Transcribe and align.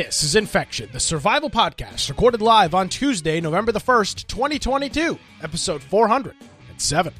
This 0.00 0.22
is 0.22 0.34
Infection, 0.34 0.88
the 0.92 0.98
survival 0.98 1.50
podcast, 1.50 2.08
recorded 2.08 2.40
live 2.40 2.74
on 2.74 2.88
Tuesday, 2.88 3.38
November 3.38 3.70
the 3.70 3.80
1st, 3.80 4.26
2022, 4.28 5.18
episode 5.42 5.82
407. 5.82 7.12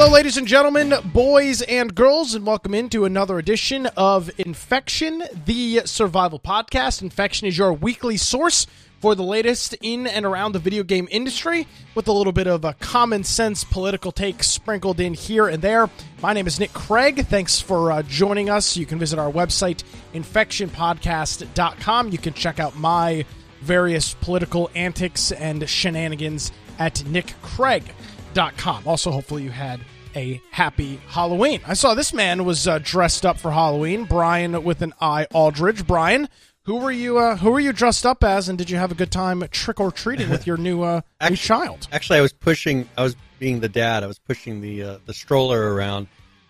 Hello, 0.00 0.14
ladies 0.14 0.38
and 0.38 0.46
gentlemen, 0.46 0.94
boys 1.12 1.60
and 1.60 1.94
girls, 1.94 2.34
and 2.34 2.46
welcome 2.46 2.72
into 2.72 3.04
another 3.04 3.38
edition 3.38 3.84
of 3.98 4.30
Infection, 4.38 5.22
the 5.44 5.82
survival 5.84 6.40
podcast. 6.40 7.02
Infection 7.02 7.46
is 7.46 7.58
your 7.58 7.74
weekly 7.74 8.16
source 8.16 8.66
for 8.98 9.14
the 9.14 9.22
latest 9.22 9.74
in 9.82 10.06
and 10.06 10.24
around 10.24 10.52
the 10.52 10.58
video 10.58 10.82
game 10.84 11.06
industry, 11.10 11.66
with 11.94 12.08
a 12.08 12.12
little 12.12 12.32
bit 12.32 12.46
of 12.46 12.64
a 12.64 12.72
common 12.80 13.24
sense 13.24 13.62
political 13.62 14.10
take 14.10 14.42
sprinkled 14.42 15.00
in 15.00 15.12
here 15.12 15.48
and 15.48 15.62
there. 15.62 15.90
My 16.22 16.32
name 16.32 16.46
is 16.46 16.58
Nick 16.58 16.72
Craig. 16.72 17.26
Thanks 17.26 17.60
for 17.60 17.92
uh, 17.92 18.02
joining 18.04 18.48
us. 18.48 18.78
You 18.78 18.86
can 18.86 18.98
visit 18.98 19.18
our 19.18 19.30
website, 19.30 19.84
infectionpodcast.com. 20.14 22.08
You 22.08 22.18
can 22.18 22.32
check 22.32 22.58
out 22.58 22.74
my 22.74 23.26
various 23.60 24.14
political 24.14 24.70
antics 24.74 25.30
and 25.30 25.68
shenanigans 25.68 26.52
at 26.78 26.94
nickcraig.com. 26.94 28.88
Also, 28.88 29.10
hopefully, 29.10 29.42
you 29.42 29.50
had 29.50 29.80
a 30.16 30.40
happy 30.50 31.00
Halloween. 31.08 31.60
I 31.66 31.74
saw 31.74 31.94
this 31.94 32.12
man 32.12 32.44
was 32.44 32.66
uh, 32.68 32.78
dressed 32.82 33.24
up 33.26 33.38
for 33.38 33.50
Halloween. 33.50 34.04
Brian 34.04 34.62
with 34.64 34.82
an 34.82 34.92
eye 35.00 35.26
Aldridge. 35.32 35.86
Brian, 35.86 36.28
who 36.64 36.76
were 36.76 36.90
you? 36.92 37.18
Uh, 37.18 37.36
who 37.36 37.50
were 37.50 37.60
you 37.60 37.72
dressed 37.72 38.04
up 38.06 38.22
as? 38.24 38.48
And 38.48 38.56
did 38.58 38.70
you 38.70 38.76
have 38.76 38.92
a 38.92 38.94
good 38.94 39.10
time 39.10 39.42
trick 39.50 39.80
or 39.80 39.90
treating 39.90 40.30
with 40.30 40.46
your 40.46 40.56
new 40.56 40.82
uh, 40.82 41.00
actually, 41.20 41.30
new 41.34 41.36
child? 41.36 41.88
Actually, 41.92 42.18
I 42.18 42.22
was 42.22 42.32
pushing. 42.32 42.88
I 42.96 43.02
was 43.02 43.16
being 43.38 43.60
the 43.60 43.68
dad. 43.68 44.02
I 44.04 44.06
was 44.06 44.18
pushing 44.18 44.60
the 44.60 44.82
uh, 44.82 44.98
the 45.06 45.14
stroller 45.14 45.74
around. 45.74 46.08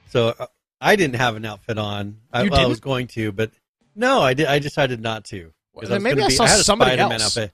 So 0.08 0.34
uh, 0.38 0.46
I 0.80 0.96
didn't 0.96 1.16
have 1.16 1.36
an 1.36 1.44
outfit 1.44 1.78
on. 1.78 2.16
I, 2.32 2.42
You 2.42 2.50
well, 2.50 2.60
I 2.60 2.66
was 2.66 2.80
going 2.80 3.06
to, 3.08 3.32
but 3.32 3.50
no, 3.94 4.20
I 4.22 4.34
did. 4.34 4.46
I 4.46 4.58
decided 4.58 5.00
not 5.00 5.24
to. 5.26 5.52
Then 5.80 5.90
was 5.92 6.02
maybe 6.02 6.22
I 6.22 6.28
be- 6.28 6.34
saw 6.34 6.44
a 6.44 6.48
somebody 6.48 6.90
Spider-Man 6.92 7.20
else. 7.20 7.36
outfit. 7.36 7.52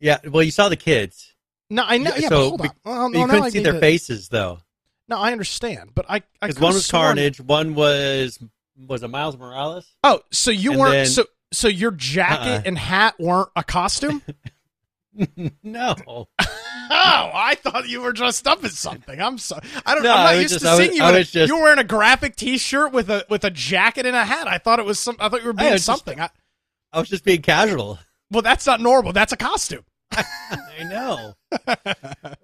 Yeah, 0.00 0.18
well, 0.26 0.42
you 0.42 0.50
saw 0.50 0.68
the 0.70 0.76
kids. 0.76 1.34
No, 1.68 1.84
I 1.86 1.98
know. 1.98 2.12
Yeah, 2.16 2.28
so 2.30 2.56
but 2.56 2.74
hold 2.84 2.96
on. 2.96 3.02
Well, 3.02 3.08
you 3.10 3.18
no, 3.18 3.26
now 3.26 3.32
couldn't 3.34 3.50
see 3.52 3.62
their 3.62 3.74
to- 3.74 3.80
faces 3.80 4.28
though, 4.30 4.60
No, 5.10 5.18
I 5.18 5.32
understand, 5.32 5.90
but 5.94 6.06
I, 6.08 6.22
I 6.40 6.46
because 6.46 6.60
one 6.60 6.72
was 6.74 6.86
sworn- 6.86 7.02
Carnage, 7.06 7.40
one 7.40 7.74
was 7.74 8.38
was 8.86 9.02
a 9.02 9.08
Miles 9.08 9.36
Morales? 9.36 9.86
Oh, 10.04 10.20
so 10.30 10.50
you 10.52 10.78
weren't 10.78 10.92
then- 10.92 11.06
so 11.06 11.24
so 11.52 11.66
your 11.68 11.90
jacket 11.90 12.48
Uh-uh. 12.48 12.62
and 12.64 12.78
hat 12.78 13.16
weren't 13.18 13.48
a 13.56 13.64
costume? 13.64 14.22
no, 15.64 15.96
oh, 16.06 16.28
I 16.38 17.56
thought 17.60 17.88
you 17.88 18.02
were 18.02 18.12
dressed 18.12 18.46
up 18.46 18.62
as 18.64 18.78
something. 18.78 19.20
I'm 19.20 19.36
sorry. 19.38 19.62
I 19.84 19.94
don't. 19.94 20.04
No, 20.04 20.14
I'm 20.14 20.24
not 20.36 20.40
used 20.42 20.54
just- 20.54 20.64
to 20.64 20.70
I 20.70 20.74
was- 20.76 20.84
seeing 20.86 20.96
you. 20.96 21.04
A- 21.04 21.24
just- 21.24 21.48
you 21.48 21.56
were 21.56 21.62
wearing 21.62 21.80
a 21.80 21.84
graphic 21.84 22.36
T-shirt 22.36 22.92
with 22.92 23.10
a 23.10 23.26
with 23.28 23.42
a 23.44 23.50
jacket 23.50 24.06
and 24.06 24.14
a 24.14 24.24
hat. 24.24 24.46
I 24.46 24.58
thought 24.58 24.78
it 24.78 24.84
was 24.86 25.00
some. 25.00 25.16
I 25.18 25.28
thought 25.28 25.40
you 25.40 25.48
were 25.48 25.52
being 25.52 25.72
just- 25.72 25.84
something. 25.86 26.20
I, 26.20 26.30
I 26.92 27.00
was 27.00 27.08
just 27.08 27.24
being 27.24 27.42
casual. 27.42 27.98
well, 28.30 28.42
that's 28.42 28.64
not 28.66 28.80
normal. 28.80 29.12
That's 29.12 29.32
a 29.32 29.36
costume. 29.36 29.84
I 30.12 30.84
know. 30.84 31.34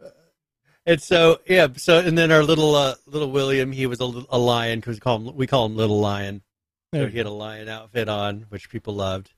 and 0.87 1.03
so 1.03 1.41
yeah, 1.47 1.69
so 1.77 1.99
and 1.99 2.17
then 2.17 2.31
our 2.31 2.43
little 2.43 2.75
uh, 2.75 2.95
little 3.07 3.31
William, 3.31 3.73
he 3.73 3.87
was 3.87 4.01
a, 4.01 4.25
a 4.31 4.39
lion 4.39 4.79
because 4.81 4.97
we 4.97 5.01
call 5.01 5.19
him 5.19 5.37
we 5.37 5.47
call 5.47 5.67
him 5.67 5.77
Little 5.77 6.01
Lion. 6.01 6.43
So 6.95 7.09
he 7.09 7.19
had 7.19 7.27
a 7.27 7.31
lion 7.31 7.69
outfit 7.69 8.09
on, 8.09 8.47
which 8.49 8.71
people 8.71 8.95
loved. 8.95 9.35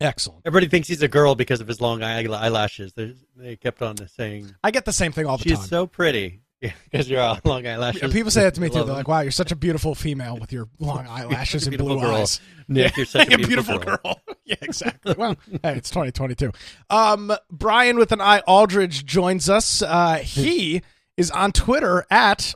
Excellent. 0.00 0.42
Everybody 0.44 0.68
thinks 0.68 0.88
he's 0.88 1.02
a 1.02 1.08
girl 1.08 1.34
because 1.34 1.60
of 1.60 1.68
his 1.68 1.80
long 1.80 2.02
eyelashes. 2.02 2.92
They, 2.94 3.14
they 3.36 3.56
kept 3.56 3.80
on 3.80 3.96
saying 4.08 4.54
I 4.64 4.70
get 4.70 4.84
the 4.84 4.92
same 4.92 5.12
thing 5.12 5.26
all 5.26 5.36
the 5.36 5.44
she's 5.44 5.52
time. 5.52 5.62
She's 5.62 5.70
so 5.70 5.86
pretty 5.86 6.40
because 6.90 7.08
you're 7.08 7.20
all 7.20 7.38
long 7.44 7.66
eyelashes. 7.66 8.02
Yeah, 8.02 8.08
People 8.08 8.30
say 8.30 8.42
that 8.42 8.54
to 8.54 8.60
me 8.60 8.68
too. 8.68 8.84
They're 8.84 8.94
like, 8.94 9.08
"Wow, 9.08 9.20
you're 9.20 9.30
such 9.30 9.52
a 9.52 9.56
beautiful 9.56 9.94
female 9.94 10.36
with 10.38 10.52
your 10.52 10.68
long 10.78 11.06
eyelashes 11.08 11.66
and 11.66 11.76
blue 11.78 12.00
girl. 12.00 12.14
eyes." 12.16 12.40
Nick, 12.68 12.96
you're 12.96 13.06
such 13.06 13.32
a 13.32 13.38
beautiful, 13.46 13.78
girl. 13.78 14.20
yeah, 14.44 14.56
exactly. 14.60 15.14
Well, 15.16 15.36
hey, 15.62 15.76
it's 15.76 15.90
2022. 15.90 16.52
Um, 16.90 17.32
Brian 17.50 17.96
with 17.96 18.12
an 18.12 18.20
eye 18.20 18.40
Aldridge 18.46 19.04
joins 19.04 19.48
us. 19.48 19.82
Uh, 19.82 20.16
he 20.16 20.82
is 21.16 21.30
on 21.30 21.52
Twitter 21.52 22.06
at 22.10 22.54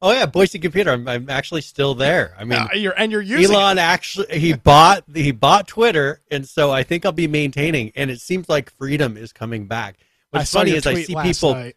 Oh 0.00 0.12
yeah, 0.12 0.26
Boise 0.26 0.58
Computer. 0.60 0.92
I'm, 0.92 1.08
I'm 1.08 1.28
actually 1.28 1.60
still 1.60 1.94
there. 1.94 2.34
I 2.38 2.44
mean, 2.44 2.58
uh, 2.58 2.68
you're, 2.74 2.92
and 2.96 3.10
you're 3.10 3.20
using 3.20 3.52
it. 3.56 3.58
Elon 3.58 3.78
actually 3.78 4.38
he 4.38 4.52
bought 4.52 5.02
he 5.12 5.32
bought 5.32 5.66
Twitter, 5.66 6.20
and 6.30 6.48
so 6.48 6.70
I 6.70 6.84
think 6.84 7.04
I'll 7.04 7.12
be 7.12 7.26
maintaining. 7.26 7.90
And 7.96 8.10
it 8.10 8.20
seems 8.20 8.48
like 8.48 8.70
freedom 8.76 9.16
is 9.16 9.32
coming 9.32 9.66
back. 9.66 9.96
What's 10.30 10.52
funny 10.52 10.72
is 10.72 10.86
I 10.86 11.02
see 11.02 11.16
people. 11.16 11.54
night. 11.54 11.76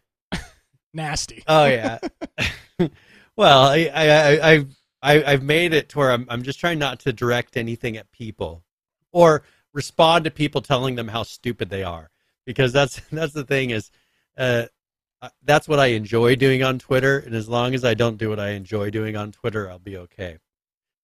Nasty. 0.94 1.42
Oh 1.46 1.66
yeah. 1.66 1.98
well, 3.36 3.62
I 3.62 3.90
I 3.94 4.10
I 4.10 4.50
I've, 4.50 4.76
I, 5.02 5.24
I've 5.24 5.42
made 5.42 5.72
it 5.72 5.88
to 5.90 5.98
where 5.98 6.12
I'm 6.12 6.26
I'm 6.28 6.42
just 6.42 6.60
trying 6.60 6.78
not 6.78 7.00
to 7.00 7.12
direct 7.12 7.56
anything 7.56 7.96
at 7.96 8.10
people, 8.12 8.64
or 9.12 9.42
respond 9.72 10.24
to 10.24 10.30
people 10.30 10.60
telling 10.60 10.94
them 10.96 11.08
how 11.08 11.22
stupid 11.22 11.70
they 11.70 11.82
are, 11.82 12.10
because 12.44 12.72
that's 12.72 13.00
that's 13.12 13.32
the 13.32 13.44
thing 13.44 13.70
is. 13.70 13.90
Uh, 14.36 14.66
uh, 15.20 15.28
that's 15.44 15.68
what 15.68 15.78
I 15.78 15.86
enjoy 15.86 16.34
doing 16.34 16.64
on 16.64 16.80
Twitter, 16.80 17.20
and 17.20 17.32
as 17.32 17.48
long 17.48 17.76
as 17.76 17.84
I 17.84 17.94
don't 17.94 18.16
do 18.16 18.28
what 18.28 18.40
I 18.40 18.50
enjoy 18.50 18.90
doing 18.90 19.16
on 19.16 19.30
Twitter, 19.30 19.70
I'll 19.70 19.78
be 19.78 19.96
okay. 19.96 20.38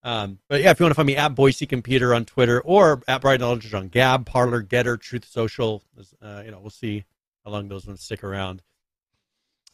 Um, 0.03 0.39
but 0.49 0.61
yeah, 0.61 0.71
if 0.71 0.81
you 0.81 0.85
want 0.85 0.91
to 0.91 0.97
find 0.97 1.07
me 1.07 1.17
at 1.17 1.37
Boise 1.37 1.67
Computer 1.67 2.15
on 2.15 2.25
Twitter 2.25 2.61
or 2.63 3.03
at 3.07 3.21
Brian 3.21 3.43
Aldridge 3.43 3.75
on 3.75 3.89
Gab, 3.89 4.27
Parler, 4.27 4.63
Gettr, 4.63 5.01
Truth 5.01 5.27
Social, 5.27 5.85
uh, 6.21 6.43
you 6.45 6.51
know, 6.51 6.59
we'll 6.59 6.71
see 6.71 7.05
how 7.45 7.53
long 7.53 7.69
those 7.69 7.87
ones 7.87 8.03
stick 8.03 8.25
around. 8.25 8.63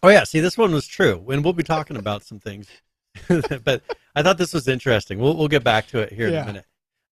Oh 0.05 0.11
yeah, 0.11 0.25
see, 0.25 0.41
this 0.41 0.59
one 0.59 0.71
was 0.71 0.87
true, 0.87 1.25
and 1.31 1.43
we'll 1.43 1.55
be 1.55 1.63
talking 1.63 1.97
about 1.97 2.23
some 2.23 2.39
things. 2.39 2.69
but 3.65 3.83
I 4.15 4.23
thought 4.23 4.37
this 4.37 4.53
was 4.53 4.69
interesting. 4.69 5.19
We'll 5.19 5.35
we'll 5.35 5.49
get 5.49 5.65
back 5.65 5.87
to 5.89 6.01
it 6.01 6.13
here 6.13 6.29
in 6.29 6.35
a 6.35 6.45
minute. 6.45 6.67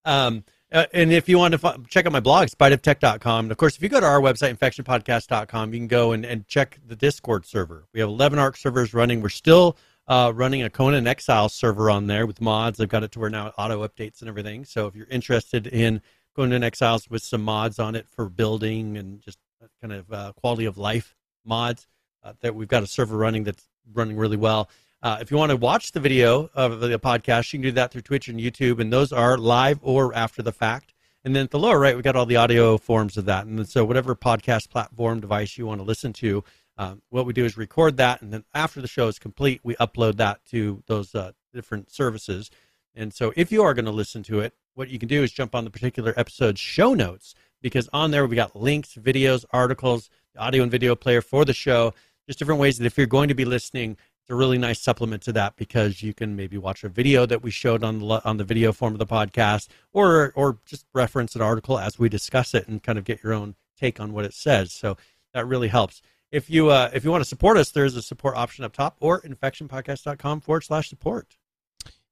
Um, 0.04 0.44
uh, 0.70 0.84
and 0.92 1.10
if 1.10 1.26
you 1.26 1.38
want 1.38 1.52
to 1.52 1.58
fi- 1.58 1.76
check 1.88 2.04
out 2.04 2.12
my 2.12 2.20
blog, 2.20 2.48
spiteoftech.com. 2.48 3.46
And 3.46 3.50
of 3.50 3.56
course, 3.56 3.76
if 3.76 3.82
you 3.82 3.88
go 3.88 3.98
to 3.98 4.04
our 4.04 4.20
website, 4.20 4.54
infectionpodcast.com, 4.58 5.72
you 5.72 5.80
can 5.80 5.88
go 5.88 6.12
and, 6.12 6.26
and 6.26 6.46
check 6.48 6.80
the 6.86 6.94
Discord 6.94 7.46
server. 7.46 7.86
We 7.94 8.00
have 8.00 8.10
11 8.10 8.38
ARC 8.38 8.58
servers 8.58 8.92
running. 8.92 9.22
We're 9.22 9.30
still 9.30 9.78
uh, 10.06 10.32
running 10.34 10.62
a 10.62 10.68
Conan 10.68 11.06
Exile 11.06 11.48
server 11.48 11.90
on 11.90 12.08
there 12.08 12.26
with 12.26 12.42
mods. 12.42 12.78
I've 12.78 12.90
got 12.90 13.04
it 13.04 13.12
to 13.12 13.20
where 13.20 13.30
now 13.30 13.46
it 13.46 13.54
auto 13.56 13.86
updates 13.88 14.20
and 14.20 14.28
everything. 14.28 14.66
So 14.66 14.86
if 14.86 14.94
you're 14.94 15.06
interested 15.10 15.66
in 15.66 16.02
Conan 16.36 16.62
Exiles 16.62 17.08
with 17.08 17.22
some 17.22 17.42
mods 17.42 17.78
on 17.78 17.94
it 17.94 18.06
for 18.10 18.28
building 18.28 18.98
and 18.98 19.20
just 19.20 19.38
kind 19.80 19.94
of 19.94 20.12
uh, 20.12 20.32
quality 20.36 20.66
of 20.66 20.76
life 20.76 21.16
mods, 21.44 21.86
uh, 22.22 22.32
that 22.40 22.54
we've 22.54 22.68
got 22.68 22.82
a 22.82 22.86
server 22.86 23.16
running 23.16 23.44
that's 23.44 23.64
running 23.92 24.16
really 24.16 24.36
well. 24.36 24.68
Uh, 25.02 25.18
if 25.20 25.30
you 25.30 25.36
want 25.36 25.50
to 25.50 25.56
watch 25.56 25.92
the 25.92 26.00
video 26.00 26.48
of 26.54 26.80
the 26.80 26.98
podcast, 26.98 27.52
you 27.52 27.58
can 27.58 27.62
do 27.62 27.72
that 27.72 27.90
through 27.90 28.02
Twitch 28.02 28.28
and 28.28 28.38
YouTube, 28.38 28.80
and 28.80 28.92
those 28.92 29.12
are 29.12 29.36
live 29.36 29.80
or 29.82 30.14
after 30.14 30.42
the 30.42 30.52
fact. 30.52 30.94
And 31.24 31.34
then 31.34 31.44
at 31.44 31.50
the 31.50 31.58
lower 31.58 31.78
right, 31.78 31.94
we've 31.94 32.04
got 32.04 32.16
all 32.16 32.26
the 32.26 32.36
audio 32.36 32.78
forms 32.78 33.16
of 33.16 33.24
that. 33.26 33.46
And 33.46 33.68
so, 33.68 33.84
whatever 33.84 34.14
podcast 34.14 34.70
platform 34.70 35.20
device 35.20 35.58
you 35.58 35.66
want 35.66 35.80
to 35.80 35.84
listen 35.84 36.12
to, 36.14 36.44
um, 36.78 37.02
what 37.10 37.26
we 37.26 37.32
do 37.32 37.44
is 37.44 37.56
record 37.56 37.96
that, 37.98 38.22
and 38.22 38.32
then 38.32 38.44
after 38.54 38.80
the 38.80 38.88
show 38.88 39.08
is 39.08 39.18
complete, 39.18 39.60
we 39.62 39.74
upload 39.76 40.16
that 40.16 40.44
to 40.46 40.82
those 40.86 41.14
uh, 41.14 41.32
different 41.52 41.90
services. 41.90 42.50
And 42.94 43.12
so, 43.12 43.32
if 43.36 43.50
you 43.50 43.62
are 43.62 43.74
going 43.74 43.84
to 43.84 43.92
listen 43.92 44.22
to 44.24 44.40
it, 44.40 44.54
what 44.74 44.88
you 44.88 44.98
can 44.98 45.08
do 45.08 45.22
is 45.22 45.32
jump 45.32 45.54
on 45.54 45.64
the 45.64 45.70
particular 45.70 46.14
episode's 46.16 46.60
show 46.60 46.94
notes 46.94 47.34
because 47.60 47.88
on 47.92 48.10
there 48.10 48.26
we 48.26 48.36
got 48.36 48.56
links, 48.56 48.94
videos, 48.94 49.44
articles, 49.52 50.10
audio 50.38 50.62
and 50.62 50.72
video 50.72 50.94
player 50.94 51.20
for 51.20 51.44
the 51.44 51.52
show, 51.52 51.94
just 52.32 52.38
different 52.38 52.60
ways 52.60 52.78
that 52.78 52.86
if 52.86 52.96
you're 52.96 53.06
going 53.06 53.28
to 53.28 53.34
be 53.34 53.44
listening, 53.44 53.92
it's 53.92 54.30
a 54.30 54.34
really 54.34 54.56
nice 54.56 54.80
supplement 54.80 55.22
to 55.24 55.32
that 55.32 55.56
because 55.56 56.02
you 56.02 56.14
can 56.14 56.34
maybe 56.34 56.56
watch 56.56 56.82
a 56.82 56.88
video 56.88 57.26
that 57.26 57.42
we 57.42 57.50
showed 57.50 57.84
on 57.84 57.98
the 57.98 58.24
on 58.24 58.38
the 58.38 58.44
video 58.44 58.72
form 58.72 58.94
of 58.94 58.98
the 58.98 59.06
podcast, 59.06 59.68
or 59.92 60.32
or 60.34 60.58
just 60.64 60.86
reference 60.94 61.36
an 61.36 61.42
article 61.42 61.78
as 61.78 61.98
we 61.98 62.08
discuss 62.08 62.54
it 62.54 62.66
and 62.66 62.82
kind 62.82 62.98
of 62.98 63.04
get 63.04 63.22
your 63.22 63.34
own 63.34 63.54
take 63.78 64.00
on 64.00 64.14
what 64.14 64.24
it 64.24 64.32
says. 64.32 64.72
So 64.72 64.96
that 65.34 65.46
really 65.46 65.68
helps. 65.68 66.00
If 66.30 66.48
you 66.48 66.70
uh, 66.70 66.90
if 66.94 67.04
you 67.04 67.10
want 67.10 67.22
to 67.22 67.28
support 67.28 67.58
us, 67.58 67.70
there's 67.70 67.96
a 67.96 68.02
support 68.02 68.34
option 68.34 68.64
up 68.64 68.72
top 68.72 68.96
or 69.00 69.20
infectionpodcast.com 69.20 70.40
forward 70.40 70.62
slash 70.62 70.88
support. 70.88 71.36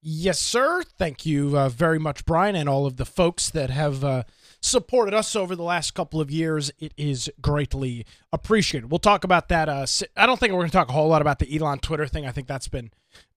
Yes, 0.03 0.39
sir. 0.39 0.83
Thank 0.83 1.25
you 1.25 1.57
uh, 1.57 1.69
very 1.69 1.99
much, 1.99 2.25
Brian, 2.25 2.55
and 2.55 2.69
all 2.69 2.85
of 2.85 2.97
the 2.97 3.05
folks 3.05 3.49
that 3.51 3.69
have 3.69 4.03
uh, 4.03 4.23
supported 4.61 5.13
us 5.13 5.35
over 5.35 5.55
the 5.55 5.63
last 5.63 5.91
couple 5.93 6.21
of 6.21 6.31
years. 6.31 6.71
It 6.79 6.93
is 6.97 7.29
greatly 7.41 8.05
appreciated. 8.31 8.89
We'll 8.91 8.99
talk 8.99 9.23
about 9.23 9.49
that. 9.49 9.67
Uh, 9.67 9.85
I 10.15 10.25
don't 10.25 10.39
think 10.39 10.53
we're 10.53 10.59
going 10.59 10.69
to 10.69 10.77
talk 10.77 10.89
a 10.89 10.93
whole 10.93 11.07
lot 11.09 11.21
about 11.21 11.39
the 11.39 11.55
Elon 11.57 11.79
Twitter 11.79 12.07
thing. 12.07 12.25
I 12.25 12.31
think 12.31 12.47
that's 12.47 12.67
been 12.67 12.91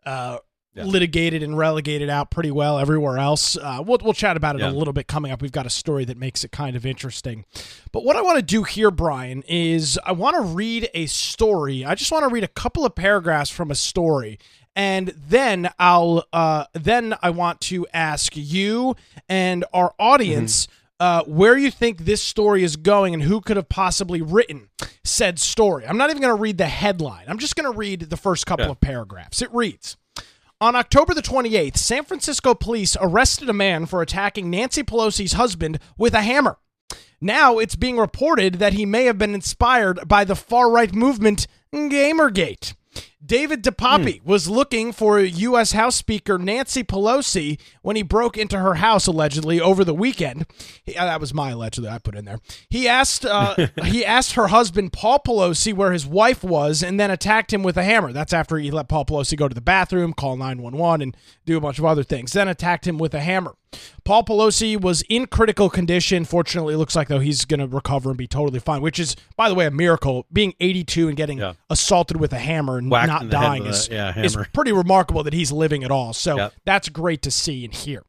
uh, 0.07 0.39
Yeah. 0.75 0.85
litigated 0.85 1.43
and 1.43 1.57
relegated 1.57 2.11
out 2.11 2.31
pretty 2.31 2.51
well 2.51 2.79
everywhere 2.79 3.17
else. 3.19 3.57
Uh, 3.57 3.83
we'll, 3.87 3.99
we'll 4.03 4.13
chat 4.13 4.37
about 4.37 4.57
it 4.57 4.63
a 4.63 4.71
little 4.71 4.93
bit 4.93 5.07
coming 5.07 5.33
up. 5.33 5.41
We've 5.41 5.51
got 5.53 5.67
a 5.67 5.71
story 5.71 6.05
that 6.05 6.19
makes 6.19 6.45
it 6.45 6.51
kind 6.53 6.77
of 6.77 6.85
interesting. 6.85 7.45
But 7.93 8.05
what 8.05 8.17
I 8.17 8.23
want 8.23 8.37
to 8.37 8.43
do 8.43 8.65
here, 8.65 8.91
Brian, 8.91 9.43
is 9.49 9.99
I 10.05 10.13
want 10.13 10.37
to 10.37 10.43
read 10.43 10.91
a 10.93 11.07
story. 11.07 11.85
I 11.85 11.95
just 11.95 12.13
want 12.13 12.29
to 12.29 12.33
read 12.33 12.45
a 12.45 12.49
couple 12.49 12.85
of 12.85 12.95
paragraphs 12.95 13.51
from 13.51 13.71
a 13.71 13.75
story. 13.77 14.39
And 14.77 15.15
then 15.29 15.71
I'll 15.79 16.25
uh, 16.33 16.65
then 16.73 17.15
I 17.23 17.31
want 17.31 17.61
to 17.63 17.87
ask 17.95 18.33
you 18.35 18.97
and 19.29 19.65
our 19.73 19.95
audience 20.01 20.67
uh, 21.05 21.23
where 21.25 21.59
you 21.59 21.71
think 21.71 21.99
this 22.07 22.23
story 22.23 22.63
is 22.65 22.77
going 22.77 23.13
and 23.13 23.25
who 23.25 23.39
could 23.43 23.59
have 23.59 23.69
possibly 23.69 24.23
written 24.23 24.71
said 25.05 25.39
story. 25.39 25.85
I'm 25.87 25.99
not 25.99 26.09
even 26.09 26.23
going 26.23 26.35
to 26.35 26.41
read 26.41 26.57
the 26.57 26.67
headline. 26.67 27.27
I'm 27.29 27.37
just 27.39 27.57
going 27.57 27.71
to 27.71 27.77
read 27.77 28.01
the 28.09 28.17
first 28.17 28.47
couple 28.47 28.65
Yeah. 28.65 28.71
of 28.73 28.81
paragraphs. 28.81 29.43
It 29.43 29.53
reads. 29.53 29.99
On 30.63 30.75
October 30.75 31.13
the 31.13 31.21
28th, 31.21 31.77
San 31.77 32.05
Francisco 32.05 32.55
police 32.55 32.97
arrested 32.99 33.51
a 33.51 33.53
man 33.53 33.85
for 33.85 34.01
attacking 34.01 34.49
Nancy 34.49 34.83
Pelosi's 34.83 35.35
husband 35.35 35.79
with 35.99 36.15
a 36.15 36.23
hammer. 36.23 36.57
Now 37.21 37.59
it's 37.59 37.77
being 37.77 37.99
reported 37.99 38.55
that 38.55 38.73
he 38.73 38.87
may 38.87 39.05
have 39.05 39.19
been 39.19 39.35
inspired 39.35 40.09
by 40.09 40.25
the 40.25 40.35
far 40.37 40.71
right 40.71 40.95
movement 40.95 41.47
Gamergate. 41.75 42.75
David 43.25 43.65
DePape 43.65 44.23
was 44.25 44.51
looking 44.51 44.93
for 44.93 45.19
U.S. 45.19 45.73
House 45.73 45.97
Speaker 45.97 46.37
Nancy 46.39 46.85
Pelosi 46.85 47.59
when 47.81 47.97
he 47.97 48.03
broke 48.03 48.37
into 48.37 48.59
her 48.59 48.75
house 48.75 49.07
allegedly 49.07 49.61
over 49.61 49.83
the 49.83 49.95
weekend. 49.95 50.45
He- 50.85 50.95
uh, 50.95 51.07
that 51.07 51.21
was 51.21 51.33
my 51.33 51.51
allegedly 51.51 51.89
I 51.89 51.99
put 51.99 52.17
in 52.17 52.27
there. 52.27 52.39
He 52.69 52.87
asked 52.87 53.25
uh, 53.25 53.55
he 53.85 54.05
asked 54.05 54.33
her 54.35 54.49
husband 54.49 54.93
Paul 54.93 55.21
Pelosi 55.27 55.73
where 55.73 55.93
his 55.93 56.07
wife 56.07 56.45
was 56.45 56.83
and 56.83 57.01
then 57.01 57.11
attacked 57.11 57.53
him 57.53 57.63
with 57.63 57.77
a 57.79 57.83
hammer. 57.85 58.13
That's 58.13 58.33
after 58.35 58.59
he 58.59 58.71
let 58.71 58.89
Paul 58.89 59.07
Pelosi 59.07 59.37
go 59.39 59.49
to 59.49 59.55
the 59.55 59.61
bathroom, 59.63 60.13
call 60.13 60.37
911 60.37 61.01
and 61.03 61.17
do 61.47 61.57
a 61.57 61.61
bunch 61.61 61.79
of 61.79 61.85
other 61.87 62.03
things. 62.03 62.33
Then 62.33 62.49
attacked 62.49 62.87
him 62.87 62.99
with 62.99 63.15
a 63.15 63.21
hammer. 63.21 63.55
Paul 64.05 64.25
Pelosi 64.25 64.81
was 64.81 65.03
in 65.09 65.27
critical 65.27 65.71
condition. 65.71 66.25
Fortunately, 66.25 66.75
it 66.75 66.79
looks 66.79 66.95
like 66.95 67.09
though 67.09 67.21
he's 67.21 67.45
going 67.45 67.61
to 67.61 67.67
recover 67.67 68.11
and 68.11 68.19
be 68.19 68.27
totally 68.27 68.59
fine, 68.61 68.83
which 68.83 68.99
is 68.99 69.17
by 69.37 69.49
the 69.49 69.55
way 69.55 69.67
a 69.67 69.71
miracle. 69.71 70.27
Being 70.33 70.55
82 70.61 71.09
and 71.09 71.17
getting 71.17 71.39
Yeah. 71.39 71.55
assaulted 71.71 72.19
with 72.19 72.33
a 72.33 72.39
hammer 72.39 72.79
and 72.79 72.91
Whacked 72.91 73.09
not 73.09 73.23
in 73.23 73.31
the 73.31 73.39
head 73.39 73.45
dying 73.47 73.67
is, 73.67 73.89
yeah, 73.91 74.19
is 74.19 74.37
pretty 74.53 74.73
remarkable 74.73 75.23
that 75.23 75.33
he's 75.33 75.51
living 75.53 75.85
at 75.85 75.91
all. 75.91 76.13
So 76.13 76.37
Yep. 76.37 76.53
that's 76.65 76.89
great 76.89 77.23
to 77.23 77.31
see 77.31 77.65
and 77.65 77.75
hear. 77.75 78.03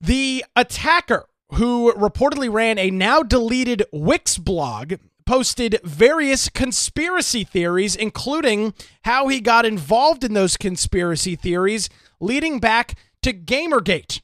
The 0.00 0.44
attacker, 0.56 1.26
who 1.54 1.92
reportedly 1.94 2.52
ran 2.52 2.78
a 2.78 2.90
now 2.90 3.22
deleted 3.22 3.84
Wix 3.92 4.38
blog, 4.38 4.94
posted 5.24 5.78
various 5.84 6.48
conspiracy 6.48 7.44
theories, 7.44 7.94
including 7.94 8.74
how 9.04 9.28
he 9.28 9.40
got 9.40 9.64
involved 9.64 10.24
in 10.24 10.32
those 10.34 10.56
conspiracy 10.56 11.36
theories, 11.36 11.88
leading 12.20 12.58
back 12.58 12.96
to 13.22 13.32
Gamergate. 13.32 14.20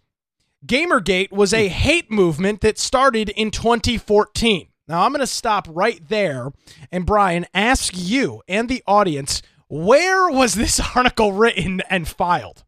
Gamergate 0.66 1.30
was 1.32 1.54
a 1.54 1.68
hate 1.68 2.10
movement 2.10 2.60
that 2.62 2.78
started 2.78 3.28
in 3.30 3.50
2014. 3.50 4.68
Now, 4.88 5.02
I'm 5.04 5.12
going 5.12 5.20
to 5.20 5.26
stop 5.26 5.66
right 5.70 6.00
there 6.08 6.50
and, 6.90 7.04
Brian, 7.06 7.46
ask 7.54 7.92
you 7.96 8.42
and 8.48 8.68
the 8.68 8.82
audience 8.86 9.42
where 9.68 10.30
was 10.30 10.54
this 10.54 10.80
article 10.96 11.32
written 11.32 11.82
and 11.90 12.08
filed? 12.08 12.64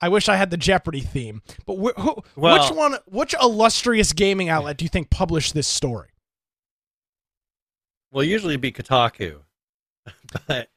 I 0.00 0.08
wish 0.08 0.28
I 0.28 0.36
had 0.36 0.50
the 0.50 0.56
Jeopardy 0.56 1.00
theme, 1.00 1.42
but 1.66 1.76
wh- 1.76 2.00
who, 2.00 2.16
Well- 2.36 2.60
which 2.68 2.76
one, 2.76 2.96
which 3.06 3.34
illustrious 3.40 4.12
gaming 4.12 4.48
outlet 4.48 4.76
do 4.76 4.84
you 4.84 4.88
think 4.88 5.10
published 5.10 5.54
this 5.54 5.66
story? 5.68 6.08
Well, 8.12 8.22
usually 8.24 8.54
it'd 8.54 8.60
be 8.60 8.70
Kotaku, 8.72 9.40
but 10.46 10.68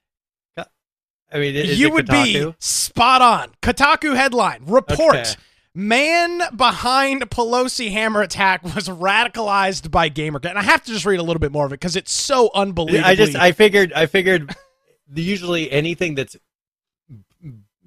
I 1.32 1.40
mean, 1.40 1.56
is 1.56 1.80
you 1.80 1.92
would 1.92 2.08
Kotaku? 2.08 2.52
be 2.52 2.56
spot 2.60 3.22
on. 3.22 3.52
Kotaku 3.62 4.16
headline 4.16 4.62
report. 4.66 5.16
Okay. 5.16 5.34
Man 5.74 6.42
behind 6.56 7.22
Pelosi 7.30 7.92
hammer 7.92 8.22
attack 8.22 8.64
was 8.64 8.88
radicalized 8.90 9.92
by 9.92 10.10
Gamergate. 10.10 10.50
And 10.50 10.58
I 10.58 10.64
have 10.64 10.84
to 10.86 10.92
just 10.92 11.06
read 11.06 11.20
a 11.20 11.24
little 11.24 11.40
bit 11.40 11.52
more 11.52 11.66
of 11.68 11.72
it 11.72 11.76
because 11.80 11.96
it's 11.96 12.12
so 12.12 12.50
unbelievable. 12.56 13.06
I 13.06 13.14
just 13.16 13.36
I 13.36 13.52
figured 13.52 13.94
I 13.94 14.08
figured 14.08 14.56
usually 15.14 15.72
anything 15.72 16.16
that's 16.16 16.36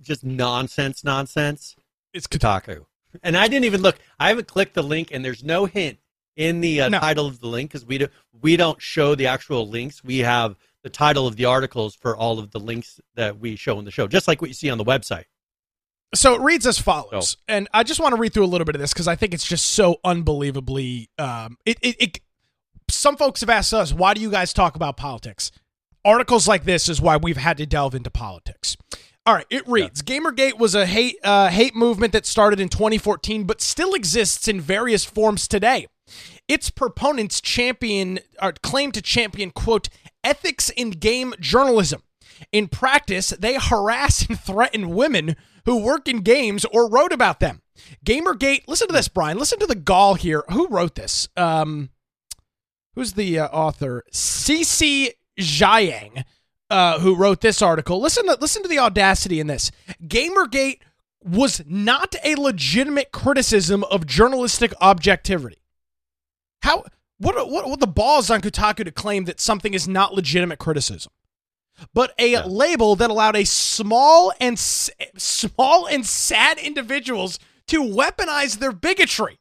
just 0.00 0.25
nonsense 0.25 1.04
nonsense 1.04 1.76
it's 2.12 2.26
Kotaku. 2.26 2.86
And 3.22 3.36
I 3.36 3.48
didn't 3.48 3.64
even 3.64 3.82
look. 3.82 3.98
I 4.20 4.28
haven't 4.28 4.46
clicked 4.48 4.75
the 4.75 4.82
link, 4.82 5.10
and 5.12 5.25
there's 5.25 5.43
no 5.43 5.64
hint 5.64 5.98
in 6.36 6.60
the 6.60 6.82
uh, 6.82 6.88
No. 6.88 7.00
title 7.00 7.26
of 7.26 7.40
the 7.40 7.48
link 7.48 7.70
because 7.70 7.84
we 7.84 7.98
do, 7.98 8.06
we 8.40 8.56
don't 8.56 8.81
show 8.81 9.14
the 9.16 9.26
actual 9.26 9.69
links. 9.69 10.02
We 10.04 10.19
have 10.19 10.56
the 10.82 10.91
title 10.91 11.27
of 11.27 11.37
the 11.37 11.44
articles 11.44 11.94
for 11.94 12.17
all 12.17 12.38
of 12.38 12.50
the 12.50 12.61
links 12.61 13.00
that 13.15 13.38
we 13.38 13.56
show 13.56 13.79
in 13.79 13.85
the 13.85 13.91
show, 13.91 14.06
just 14.06 14.29
like 14.29 14.41
what 14.41 14.49
you 14.49 14.55
see 14.55 14.71
on 14.71 14.79
the 14.79 14.85
website. 14.85 15.25
So 16.15 16.35
it 16.35 16.41
reads 16.41 16.67
as 16.67 16.79
follows, 16.79 17.37
and 17.47 17.69
I 17.73 17.85
just 17.85 18.00
want 18.00 18.15
to 18.15 18.21
read 18.21 18.32
through 18.32 18.44
a 18.44 18.47
little 18.47 18.65
bit 18.65 18.75
of 18.75 18.81
this 18.81 18.93
because 18.93 19.06
I 19.06 19.15
think 19.15 19.32
it's 19.32 19.47
just 19.47 19.67
so 19.67 20.00
unbelievably. 20.03 21.09
Um, 21.19 21.56
it, 21.65 21.79
it, 21.82 21.97
it. 22.00 22.21
Some 22.88 23.17
folks 23.17 23.41
have 23.43 23.50
asked 23.50 23.73
us, 23.73 23.93
why 23.93 24.15
do 24.15 24.21
you 24.21 24.31
guys 24.31 24.53
talk 24.53 24.75
about 24.75 24.97
politics? 24.97 25.53
Articles 26.05 26.49
like 26.49 26.65
this 26.65 26.88
is 26.88 27.00
why 27.00 27.17
we've 27.17 27.37
had 27.37 27.59
to 27.59 27.67
delve 27.67 27.94
into 27.94 28.11
politics. 28.11 28.77
All 29.25 29.35
right, 29.35 29.47
it 29.50 29.69
reads: 29.69 30.03
GamerGate 30.03 30.59
was 30.59 30.75
a 30.75 30.87
hate 30.87 31.17
uh, 31.23 31.49
hate 31.49 31.77
movement 31.77 32.12
that 32.15 32.27
started 32.27 32.59
in 32.59 32.69
2014, 32.69 33.44
but 33.44 33.61
still 33.61 33.94
exists 33.94 34.49
in 34.49 34.61
various 34.61 35.05
forms 35.05 35.47
today. 35.47 35.87
Its 36.49 36.71
proponents 36.71 37.41
champion 37.41 38.19
or 38.43 38.53
claim 38.62 38.91
to 38.93 39.03
champion 39.03 39.50
quote 39.53 39.88
ethics 40.25 40.70
in 40.70 40.90
game 40.90 41.34
journalism. 41.40 42.02
In 42.52 42.69
practice, 42.69 43.31
they 43.31 43.55
harass 43.55 44.26
and 44.28 44.38
threaten 44.38 44.90
women 44.90 45.37
who 45.67 45.82
work 45.82 46.08
in 46.08 46.20
games 46.20 46.64
or 46.67 46.88
wrote 46.88 47.12
about 47.12 47.40
them. 47.40 47.62
Gamergate, 48.05 48.64
listen 48.67 48.88
to 48.88 48.93
this, 48.93 49.08
Brian. 49.08 49.38
Listen 49.38 49.58
to 49.58 49.67
the 49.67 49.75
gall 49.75 50.14
here. 50.14 50.44
Who 50.50 50.69
wrote 50.69 50.94
this? 50.94 51.28
Um, 51.37 51.90
who's 52.94 53.12
the 53.12 53.40
uh, 53.40 53.46
author? 53.49 54.05
Sisi 54.12 55.11
Jiang, 55.38 56.25
uh, 56.69 56.99
who 57.00 57.14
wrote 57.14 57.40
this 57.40 57.62
article. 57.62 58.00
Listen 58.00 58.26
to 58.26 58.38
listen 58.40 58.62
to 58.62 58.69
the 58.69 58.78
audacity 58.78 59.40
in 59.40 59.46
this. 59.46 59.70
Gamergate 60.02 60.81
was 61.22 61.62
not 61.67 62.14
a 62.25 62.34
legitimate 62.37 63.12
criticism 63.12 63.84
of 63.84 64.06
journalistic 64.06 64.72
objectivity. 64.81 65.62
How? 66.62 66.84
What? 67.20 67.49
What? 67.49 67.69
What 67.69 67.81
the 67.81 67.87
balls 67.87 68.31
on 68.31 68.40
Kotaku 68.40 68.84
to 68.84 68.90
claim 68.90 69.25
that 69.26 69.40
something 69.40 69.75
is 69.75 69.87
not 69.87 70.14
legitimate 70.14 70.58
criticism? 70.58 71.12
but 71.94 72.12
a 72.19 72.32
Yeah. 72.32 72.44
label 72.44 72.94
that 72.96 73.08
allowed 73.08 73.34
a 73.37 73.44
small 73.46 74.34
and 74.38 74.52
s- 74.58 74.90
small 75.17 75.87
and 75.87 76.05
sad 76.05 76.58
individuals 76.58 77.38
to 77.69 77.82
weaponize 77.82 78.58
their 78.58 78.70
bigotry. 78.72 79.38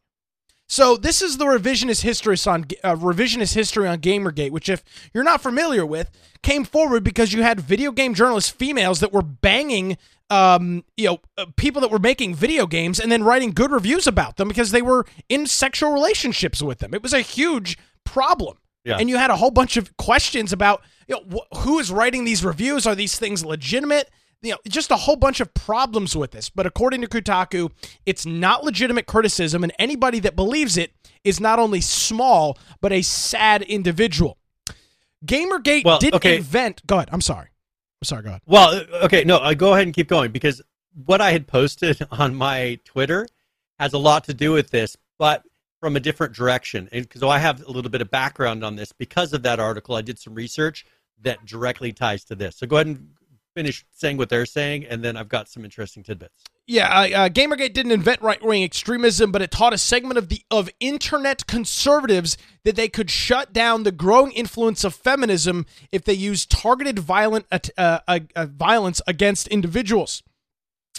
So 0.66 0.96
this 0.96 1.22
is 1.22 1.38
the 1.38 1.44
revisionist 1.44 2.04
history 2.04 2.38
on 2.48 2.66
uh, 2.82 2.96
revisionist 2.96 3.56
history 3.56 3.88
on 3.90 3.98
GamerGate, 4.00 4.52
which, 4.52 4.70
if 4.70 4.84
you're 5.14 5.26
not 5.26 5.42
familiar 5.42 5.86
with, 5.86 6.12
came 6.42 6.64
forward 6.64 7.04
because 7.04 7.34
you 7.34 7.42
had 7.44 7.60
video 7.60 7.92
game 7.92 8.14
journalists, 8.14 8.52
females 8.52 9.02
that 9.02 9.12
were 9.12 9.22
banging, 9.24 9.98
um, 10.30 10.84
you 10.98 11.08
know, 11.08 11.20
uh, 11.38 11.46
people 11.58 11.82
that 11.82 11.92
were 11.92 12.00
making 12.00 12.36
video 12.36 12.68
games 12.68 13.00
and 13.00 13.12
then 13.12 13.24
writing 13.24 13.52
good 13.52 13.72
reviews 13.72 14.08
about 14.08 14.38
them 14.38 14.48
because 14.48 14.72
they 14.72 14.82
were 14.82 15.06
in 15.28 15.48
sexual 15.48 15.92
relationships 15.92 16.62
with 16.62 16.80
them. 16.80 16.94
It 16.94 17.02
was 17.02 17.14
a 17.14 17.22
huge 17.22 17.78
problem. 18.06 18.58
Yeah. 18.84 18.98
And 18.98 19.10
you 19.10 19.18
had 19.18 19.30
a 19.30 19.36
whole 19.36 19.52
bunch 19.52 19.76
of 19.78 19.96
questions 19.98 20.54
about 20.54 20.82
you 21.08 21.16
know, 21.16 21.40
wh- 21.52 21.58
who 21.60 21.80
is 21.80 21.92
writing 21.92 22.24
these 22.26 22.46
reviews? 22.46 22.86
Are 22.88 22.96
these 22.96 23.18
things 23.18 23.44
legitimate? 23.44 24.10
You 24.42 24.52
know, 24.52 24.58
just 24.68 24.90
a 24.90 24.96
whole 24.96 25.18
bunch 25.18 25.42
of 25.42 25.54
problems 25.54 26.16
with 26.16 26.32
this. 26.32 26.50
But 26.50 26.66
according 26.66 27.02
to 27.02 27.08
Kotaku, 27.08 27.72
it's 28.06 28.26
not 28.26 28.64
legitimate 28.64 29.06
criticism, 29.06 29.64
and 29.64 29.74
anybody 29.78 30.20
that 30.22 30.36
believes 30.36 30.78
it 30.78 30.94
is 31.26 31.40
not 31.42 31.60
only 31.60 31.82
small 31.82 32.58
but 32.80 32.94
a 32.94 33.02
sad 33.02 33.64
individual. 33.64 34.38
Gamergate 35.26 35.84
Well, 35.84 36.00
didn't 36.00 36.16
okay. 36.16 36.38
invent. 36.38 36.86
Go 36.88 36.96
ahead. 36.98 37.10
I'm 37.12 37.22
sorry. 37.22 37.49
Sorry. 38.04 38.24
Go 38.24 38.30
ahead. 38.30 38.42
Well, 38.46 38.70
uh, 38.76 39.06
okay, 39.06 39.24
no, 39.24 39.38
uh, 39.38 39.54
go 39.54 39.74
ahead 39.74 39.88
and 39.88 39.94
keep 39.94 40.08
going 40.08 40.32
because 40.32 40.62
what 41.06 41.22
I 41.22 41.32
had 41.32 41.48
posted 41.48 42.06
on 42.12 42.36
my 42.36 42.80
Twitter 42.86 43.28
has 43.78 43.94
a 43.94 43.98
lot 43.98 44.24
to 44.26 44.34
do 44.34 44.52
with 44.52 44.70
this, 44.70 44.98
but 45.18 45.44
from 45.80 45.96
a 45.96 46.00
different 46.00 46.34
direction. 46.34 46.90
And 46.92 47.04
because 47.04 47.24
I 47.24 47.40
have 47.40 47.64
a 47.66 47.72
little 47.72 47.92
bit 47.92 48.02
of 48.02 48.12
background 48.12 48.64
on 48.64 48.76
this 48.76 48.92
because 48.92 49.34
of 49.34 49.44
that 49.44 49.60
article, 49.60 49.96
I 49.96 50.02
did 50.02 50.20
some 50.20 50.34
research 50.34 50.86
that 51.22 51.46
directly 51.46 51.94
ties 51.94 52.24
to 52.26 52.36
this. 52.36 52.58
So 52.58 52.68
go 52.68 52.78
ahead 52.78 52.88
and 52.88 53.10
finish 53.54 53.86
saying 53.92 54.18
what 54.18 54.30
they're 54.30 54.46
saying, 54.46 54.86
and 54.86 55.04
then 55.04 55.18
I've 55.18 55.30
got 55.30 55.50
some 55.50 55.64
interesting 55.66 56.04
tidbits. 56.04 56.44
Yeah, 56.68 56.88
uh, 56.88 57.30
Gamergate 57.30 57.74
didn't 57.74 57.94
invent 57.94 58.22
right-wing 58.22 58.64
extremism, 58.64 59.32
but 59.32 59.42
it 59.42 59.50
taught 59.50 59.74
a 59.74 59.78
segment 59.78 60.20
of 60.20 60.30
the 60.30 60.44
of 60.52 60.70
internet 60.80 61.48
conservatives 61.48 62.38
that 62.64 62.76
they 62.76 62.88
could 62.88 63.10
shut 63.10 63.52
down 63.54 63.84
the 63.84 63.92
growing 63.92 64.32
influence 64.34 64.84
of 64.84 64.94
feminism 64.94 65.66
if 65.92 66.04
they 66.04 66.14
used 66.14 66.52
targeted 66.52 67.00
violent 67.00 67.48
uh, 67.52 67.60
uh, 68.08 68.20
uh, 68.36 68.46
violence 68.46 69.02
against 69.08 69.48
individuals. 69.48 70.22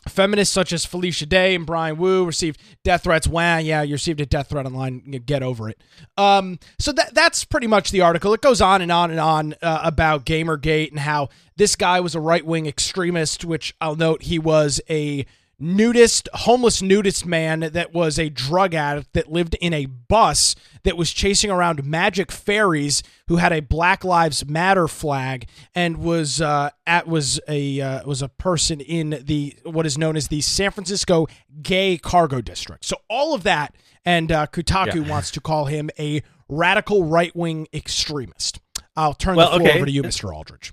Feminists 0.09 0.53
such 0.53 0.73
as 0.73 0.85
Felicia 0.85 1.27
Day 1.27 1.55
and 1.55 1.67
Brianna 1.67 1.97
Wu 1.97 2.25
received 2.25 2.61
death 2.85 3.05
threats. 3.05 3.29
Wow, 3.29 3.59
yeah, 3.59 3.83
you 3.83 3.95
received 3.95 4.21
a 4.21 4.27
death 4.27 4.49
threat 4.49 4.67
online. 4.67 5.01
Get 5.27 5.43
over 5.43 5.69
it. 5.69 5.81
Um, 6.17 6.59
so 6.79 6.93
that 6.93 7.15
that's 7.15 7.45
pretty 7.45 7.67
much 7.67 7.91
the 7.91 8.01
article. 8.01 8.33
It 8.33 8.41
goes 8.41 8.61
on 8.61 8.83
and 8.83 8.91
on 8.91 9.11
and 9.11 9.21
on 9.21 9.55
uh, 9.63 9.81
about 9.83 10.25
Gamergate 10.25 10.91
and 10.91 11.01
how 11.01 11.29
this 11.57 11.77
guy 11.77 12.01
was 12.01 12.15
a 12.15 12.21
right 12.21 12.45
wing 12.45 12.67
extremist. 12.67 13.45
Which 13.45 13.75
I'll 13.81 13.97
note 13.97 14.23
he 14.23 14.39
was 14.39 14.81
a 14.89 15.27
nudist, 15.61 16.29
homeless 16.33 16.81
nudist 16.81 17.27
man 17.27 17.61
that 17.61 17.93
was 17.93 18.19
a 18.19 18.29
drug 18.31 18.75
addict 18.75 19.13
that 19.13 19.31
lived 19.31 19.55
in 19.61 19.75
a 19.75 19.87
bus 19.87 20.57
that 20.83 20.97
was 20.97 21.13
chasing 21.13 21.51
around 21.51 21.85
magic 21.85 22.33
fairies 22.33 23.03
who 23.29 23.37
had 23.37 23.53
a 23.53 23.61
Black 23.61 24.03
Lives 24.05 24.47
Matter 24.47 24.89
flag 24.89 25.47
and 25.75 25.99
was 25.99 26.41
uh, 26.41 26.71
at 26.87 27.07
was 27.07 27.39
a 27.47 27.81
uh, 27.81 28.07
was 28.07 28.23
a 28.23 28.29
person 28.29 28.81
in 28.81 29.23
the 29.23 29.55
what 29.65 29.87
is 29.87 29.99
known 29.99 30.17
as 30.17 30.29
the 30.29 30.41
San 30.41 30.71
Francisco 30.71 31.27
gay 31.63 31.99
cargo 31.99 32.41
district. 32.41 32.85
So 32.85 32.97
all 33.09 33.35
of 33.35 33.43
that 33.43 33.75
and 34.05 34.33
uh, 34.33 34.47
Kotaku 34.47 35.05
yeah. 35.05 35.11
wants 35.11 35.31
to 35.33 35.41
call 35.41 35.67
him 35.67 35.91
a 35.99 36.23
radical 36.49 37.05
right 37.05 37.35
wing 37.37 37.69
extremist. 37.73 38.61
I'll 38.97 39.15
turn 39.15 39.37
well, 39.37 39.51
the 39.53 39.59
floor 39.59 39.69
okay. 39.69 39.79
over 39.79 39.87
to 39.87 39.93
you, 39.93 40.03
Mr. 40.03 40.35
Aldridge. 40.35 40.73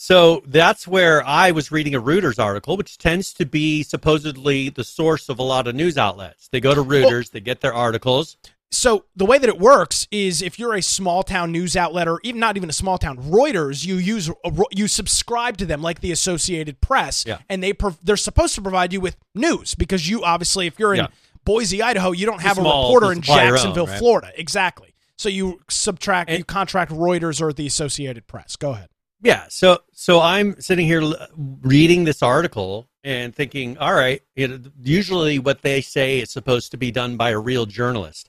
So 0.00 0.44
that's 0.46 0.86
where 0.86 1.26
I 1.26 1.50
was 1.50 1.72
reading 1.72 1.92
a 1.96 2.00
Reuters 2.00 2.38
article, 2.38 2.76
which 2.76 2.98
tends 2.98 3.32
to 3.32 3.44
be 3.44 3.82
supposedly 3.82 4.68
the 4.68 4.84
source 4.84 5.28
of 5.28 5.40
a 5.40 5.42
lot 5.42 5.66
of 5.66 5.74
news 5.74 5.98
outlets. 5.98 6.48
They 6.52 6.60
go 6.60 6.72
to 6.72 6.84
Reuters, 6.84 7.10
well, 7.10 7.30
they 7.32 7.40
get 7.40 7.62
their 7.62 7.74
articles. 7.74 8.36
So 8.70 9.06
the 9.16 9.26
way 9.26 9.38
that 9.38 9.48
it 9.48 9.58
works 9.58 10.06
is 10.12 10.40
if 10.40 10.56
you're 10.56 10.74
a 10.74 10.82
small 10.82 11.24
town 11.24 11.50
news 11.50 11.76
outlet 11.76 12.06
or 12.06 12.20
even 12.22 12.38
not 12.38 12.56
even 12.56 12.70
a 12.70 12.72
small 12.72 12.96
town, 12.96 13.16
Reuters, 13.16 13.84
you 13.84 13.96
use 13.96 14.30
you 14.70 14.86
subscribe 14.86 15.56
to 15.56 15.66
them 15.66 15.82
like 15.82 16.00
the 16.00 16.12
Associated 16.12 16.80
Press, 16.80 17.24
yeah. 17.26 17.38
and 17.48 17.60
they 17.60 17.72
they're 18.04 18.16
supposed 18.16 18.54
to 18.54 18.62
provide 18.62 18.92
you 18.92 19.00
with 19.00 19.16
news 19.34 19.74
because 19.74 20.08
you 20.08 20.22
obviously 20.22 20.68
if 20.68 20.78
you're 20.78 20.94
in 20.94 21.00
yeah. 21.00 21.08
Boise, 21.44 21.82
Idaho, 21.82 22.12
you 22.12 22.24
don't 22.24 22.42
have 22.42 22.56
small, 22.56 22.84
a 22.84 22.86
reporter 22.86 23.12
in 23.12 23.20
Jacksonville, 23.20 23.82
own, 23.82 23.88
right? 23.88 23.98
Florida, 23.98 24.30
exactly. 24.36 24.94
So 25.16 25.28
you 25.28 25.60
subtract 25.68 26.30
and, 26.30 26.38
you 26.38 26.44
contract 26.44 26.92
Reuters 26.92 27.40
or 27.40 27.52
the 27.52 27.66
Associated 27.66 28.28
Press. 28.28 28.54
Go 28.54 28.70
ahead. 28.70 28.90
Yeah. 29.20 29.44
So 29.48 29.80
so 29.92 30.20
I'm 30.20 30.60
sitting 30.60 30.86
here 30.86 31.02
reading 31.36 32.04
this 32.04 32.22
article 32.22 32.88
and 33.04 33.34
thinking, 33.34 33.78
all 33.78 33.94
right, 33.94 34.22
it, 34.36 34.60
usually 34.82 35.38
what 35.38 35.62
they 35.62 35.80
say 35.80 36.20
is 36.20 36.30
supposed 36.30 36.70
to 36.72 36.76
be 36.76 36.90
done 36.90 37.16
by 37.16 37.30
a 37.30 37.38
real 37.38 37.66
journalist. 37.66 38.28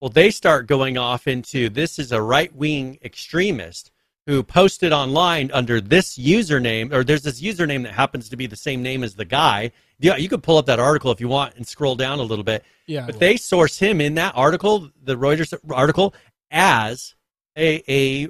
Well, 0.00 0.10
they 0.10 0.30
start 0.30 0.66
going 0.66 0.96
off 0.96 1.26
into 1.26 1.68
this 1.68 1.98
is 1.98 2.12
a 2.12 2.22
right 2.22 2.54
wing 2.54 2.98
extremist 3.02 3.90
who 4.26 4.42
posted 4.42 4.92
online 4.92 5.50
under 5.52 5.80
this 5.80 6.16
username, 6.16 6.92
or 6.92 7.02
there's 7.02 7.22
this 7.22 7.40
username 7.40 7.82
that 7.82 7.92
happens 7.92 8.28
to 8.28 8.36
be 8.36 8.46
the 8.46 8.56
same 8.56 8.82
name 8.82 9.02
as 9.02 9.14
the 9.14 9.24
guy. 9.24 9.72
Yeah, 9.98 10.16
you 10.16 10.28
could 10.28 10.42
pull 10.42 10.56
up 10.56 10.66
that 10.66 10.78
article 10.78 11.10
if 11.10 11.20
you 11.20 11.28
want 11.28 11.56
and 11.56 11.66
scroll 11.66 11.96
down 11.96 12.18
a 12.18 12.22
little 12.22 12.44
bit. 12.44 12.64
Yeah. 12.86 13.06
But 13.06 13.18
they 13.18 13.36
source 13.36 13.78
him 13.78 14.00
in 14.00 14.14
that 14.14 14.34
article, 14.36 14.88
the 15.02 15.16
Reuters 15.16 15.52
article, 15.70 16.14
as 16.50 17.14
a, 17.56 17.82
a 17.88 18.28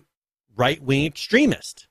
right 0.57 0.83
wing 0.83 1.07
extremist. 1.07 1.87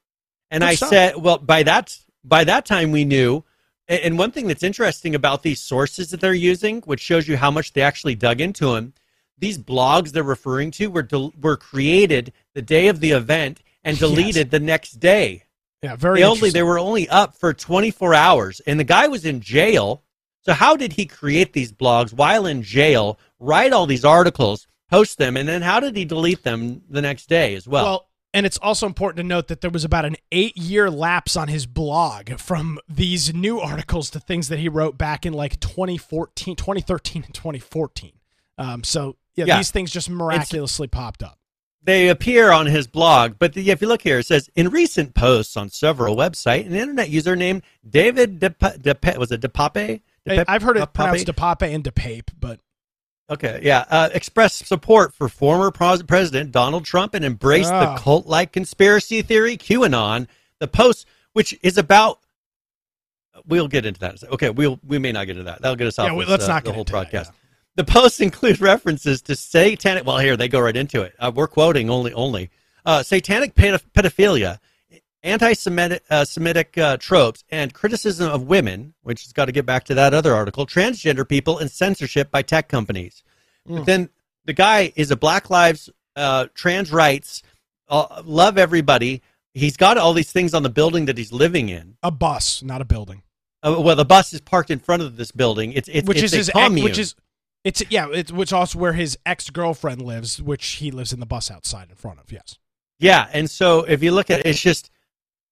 And 0.52 0.62
Good 0.62 0.70
I 0.70 0.76
stuff. 0.76 0.90
said, 0.90 1.16
well, 1.18 1.38
by 1.38 1.64
that 1.64 1.98
by 2.24 2.44
that 2.44 2.66
time 2.66 2.92
we 2.92 3.06
knew. 3.06 3.44
And 3.88 4.20
one 4.20 4.32
thing 4.32 4.48
that's 4.48 4.62
interesting 4.62 5.16
about 5.16 5.42
these 5.42 5.60
sources 5.60 6.12
that 6.12 6.22
they're 6.22 6.34
using, 6.34 6.82
which 6.82 7.02
shows 7.02 7.28
you 7.28 7.38
how 7.38 7.50
much 7.50 7.74
they 7.74 7.82
actually 7.82 8.14
dug 8.14 8.40
into 8.40 8.76
them, 8.76 8.94
these 9.40 9.58
blogs 9.58 10.12
they're 10.12 10.22
referring 10.24 10.70
to 10.72 10.88
were 10.88 11.02
del- 11.02 11.34
were 11.42 11.58
created 11.58 12.34
the 12.54 12.62
day 12.62 12.88
of 12.88 13.00
the 13.00 13.12
event 13.12 13.62
and 13.84 13.98
deleted 13.98 14.48
yes. 14.48 14.52
the 14.52 14.60
next 14.60 15.00
day. 15.00 15.44
Yeah, 15.82 15.96
very. 15.96 16.20
They 16.20 16.26
only 16.26 16.50
they 16.50 16.64
were 16.64 16.78
only 16.78 17.08
up 17.10 17.36
for 17.36 17.54
24 17.54 18.14
hours, 18.14 18.60
and 18.62 18.80
the 18.80 18.84
guy 18.84 19.08
was 19.08 19.26
in 19.26 19.40
jail. 19.42 20.04
So 20.42 20.54
how 20.54 20.76
did 20.76 20.94
he 20.94 21.06
create 21.06 21.54
these 21.54 21.72
blogs 21.72 22.14
while 22.14 22.46
in 22.46 22.64
jail? 22.64 23.18
Write 23.40 23.74
all 23.74 23.86
these 23.86 24.06
articles, 24.06 24.68
post 24.90 25.18
them, 25.18 25.38
and 25.38 25.48
then 25.48 25.62
how 25.62 25.80
did 25.80 25.96
he 25.96 26.06
delete 26.06 26.44
them 26.44 26.82
the 26.90 27.02
next 27.02 27.28
day 27.28 27.56
as 27.56 27.68
well? 27.68 27.84
Well, 27.84 28.09
and 28.34 28.46
it's 28.46 28.58
also 28.60 28.86
important 28.86 29.18
to 29.18 29.24
note 29.24 29.48
that 29.48 29.62
there 29.62 29.72
was 29.72 29.84
about 29.84 30.06
an 30.06 30.16
eight 30.32 30.56
year 30.56 30.90
lapse 30.90 31.36
on 31.36 31.48
his 31.48 31.66
blog 31.66 32.38
from 32.40 32.80
these 32.88 33.34
new 33.34 33.60
articles 33.60 34.10
to 34.12 34.20
things 34.20 34.50
that 34.50 34.60
he 34.60 34.70
wrote 34.70 34.98
back 34.98 35.26
in 35.26 35.34
like 35.34 35.60
2014, 35.60 36.56
2013 36.56 37.24
and 37.24 37.34
2014. 37.34 38.12
Um, 38.58 38.84
so, 38.84 39.16
yeah, 39.36 39.46
yeah, 39.46 39.58
these 39.58 39.72
things 39.72 39.92
just 39.92 40.10
miraculously 40.10 40.86
it's, 40.86 40.94
popped 40.94 41.24
up. 41.24 41.40
They 41.82 42.10
appear 42.10 42.52
on 42.52 42.68
his 42.68 42.88
blog, 42.88 43.36
but 43.40 43.54
the, 43.54 43.72
if 43.72 43.82
you 43.82 43.88
look 43.88 44.02
here, 44.02 44.20
it 44.20 44.26
says 44.26 44.50
in 44.56 44.70
recent 44.70 45.16
posts 45.16 45.58
on 45.58 45.70
several 45.70 46.16
websites, 46.16 46.68
an 46.68 46.76
internet 46.76 47.10
user 47.10 47.36
named 47.36 47.64
David 47.90 48.40
De, 48.40 48.50
De, 48.50 49.16
was 49.18 49.32
it 49.32 49.42
DePape? 49.42 50.02
De 50.26 50.52
I've 50.52 50.62
heard 50.62 50.78
it 50.78 50.82
De 50.82 50.88
pronounced 50.88 51.26
DePape 51.26 51.74
and 51.74 51.84
DePape, 51.84 52.32
but 52.38 52.60
Okay, 53.30 53.60
yeah. 53.62 53.86
Uh, 53.90 54.10
express 54.14 54.56
support 54.56 55.14
for 55.14 55.30
former 55.30 55.72
President 55.72 56.52
Donald 56.52 56.86
Trump 56.86 57.14
and 57.14 57.24
embrace 57.24 57.68
the 57.68 57.90
ah. 57.90 57.98
cult 57.98 58.26
like 58.26 58.52
conspiracy 58.52 59.22
theory, 59.22 59.56
QAnon. 59.56 60.28
The 60.60 60.68
post, 60.68 61.08
which 61.34 61.58
is 61.62 61.78
about. 61.78 62.20
We'll 63.46 63.68
get 63.68 63.86
into 63.86 64.00
that. 64.02 64.22
Okay, 64.24 64.50
we'll 64.50 64.80
we 64.86 64.98
may 64.98 65.12
not 65.12 65.26
get 65.28 65.38
into 65.38 65.44
that. 65.44 65.62
That'll 65.62 65.76
get 65.76 65.88
us 65.88 66.00
off. 66.00 66.08
Yeah, 66.08 66.26
let's 66.28 66.46
uh, 66.46 66.48
not 66.48 66.66
the 66.66 66.74
whole 66.74 66.84
broadcast. 66.84 67.32
That, 67.32 67.38
yeah. 67.38 67.84
The 67.84 67.92
posts 67.92 68.20
include 68.20 68.60
references 68.60 69.22
to 69.24 69.36
satanic. 69.36 70.06
Well, 70.06 70.18
here 70.18 70.36
they 70.36 70.48
go 70.48 70.60
right 70.60 70.76
into 70.76 71.02
it. 71.02 71.14
Uh, 71.20 71.32
we're 71.34 71.48
quoting 71.48 71.90
only 71.90 72.14
only 72.14 72.50
uh, 72.86 73.04
satanic 73.04 73.54
pedophilia, 73.56 74.60
anti-Semitic 75.24 76.04
uh, 76.10 76.26
Semitic 76.26 76.78
uh, 76.78 76.98
tropes, 76.98 77.44
and 77.50 77.74
criticism 77.74 78.32
of 78.32 78.44
women, 78.44 78.94
which 79.04 79.24
has 79.24 79.34
got 79.34 79.46
to 79.46 79.52
get 79.52 79.66
back 79.66 79.84
to 79.86 79.96
that 79.96 80.14
other 80.14 80.34
article, 80.34 80.66
transgender 80.66 81.28
people, 81.28 81.58
and 81.58 81.70
censorship 81.70 82.32
by 82.32 82.42
tech 82.42 82.70
companies. 82.70 83.24
Mm. 83.68 83.78
But 83.78 83.86
then 83.86 84.10
the 84.46 84.54
guy 84.54 84.94
is 84.96 85.12
a 85.12 85.18
Black 85.18 85.50
Lives, 85.50 85.90
uh, 86.16 86.48
trans 86.54 86.92
rights, 86.92 87.44
uh, 87.88 88.22
love 88.26 88.58
everybody. 88.58 89.22
He's 89.54 89.78
got 89.78 89.98
all 89.98 90.14
these 90.14 90.32
things 90.32 90.54
on 90.54 90.64
the 90.64 90.70
building 90.70 91.06
that 91.06 91.18
he's 91.18 91.34
living 91.34 91.70
in. 91.70 91.98
A 92.04 92.12
bus, 92.12 92.64
not 92.64 92.82
a 92.82 92.86
building. 92.86 93.24
Uh, 93.62 93.76
well, 93.80 93.96
the 93.96 94.06
bus 94.06 94.32
is 94.34 94.42
parked 94.42 94.72
in 94.72 94.80
front 94.80 95.02
of 95.02 95.18
this 95.18 95.32
building. 95.32 95.74
It's, 95.74 95.90
it's 95.90 96.08
which 96.08 96.18
it's 96.18 96.34
is 96.34 96.48
his 96.48 96.50
commune. 96.50 96.84
which 96.84 96.98
is 96.98 97.16
it's 97.64 97.84
yeah, 97.90 98.08
it's 98.12 98.32
which 98.32 98.54
also 98.54 98.80
where 98.80 98.94
his 98.94 99.18
ex 99.26 99.50
girlfriend 99.50 100.02
lives, 100.02 100.42
which 100.42 100.66
he 100.66 100.92
lives 100.92 101.12
in 101.12 101.20
the 101.20 101.26
bus 101.26 101.52
outside 101.52 101.90
in 101.90 101.96
front 101.96 102.20
of. 102.20 102.32
Yes. 102.32 102.58
Yeah, 103.00 103.28
and 103.34 103.50
so 103.50 103.84
if 103.84 104.02
you 104.02 104.12
look 104.12 104.30
at 104.30 104.42
it, 104.42 104.46
it's 104.46 104.62
just 104.62 104.90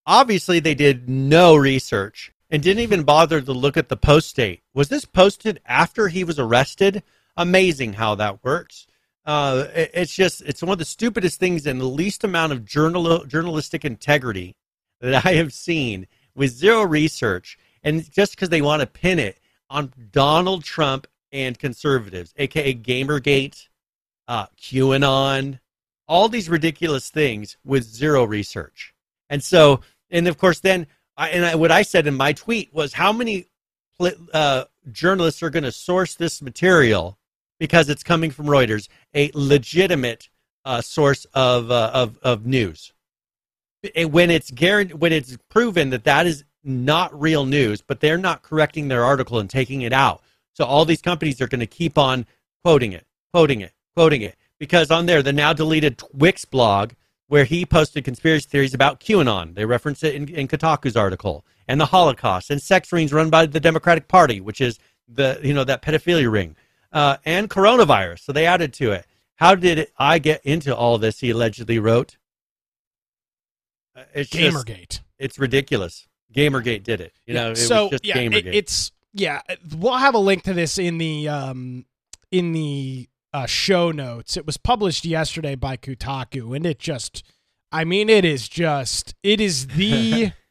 obviously 0.07 0.59
they 0.59 0.73
did 0.73 1.07
no 1.07 1.55
research 1.55 2.31
and 2.49 2.63
didn't 2.63 2.81
even 2.81 3.03
bother 3.03 3.41
to 3.41 3.51
look 3.51 3.77
at 3.77 3.89
the 3.89 3.97
post 3.97 4.35
date. 4.35 4.63
Was 4.73 4.89
this 4.89 5.05
posted 5.05 5.59
after 5.65 6.07
he 6.07 6.23
was 6.23 6.39
arrested? 6.39 7.03
Amazing 7.35 7.93
how 7.93 8.15
that 8.15 8.43
works. 8.43 8.87
Uh, 9.25 9.67
it, 9.75 9.91
it's 9.93 10.15
just 10.15 10.41
it's 10.41 10.63
one 10.63 10.71
of 10.71 10.79
the 10.79 10.85
stupidest 10.85 11.39
things 11.39 11.67
and 11.67 11.79
the 11.79 11.85
least 11.85 12.23
amount 12.23 12.53
of 12.53 12.65
journal 12.65 13.25
journalistic 13.25 13.83
integrity 13.83 14.55
that 15.01 15.25
I 15.25 15.33
have 15.33 15.53
seen 15.53 16.07
with 16.33 16.51
zero 16.51 16.83
research 16.83 17.59
and 17.83 18.09
just 18.09 18.31
because 18.31 18.49
they 18.49 18.61
want 18.61 18.79
to 18.79 18.87
pin 18.87 19.19
it 19.19 19.39
on 19.69 19.91
Donald 20.11 20.63
Trump 20.63 21.07
and 21.33 21.59
conservatives, 21.59 22.33
aka 22.37 22.73
Gamergate, 22.73 23.67
uh, 24.29 24.47
QAnon, 24.57 25.59
all 26.07 26.29
these 26.29 26.49
ridiculous 26.49 27.09
things 27.09 27.57
with 27.65 27.83
zero 27.83 28.23
research. 28.23 28.93
And 29.29 29.43
so 29.43 29.81
and 30.09 30.27
of 30.27 30.37
course, 30.37 30.59
then, 30.59 30.87
I, 31.15 31.29
and 31.29 31.45
I, 31.45 31.55
what 31.55 31.71
I 31.71 31.81
said 31.81 32.07
in 32.07 32.15
my 32.15 32.33
tweet 32.33 32.73
was 32.73 32.93
how 32.93 33.11
many 33.11 33.47
uh, 34.33 34.65
journalists 34.91 35.41
are 35.43 35.49
going 35.49 35.63
to 35.63 35.71
source 35.71 36.15
this 36.15 36.41
material 36.41 37.17
because 37.59 37.89
it's 37.89 38.03
coming 38.03 38.31
from 38.31 38.45
Reuters, 38.45 38.87
a 39.13 39.31
legitimate 39.33 40.29
uh, 40.65 40.81
source 40.81 41.25
of, 41.33 41.71
uh, 41.71 41.91
of, 41.93 42.19
of 42.21 42.45
news. 42.45 42.93
When 43.95 44.29
it's 44.29 44.51
guaranteed, 44.51 44.99
when 44.99 45.13
it's 45.13 45.37
proven 45.49 45.91
that 45.91 46.03
that 46.03 46.27
is 46.27 46.43
not 46.63 47.19
real 47.19 47.45
news, 47.45 47.81
but 47.81 47.99
they're 47.99 48.17
not 48.17 48.41
correcting 48.41 48.87
their 48.87 49.05
article 49.05 49.39
and 49.39 49.49
taking 49.49 49.81
it 49.81 49.93
out. 49.93 50.21
So 50.53 50.65
all 50.65 50.85
these 50.85 51.01
companies 51.01 51.41
are 51.41 51.47
going 51.47 51.61
to 51.61 51.67
keep 51.67 51.97
on 51.97 52.25
quoting 52.63 52.93
it, 52.93 53.05
quoting 53.33 53.61
it, 53.61 53.71
quoting 53.95 54.23
it, 54.23 54.35
because 54.59 54.91
on 54.91 55.05
there, 55.05 55.23
the 55.23 55.31
now 55.31 55.53
deleted 55.53 56.01
Wix 56.13 56.45
blog 56.45 56.91
where 57.27 57.43
he 57.43 57.65
posted 57.65 58.03
conspiracy 58.03 58.47
theories 58.47 58.73
about 58.73 58.99
QAnon. 58.99 59.55
They 59.55 59.65
reference 59.65 60.03
it 60.03 60.15
in, 60.15 60.27
in 60.29 60.47
Kotaku's 60.47 60.95
article, 60.95 61.45
and 61.67 61.79
the 61.79 61.85
Holocaust, 61.87 62.49
and 62.49 62.61
sex 62.61 62.91
rings 62.91 63.13
run 63.13 63.29
by 63.29 63.45
the 63.45 63.59
Democratic 63.59 64.07
Party, 64.07 64.41
which 64.41 64.61
is 64.61 64.79
the 65.07 65.39
you 65.43 65.53
know 65.53 65.63
that 65.63 65.81
pedophilia 65.81 66.31
ring, 66.31 66.55
uh, 66.91 67.17
and 67.25 67.49
coronavirus. 67.49 68.21
So 68.21 68.31
they 68.31 68.45
added 68.45 68.73
to 68.73 68.91
it. 68.91 69.05
How 69.35 69.55
did 69.55 69.87
I 69.97 70.19
get 70.19 70.41
into 70.45 70.75
all 70.75 70.97
this? 70.97 71.19
He 71.19 71.29
allegedly 71.29 71.79
wrote. 71.79 72.17
Uh, 73.95 74.03
it's 74.13 74.31
Gamergate. 74.31 74.89
Just, 74.89 75.01
it's 75.19 75.39
ridiculous. 75.39 76.07
Gamergate 76.33 76.83
did 76.83 77.01
it. 77.01 77.13
You 77.25 77.33
know, 77.33 77.51
it 77.51 77.57
so 77.57 77.89
yeah, 78.03 78.17
it, 78.17 78.47
it's 78.47 78.91
yeah. 79.13 79.41
We'll 79.75 79.93
have 79.93 80.15
a 80.15 80.19
link 80.19 80.43
to 80.43 80.53
this 80.53 80.77
in 80.77 80.97
the 80.97 81.29
um 81.29 81.85
in 82.31 82.51
the 82.53 83.07
uh, 83.37 83.45
show 83.45 83.91
notes. 83.91 84.35
It 84.35 84.45
was 84.47 84.57
published 84.57 85.05
yesterday 85.05 85.53
by 85.53 85.77
Kotaku, 85.77 86.55
and 86.55 86.65
it 86.65 86.79
just, 86.79 87.23
I 87.71 87.83
mean, 87.83 88.09
it 88.09 88.25
is 88.25 88.47
just, 88.47 89.13
it 89.21 89.39
is 89.39 89.67
the. 89.67 90.31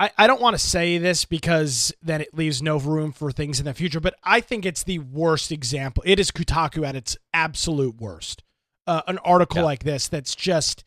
I, 0.00 0.10
I 0.18 0.26
don't 0.26 0.40
want 0.40 0.54
to 0.54 0.58
say 0.58 0.98
this 0.98 1.24
because 1.24 1.92
then 2.02 2.20
it 2.20 2.34
leaves 2.34 2.60
no 2.60 2.76
room 2.76 3.12
for 3.12 3.30
things 3.30 3.60
in 3.60 3.66
the 3.66 3.74
future, 3.74 4.00
but 4.00 4.14
I 4.24 4.40
think 4.40 4.66
it's 4.66 4.82
the 4.82 4.98
worst 4.98 5.52
example. 5.52 6.02
It 6.06 6.18
is 6.18 6.30
Kotaku 6.32 6.86
at 6.86 6.96
its 6.96 7.16
absolute 7.32 8.00
worst. 8.00 8.42
Uh, 8.84 9.02
an 9.06 9.18
article 9.18 9.58
yeah. 9.58 9.64
like 9.64 9.84
this 9.84 10.08
that's 10.08 10.34
just 10.34 10.82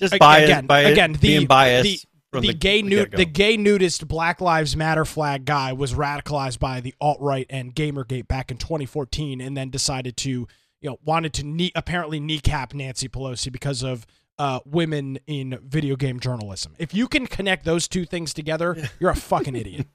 just 0.00 0.18
biased, 0.18 0.50
again, 0.50 0.66
biased, 0.66 0.92
again 0.92 1.12
the, 1.12 1.18
being 1.18 1.46
biased. 1.46 1.84
The, 1.84 2.00
the, 2.32 2.40
the, 2.48 2.54
gay 2.54 2.82
the, 2.82 3.08
the 3.16 3.24
gay 3.26 3.56
nudist 3.56 4.06
Black 4.08 4.40
Lives 4.40 4.76
Matter 4.76 5.04
flag 5.04 5.44
guy 5.44 5.72
was 5.72 5.92
radicalized 5.94 6.58
by 6.58 6.80
the 6.80 6.94
alt 7.00 7.18
right 7.20 7.46
and 7.50 7.74
GamerGate 7.74 8.26
back 8.28 8.50
in 8.50 8.56
2014, 8.56 9.40
and 9.40 9.56
then 9.56 9.70
decided 9.70 10.16
to 10.18 10.30
you 10.30 10.48
know 10.90 10.98
wanted 11.04 11.32
to 11.34 11.42
knee, 11.44 11.72
apparently 11.74 12.18
kneecap 12.20 12.72
Nancy 12.74 13.08
Pelosi 13.08 13.52
because 13.52 13.82
of 13.82 14.06
uh, 14.38 14.60
women 14.64 15.18
in 15.26 15.58
video 15.62 15.94
game 15.94 16.18
journalism. 16.18 16.74
If 16.78 16.94
you 16.94 17.06
can 17.06 17.26
connect 17.26 17.64
those 17.64 17.86
two 17.86 18.04
things 18.06 18.32
together, 18.32 18.76
you're 18.98 19.10
a 19.10 19.14
fucking 19.16 19.54
idiot. 19.54 19.86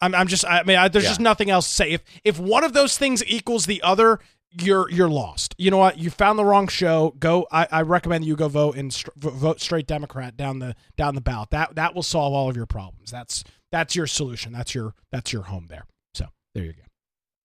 I'm, 0.00 0.14
I'm 0.14 0.26
just, 0.26 0.44
I 0.44 0.62
mean, 0.64 0.76
I, 0.78 0.88
there's 0.88 1.04
Yeah. 1.04 1.10
just 1.10 1.20
nothing 1.20 1.50
else 1.50 1.68
to 1.68 1.74
say. 1.74 1.90
If 1.92 2.02
if 2.24 2.38
one 2.40 2.64
of 2.64 2.72
those 2.72 2.96
things 2.98 3.22
equals 3.26 3.66
the 3.66 3.82
other, 3.82 4.18
you're 4.60 4.90
you're 4.90 5.08
lost. 5.08 5.54
You 5.58 5.70
know 5.70 5.78
what? 5.78 5.98
You 5.98 6.10
found 6.10 6.38
the 6.38 6.44
wrong 6.44 6.68
show. 6.68 7.14
Go. 7.18 7.46
I, 7.50 7.66
I 7.70 7.82
recommend 7.82 8.24
you 8.24 8.36
go 8.36 8.48
vote 8.48 8.76
and 8.76 8.92
vote 9.16 9.60
straight 9.60 9.86
Democrat 9.86 10.36
down 10.36 10.58
the 10.58 10.74
down 10.96 11.14
the 11.14 11.20
ballot. 11.20 11.50
That 11.50 11.74
that 11.76 11.94
will 11.94 12.02
solve 12.02 12.32
all 12.34 12.48
of 12.48 12.56
your 12.56 12.66
problems. 12.66 13.10
That's 13.10 13.44
that's 13.70 13.96
your 13.96 14.06
solution. 14.06 14.52
That's 14.52 14.74
your 14.74 14.94
that's 15.10 15.32
your 15.32 15.42
home 15.42 15.66
there. 15.68 15.86
So 16.14 16.26
there 16.54 16.64
you 16.64 16.72
go. 16.72 16.82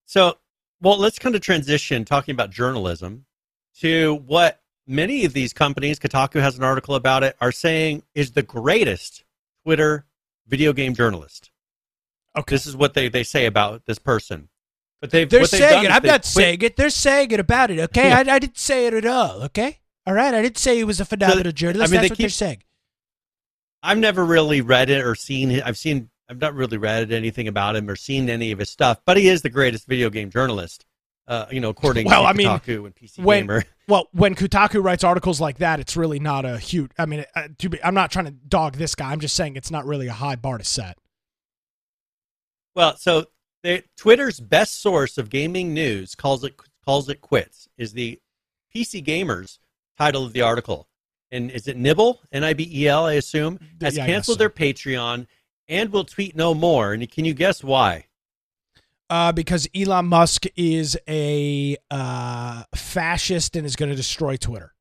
So, 0.06 0.38
well, 0.82 0.98
let's 0.98 1.20
kind 1.20 1.36
of 1.36 1.42
transition 1.42 2.06
talking 2.06 2.34
about 2.34 2.50
journalism 2.50 3.26
to 3.82 4.16
what 4.26 4.62
many 4.88 5.26
of 5.26 5.34
these 5.34 5.54
companies, 5.54 6.00
Kotaku 6.00 6.40
has 6.40 6.58
an 6.58 6.64
article 6.64 6.96
about 6.96 7.24
it, 7.24 7.36
are 7.42 7.52
saying 7.52 8.04
is 8.16 8.32
the 8.32 8.42
greatest 8.42 9.26
Twitter 9.64 10.06
video 10.48 10.74
game 10.74 10.94
journalist. 10.94 11.52
Okay. 12.38 12.56
This 12.56 12.66
is 12.66 12.76
what 12.76 12.94
they, 12.94 13.10
they 13.10 13.24
say 13.24 13.46
about 13.46 13.86
this 13.86 14.00
person. 14.00 14.48
But 15.02 15.12
they've 15.12 15.30
They're 15.30 15.42
they've 15.42 15.50
saying 15.50 15.84
done 15.84 15.86
it. 15.86 15.92
I'm 15.92 16.04
not 16.04 16.22
quit- 16.22 16.26
saying 16.26 16.62
it. 16.62 16.76
They're 16.76 16.90
saying 16.90 17.32
it 17.32 17.40
about 17.40 17.70
it. 17.72 17.80
Okay. 17.80 18.10
Yeah. 18.10 18.24
I, 18.28 18.36
I 18.36 18.40
didn't 18.40 18.58
say 18.58 18.88
it 18.88 18.94
at 18.94 19.06
all. 19.06 19.44
Okay. 19.44 19.80
All 20.06 20.14
right. 20.14 20.34
I 20.34 20.42
didn't 20.42 20.58
say 20.58 20.78
he 20.78 20.84
was 20.84 21.00
a 21.00 21.06
phenomenal 21.06 21.52
journalist. 21.52 21.92
I 21.92 21.94
mean, 21.94 22.02
That's 22.02 22.10
they 22.10 22.14
what 22.14 22.18
they're 22.18 22.30
saying. 22.30 22.64
I've 23.84 24.00
never 24.00 24.26
really 24.26 24.62
read 24.62 24.90
it 24.90 25.06
or 25.06 25.14
seen 25.14 25.52
it. 25.52 25.64
I've 25.66 25.78
seen 25.78 26.10
I've 26.30 26.40
not 26.42 26.56
really 26.56 26.78
read 26.78 27.12
anything 27.12 27.48
about 27.48 27.76
him 27.76 27.90
or 27.90 27.96
seen 27.96 28.30
any 28.30 28.52
of 28.52 28.60
his 28.60 28.70
stuff, 28.70 29.00
but 29.06 29.18
he 29.18 29.28
is 29.30 29.42
the 29.44 29.50
greatest 29.50 29.88
video 29.88 30.10
game 30.10 30.30
journalist. 30.32 30.86
Uh, 31.28 31.46
you 31.52 31.60
know, 31.60 31.70
according 31.70 32.06
Well, 32.08 32.24
to 32.24 32.28
I 32.30 32.34
mean, 32.34 32.48
Kotaku 32.48 32.86
and 32.86 32.96
PC 32.96 33.20
when- 33.24 33.44
Gamer. 33.44 33.64
Well, 33.90 34.10
when 34.12 34.36
Kotaku 34.36 34.84
writes 34.84 35.06
articles 35.06 35.40
like 35.40 35.60
that, 35.60 35.80
it's 35.80 35.96
really 35.96 36.20
not 36.20 36.44
a 36.44 36.58
huge. 36.58 36.92
I 36.98 37.06
mean, 37.06 37.24
uh, 37.38 37.48
to 37.60 37.70
be, 37.70 37.82
I'm 37.82 37.94
not 37.94 38.12
trying 38.12 38.26
to 38.26 38.32
dog 38.32 38.76
this 38.76 38.96
guy. 38.96 39.12
I'm 39.14 39.22
just 39.22 39.34
saying 39.34 39.56
it's 39.56 39.72
not 39.72 39.86
really 39.86 40.08
a 40.08 40.12
high 40.14 40.36
bar 40.36 40.58
to 40.58 40.64
set. 40.66 40.98
Well, 42.76 42.98
so 42.98 43.28
they, 43.64 43.84
Twitter's 43.98 44.40
best 44.40 44.82
source 44.82 45.18
of 45.18 45.30
gaming 45.30 45.74
news 45.74 46.16
calls 46.16 46.44
it 46.44 46.56
calls 46.86 47.10
it 47.10 47.22
quits. 47.22 47.68
Is 47.78 47.94
the 47.94 48.20
PC 48.76 49.04
Gamer's 49.04 49.60
title 49.98 50.24
of 50.26 50.34
the 50.34 50.42
article, 50.42 50.88
and 51.32 51.50
is 51.52 51.68
it 51.68 51.78
Nibble 51.78 52.22
N 52.32 52.44
I 52.44 52.54
B 52.54 52.70
E 52.72 52.88
L? 52.88 53.06
I 53.06 53.14
assume 53.14 53.60
has 53.82 53.98
Yeah, 53.98 54.06
canceled 54.06 54.36
so. 54.38 54.40
their 54.40 54.50
Patreon 54.50 55.28
and 55.68 55.92
will 55.92 56.06
tweet 56.06 56.36
no 56.36 56.54
more. 56.54 56.94
And 56.94 57.10
can 57.12 57.26
you 57.26 57.34
guess 57.34 57.64
why? 57.64 58.06
Uh, 59.10 59.32
because 59.32 59.68
Elon 59.74 60.06
Musk 60.08 60.46
is 60.58 60.98
a 61.08 61.78
uh, 61.90 62.64
fascist 62.76 63.56
and 63.56 63.66
is 63.66 63.76
going 63.78 63.90
to 63.90 63.96
destroy 63.96 64.36
Twitter. 64.38 64.74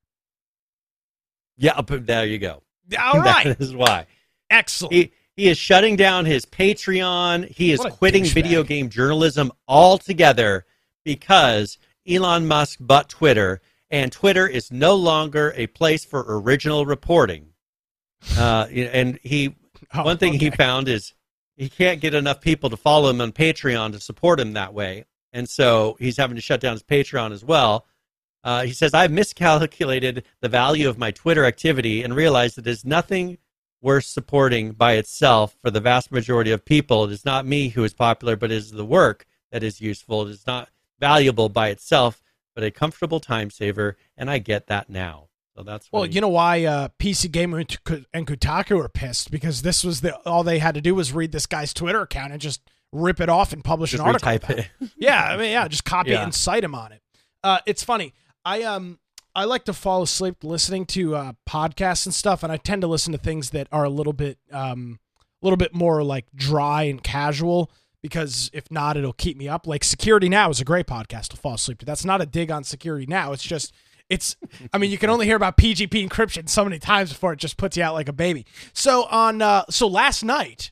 Yeah, 1.56 1.80
but 1.80 2.06
there 2.06 2.26
you 2.26 2.38
go. 2.38 2.62
All 3.00 3.20
right. 3.20 3.44
that 3.46 3.60
is 3.60 3.74
why. 3.74 4.06
Excellent. 4.50 4.94
He 4.94 5.12
he 5.36 5.48
is 5.48 5.58
shutting 5.58 5.96
down 5.96 6.24
his 6.24 6.46
Patreon. 6.46 7.48
He 7.50 7.72
is 7.72 7.80
quitting 7.80 8.24
video 8.24 8.62
game 8.62 8.88
journalism 8.88 9.52
altogether 9.68 10.64
because 11.04 11.78
Elon 12.08 12.46
Musk 12.46 12.78
bought 12.80 13.08
Twitter, 13.08 13.60
and 13.90 14.10
Twitter 14.10 14.46
is 14.46 14.72
no 14.72 14.94
longer 14.94 15.52
a 15.56 15.66
place 15.68 16.04
for 16.04 16.24
original 16.26 16.86
reporting. 16.86 17.48
Uh, 18.36 18.66
and 18.70 19.18
he 19.22 19.54
Oh, 19.94 20.02
one 20.04 20.18
thing 20.18 20.34
he 20.34 20.50
found 20.50 20.88
is 20.88 21.14
he 21.56 21.68
can't 21.68 22.00
get 22.00 22.14
enough 22.14 22.40
people 22.40 22.70
to 22.70 22.76
follow 22.76 23.10
him 23.10 23.20
on 23.20 23.32
Patreon 23.32 23.92
to 23.92 24.00
support 24.00 24.40
him 24.40 24.52
that 24.54 24.74
way, 24.74 25.04
and 25.32 25.48
so 25.48 25.96
he's 25.98 26.16
having 26.16 26.36
to 26.36 26.42
shut 26.42 26.60
down 26.60 26.72
his 26.72 26.82
Patreon 26.82 27.32
as 27.32 27.44
well. 27.44 27.86
Uh, 28.44 28.62
he 28.62 28.72
says, 28.72 28.94
I've 28.94 29.10
miscalculated 29.10 30.24
the 30.40 30.48
value 30.48 30.88
of 30.88 30.98
my 30.98 31.10
Twitter 31.10 31.44
activity 31.44 32.02
and 32.02 32.14
realized 32.14 32.56
that 32.56 32.66
it 32.66 32.70
is 32.70 32.84
nothing 32.84 33.38
worth 33.86 34.04
supporting 34.04 34.72
by 34.72 34.94
itself 34.94 35.56
for 35.62 35.70
the 35.70 35.78
vast 35.80 36.10
majority 36.10 36.50
of 36.50 36.64
people. 36.64 37.04
It 37.04 37.12
is 37.12 37.24
not 37.24 37.46
me 37.46 37.68
who 37.68 37.84
is 37.84 37.94
popular, 37.94 38.34
but 38.34 38.50
it 38.50 38.56
is 38.56 38.72
the 38.72 38.84
work 38.84 39.24
that 39.52 39.62
is 39.62 39.80
useful. 39.80 40.26
It 40.26 40.30
is 40.32 40.44
not 40.44 40.68
valuable 40.98 41.48
by 41.48 41.68
itself, 41.68 42.20
but 42.56 42.64
a 42.64 42.70
comfortable 42.72 43.20
time 43.20 43.48
saver, 43.48 43.96
and 44.16 44.28
I 44.28 44.38
get 44.38 44.66
that 44.66 44.90
now. 44.90 45.28
So 45.56 45.62
that's 45.62 45.88
Well, 45.92 46.02
he- 46.02 46.12
you 46.14 46.20
know 46.20 46.28
why 46.28 46.64
uh, 46.64 46.88
PC 46.98 47.30
Gamer 47.30 47.58
and 47.60 47.84
K- 47.84 48.04
and 48.12 48.26
Kotaku 48.26 48.84
are 48.84 48.88
pissed 48.88 49.30
because 49.30 49.62
this 49.62 49.84
was 49.84 50.00
the 50.00 50.16
all 50.26 50.42
they 50.42 50.58
had 50.58 50.74
to 50.74 50.80
do 50.80 50.94
was 50.94 51.12
read 51.12 51.30
this 51.30 51.46
guy's 51.46 51.72
Twitter 51.72 52.00
account 52.02 52.32
and 52.32 52.40
just 52.42 52.60
rip 52.92 53.20
it 53.20 53.28
off 53.28 53.52
and 53.52 53.62
publish 53.62 53.92
just 53.92 54.00
an 54.02 54.06
article. 54.08 54.28
retype 54.32 54.44
about 54.44 54.58
it. 54.58 54.68
Yeah, 54.96 55.22
I 55.22 55.36
mean, 55.36 55.52
yeah, 55.52 55.68
just 55.68 55.84
copy 55.84 56.10
it 56.10 56.14
Yeah. 56.14 56.24
and 56.24 56.34
cite 56.34 56.64
him 56.64 56.74
on 56.74 56.90
it. 56.92 57.02
Uh, 57.44 57.60
it's 57.66 57.84
funny. 57.84 58.14
I 58.44 58.64
um 58.64 58.98
I 59.36 59.44
like 59.44 59.66
to 59.66 59.74
fall 59.74 60.02
asleep 60.02 60.42
listening 60.42 60.86
to 60.86 61.14
uh, 61.14 61.32
podcasts 61.46 62.06
and 62.06 62.14
stuff, 62.14 62.42
and 62.42 62.50
I 62.50 62.56
tend 62.56 62.80
to 62.80 62.88
listen 62.88 63.12
to 63.12 63.18
things 63.18 63.50
that 63.50 63.68
are 63.70 63.84
a 63.84 63.90
little 63.90 64.14
bit 64.14 64.38
um 64.50 64.98
a 65.42 65.46
little 65.46 65.58
bit 65.58 65.74
more 65.74 66.02
like 66.02 66.24
dry 66.34 66.84
and 66.84 67.02
casual 67.02 67.70
because 68.00 68.50
if 68.54 68.70
not, 68.70 68.96
it'll 68.96 69.12
keep 69.12 69.36
me 69.36 69.46
up. 69.46 69.66
Like 69.66 69.84
Security 69.84 70.30
Now 70.30 70.48
is 70.48 70.60
a 70.60 70.64
great 70.64 70.86
podcast 70.86 71.28
to 71.28 71.36
fall 71.36 71.54
asleep 71.54 71.78
to. 71.80 71.86
That's 71.86 72.04
not 72.04 72.22
a 72.22 72.26
dig 72.26 72.50
on 72.50 72.64
Security 72.64 73.04
Now. 73.06 73.32
It's 73.32 73.42
just 73.42 73.74
it's 74.08 74.36
I 74.72 74.78
mean 74.78 74.90
you 74.90 74.98
can 74.98 75.10
only 75.10 75.26
hear 75.26 75.36
about 75.36 75.58
PGP 75.58 76.08
encryption 76.08 76.48
so 76.48 76.64
many 76.64 76.78
times 76.78 77.12
before 77.12 77.34
it 77.34 77.38
just 77.38 77.58
puts 77.58 77.76
you 77.76 77.82
out 77.82 77.94
like 77.94 78.08
a 78.08 78.14
baby. 78.14 78.46
So 78.72 79.04
on 79.04 79.42
uh 79.42 79.64
so 79.68 79.86
last 79.86 80.24
night, 80.24 80.70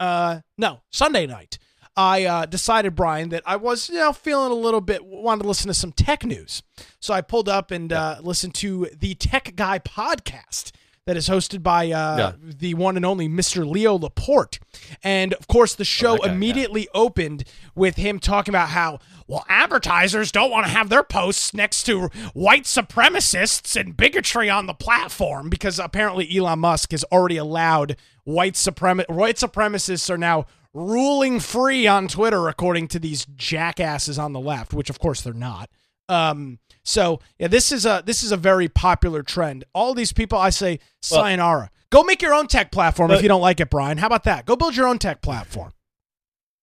uh 0.00 0.40
no, 0.56 0.80
Sunday 0.90 1.26
night, 1.26 1.58
I 1.96 2.24
uh, 2.24 2.46
decided, 2.46 2.94
Brian, 2.94 3.30
that 3.30 3.42
I 3.46 3.56
was, 3.56 3.88
you 3.88 3.96
know, 3.96 4.12
feeling 4.12 4.52
a 4.52 4.54
little 4.54 4.80
bit, 4.82 5.04
wanted 5.04 5.42
to 5.42 5.48
listen 5.48 5.68
to 5.68 5.74
some 5.74 5.92
tech 5.92 6.24
news. 6.24 6.62
So 7.00 7.14
I 7.14 7.22
pulled 7.22 7.48
up 7.48 7.70
and 7.70 7.92
uh, 7.92 8.18
listened 8.22 8.54
to 8.56 8.88
the 8.98 9.14
Tech 9.14 9.54
Guy 9.56 9.78
podcast 9.78 10.72
that 11.06 11.16
is 11.16 11.28
hosted 11.28 11.62
by 11.62 11.84
uh, 11.92 12.16
Yeah. 12.18 12.32
the 12.42 12.74
one 12.74 12.96
and 12.96 13.06
only 13.06 13.28
Mr. 13.28 13.64
Leo 13.66 13.96
Laporte. 13.96 14.58
And 15.04 15.32
of 15.34 15.46
course, 15.46 15.74
the 15.74 15.84
show 15.84 16.14
that 16.14 16.22
guy, 16.22 16.26
yeah. 16.26 16.32
immediately 16.34 16.88
opened 16.92 17.44
with 17.76 17.94
him 17.96 18.18
talking 18.18 18.50
about 18.52 18.70
how, 18.70 18.98
well, 19.28 19.46
advertisers 19.48 20.32
don't 20.32 20.50
want 20.50 20.66
to 20.66 20.72
have 20.72 20.88
their 20.88 21.04
posts 21.04 21.54
next 21.54 21.84
to 21.84 22.08
white 22.34 22.64
supremacists 22.64 23.80
and 23.80 23.96
bigotry 23.96 24.50
on 24.50 24.66
the 24.66 24.74
platform 24.74 25.48
because 25.48 25.78
apparently 25.78 26.28
Elon 26.36 26.58
Musk 26.58 26.90
has 26.90 27.04
already 27.04 27.36
allowed 27.36 27.96
white 28.24 28.56
suprema- 28.56 29.04
white 29.08 29.36
supremacists 29.36 30.10
are 30.10 30.18
now 30.18 30.44
ruling 30.76 31.40
free 31.40 31.86
on 31.86 32.08
Twitter, 32.08 32.48
according 32.48 32.88
to 32.88 32.98
these 32.98 33.26
jackasses 33.36 34.18
on 34.18 34.32
the 34.32 34.40
left, 34.40 34.74
which 34.74 34.90
of 34.90 34.98
course 34.98 35.22
they're 35.22 35.32
not. 35.32 35.70
Um, 36.08 36.58
so 36.84 37.20
yeah, 37.38 37.48
this 37.48 37.72
is 37.72 37.86
a 37.86 38.02
this 38.04 38.22
is 38.22 38.30
a 38.30 38.36
very 38.36 38.68
popular 38.68 39.22
trend. 39.22 39.64
All 39.72 39.94
these 39.94 40.12
people, 40.12 40.38
I 40.38 40.50
say, 40.50 40.78
Well- 41.10 41.22
sayonara. 41.22 41.70
Go 41.90 42.02
make 42.02 42.20
your 42.20 42.34
own 42.34 42.48
tech 42.48 42.72
platform 42.72 43.12
if 43.12 43.22
you 43.22 43.28
don't 43.28 43.40
like 43.40 43.60
it, 43.60 43.70
Brian. 43.70 43.98
How 43.98 44.08
about 44.08 44.24
that? 44.24 44.44
Go 44.44 44.56
build 44.56 44.74
your 44.74 44.88
own 44.88 44.98
tech 44.98 45.22
platform. 45.22 45.72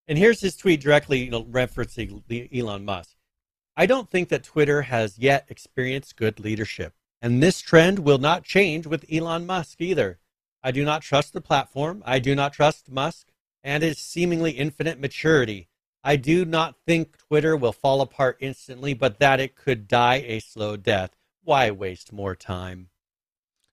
And 0.05 0.17
here's 0.17 0.41
his 0.41 0.57
tweet 0.57 0.81
directly 0.81 1.23
you 1.23 1.31
know, 1.31 1.45
referencing 1.45 2.21
Elon 2.53 2.83
Musk. 2.83 3.15
I 3.75 3.85
don't 3.85 4.09
think 4.09 4.27
that 4.29 4.43
Twitter 4.43 4.83
has 4.83 5.17
yet 5.17 5.45
experienced 5.47 6.17
good 6.17 6.41
leadership, 6.41 6.93
and 7.21 7.41
this 7.41 7.61
trend 7.61 7.99
will 7.99 8.17
not 8.17 8.43
change 8.43 8.85
with 8.85 9.05
Elon 9.11 9.45
Musk 9.45 9.79
either. 9.79 10.19
I 10.61 10.71
do 10.71 10.83
not 10.83 11.01
trust 11.01 11.31
the 11.31 11.41
platform. 11.41 12.03
I 12.05 12.19
do 12.19 12.35
not 12.35 12.51
trust 12.51 12.91
Musk 12.91 13.27
and 13.63 13.83
its 13.83 14.01
seemingly 14.01 14.51
infinite 14.51 14.99
maturity. 14.99 15.69
I 16.03 16.17
do 16.17 16.43
not 16.43 16.75
think 16.85 17.17
Twitter 17.17 17.55
will 17.55 17.71
fall 17.71 18.01
apart 18.01 18.37
instantly, 18.41 18.93
but 18.93 19.19
that 19.19 19.39
it 19.39 19.55
could 19.55 19.87
die 19.87 20.23
a 20.27 20.39
slow 20.39 20.75
death. 20.75 21.11
Why 21.43 21.71
waste 21.71 22.11
more 22.11 22.35
time? 22.35 22.89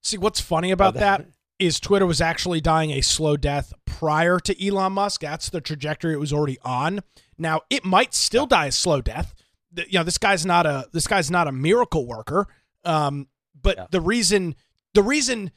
See, 0.03 0.17
what's 0.19 0.41
funny 0.41 0.71
about 0.71 0.97
Oh, 0.97 1.01
that 1.01 1.27
is 1.59 1.79
Twitter 1.81 2.07
was 2.07 2.21
actually 2.21 2.61
dying 2.61 2.91
a 2.93 3.01
slow 3.01 3.37
death 3.37 3.73
prior 3.85 4.39
to 4.41 4.67
Elon 4.67 4.93
Musk. 4.95 5.21
That's 5.23 5.51
the 5.51 5.61
trajectory 5.61 6.15
it 6.15 6.21
was 6.21 6.33
already 6.33 6.59
on. 6.63 7.01
Now 7.37 7.63
it 7.69 7.85
might 7.85 8.15
still 8.15 8.47
die 8.47 8.67
a 8.67 8.73
slow 8.73 9.01
death. 9.03 9.35
You 9.75 9.99
know, 9.99 10.05
this 10.05 10.19
guy's 10.19 10.47
not 10.47 10.67
a 10.67 10.89
this 10.93 11.07
guy's 11.07 11.31
not 11.31 11.49
a 11.49 11.53
miracle 11.53 12.07
worker. 12.07 12.47
Um, 12.85 13.29
but 13.61 13.77
Yeah. 13.77 13.87
the 13.91 14.01
reason 14.01 14.55
the 14.95 15.03
reason 15.03 15.51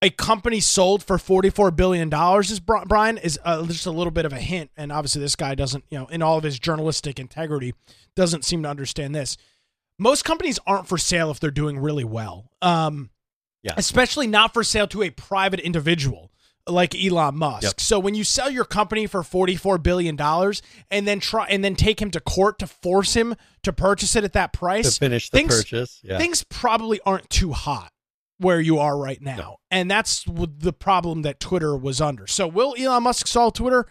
a 0.00 0.10
company 0.10 0.60
sold 0.60 1.02
for 1.02 1.18
forty 1.18 1.50
four 1.50 1.70
billion 1.70 2.08
dollars 2.08 2.50
is 2.50 2.60
Brian 2.60 3.18
is 3.18 3.38
uh, 3.44 3.64
just 3.66 3.86
a 3.86 3.90
little 3.90 4.10
bit 4.12 4.24
of 4.24 4.32
a 4.32 4.38
hint. 4.38 4.70
And 4.76 4.92
obviously, 4.92 5.20
this 5.20 5.36
guy 5.36 5.54
doesn't, 5.54 5.84
you 5.90 5.98
know, 5.98 6.06
in 6.06 6.22
all 6.22 6.38
of 6.38 6.44
his 6.44 6.58
journalistic 6.58 7.18
integrity, 7.18 7.74
doesn't 8.14 8.44
seem 8.44 8.62
to 8.62 8.68
understand 8.68 9.14
this. 9.14 9.36
Most 9.98 10.24
companies 10.24 10.60
aren't 10.66 10.86
for 10.86 10.98
sale 10.98 11.30
if 11.30 11.40
they're 11.40 11.50
doing 11.50 11.78
really 11.78 12.04
well. 12.04 12.50
Um, 12.62 13.10
Yeah. 13.64 13.74
especially 13.76 14.28
not 14.28 14.54
for 14.54 14.62
sale 14.62 14.86
to 14.88 15.02
a 15.02 15.10
private 15.10 15.58
individual 15.58 16.30
like 16.68 16.94
Elon 16.94 17.36
Musk. 17.36 17.64
Yep. 17.64 17.80
So 17.80 17.98
when 17.98 18.14
you 18.14 18.22
sell 18.22 18.48
your 18.50 18.64
company 18.64 19.06
for 19.08 19.24
44 19.24 19.78
billion 19.78 20.14
dollars 20.14 20.62
and 20.92 21.08
then 21.08 21.18
try 21.18 21.46
and 21.48 21.64
then 21.64 21.74
take 21.74 22.00
him 22.00 22.12
to 22.12 22.20
court 22.20 22.60
to 22.60 22.68
force 22.68 23.14
him 23.14 23.34
to 23.64 23.72
purchase 23.72 24.14
it 24.14 24.22
at 24.22 24.34
that 24.34 24.52
To 24.52 24.58
price, 24.60 24.96
finish 24.98 25.28
the 25.30 25.38
things- 25.38 25.56
purchase, 25.56 25.98
yeah. 26.04 26.18
things 26.18 26.44
probably 26.44 27.00
aren't 27.04 27.28
too 27.30 27.52
hot 27.52 27.90
where 28.38 28.60
you 28.60 28.78
are 28.78 28.96
right 28.96 29.20
now. 29.20 29.58
And 29.70 29.90
that's 29.90 30.24
the 30.26 30.72
problem 30.72 31.22
that 31.22 31.40
Twitter 31.40 31.76
was 31.76 32.00
under. 32.00 32.26
So 32.26 32.46
will 32.46 32.74
Elon 32.78 33.02
Musk 33.02 33.26
solve 33.26 33.54
Twitter? 33.54 33.86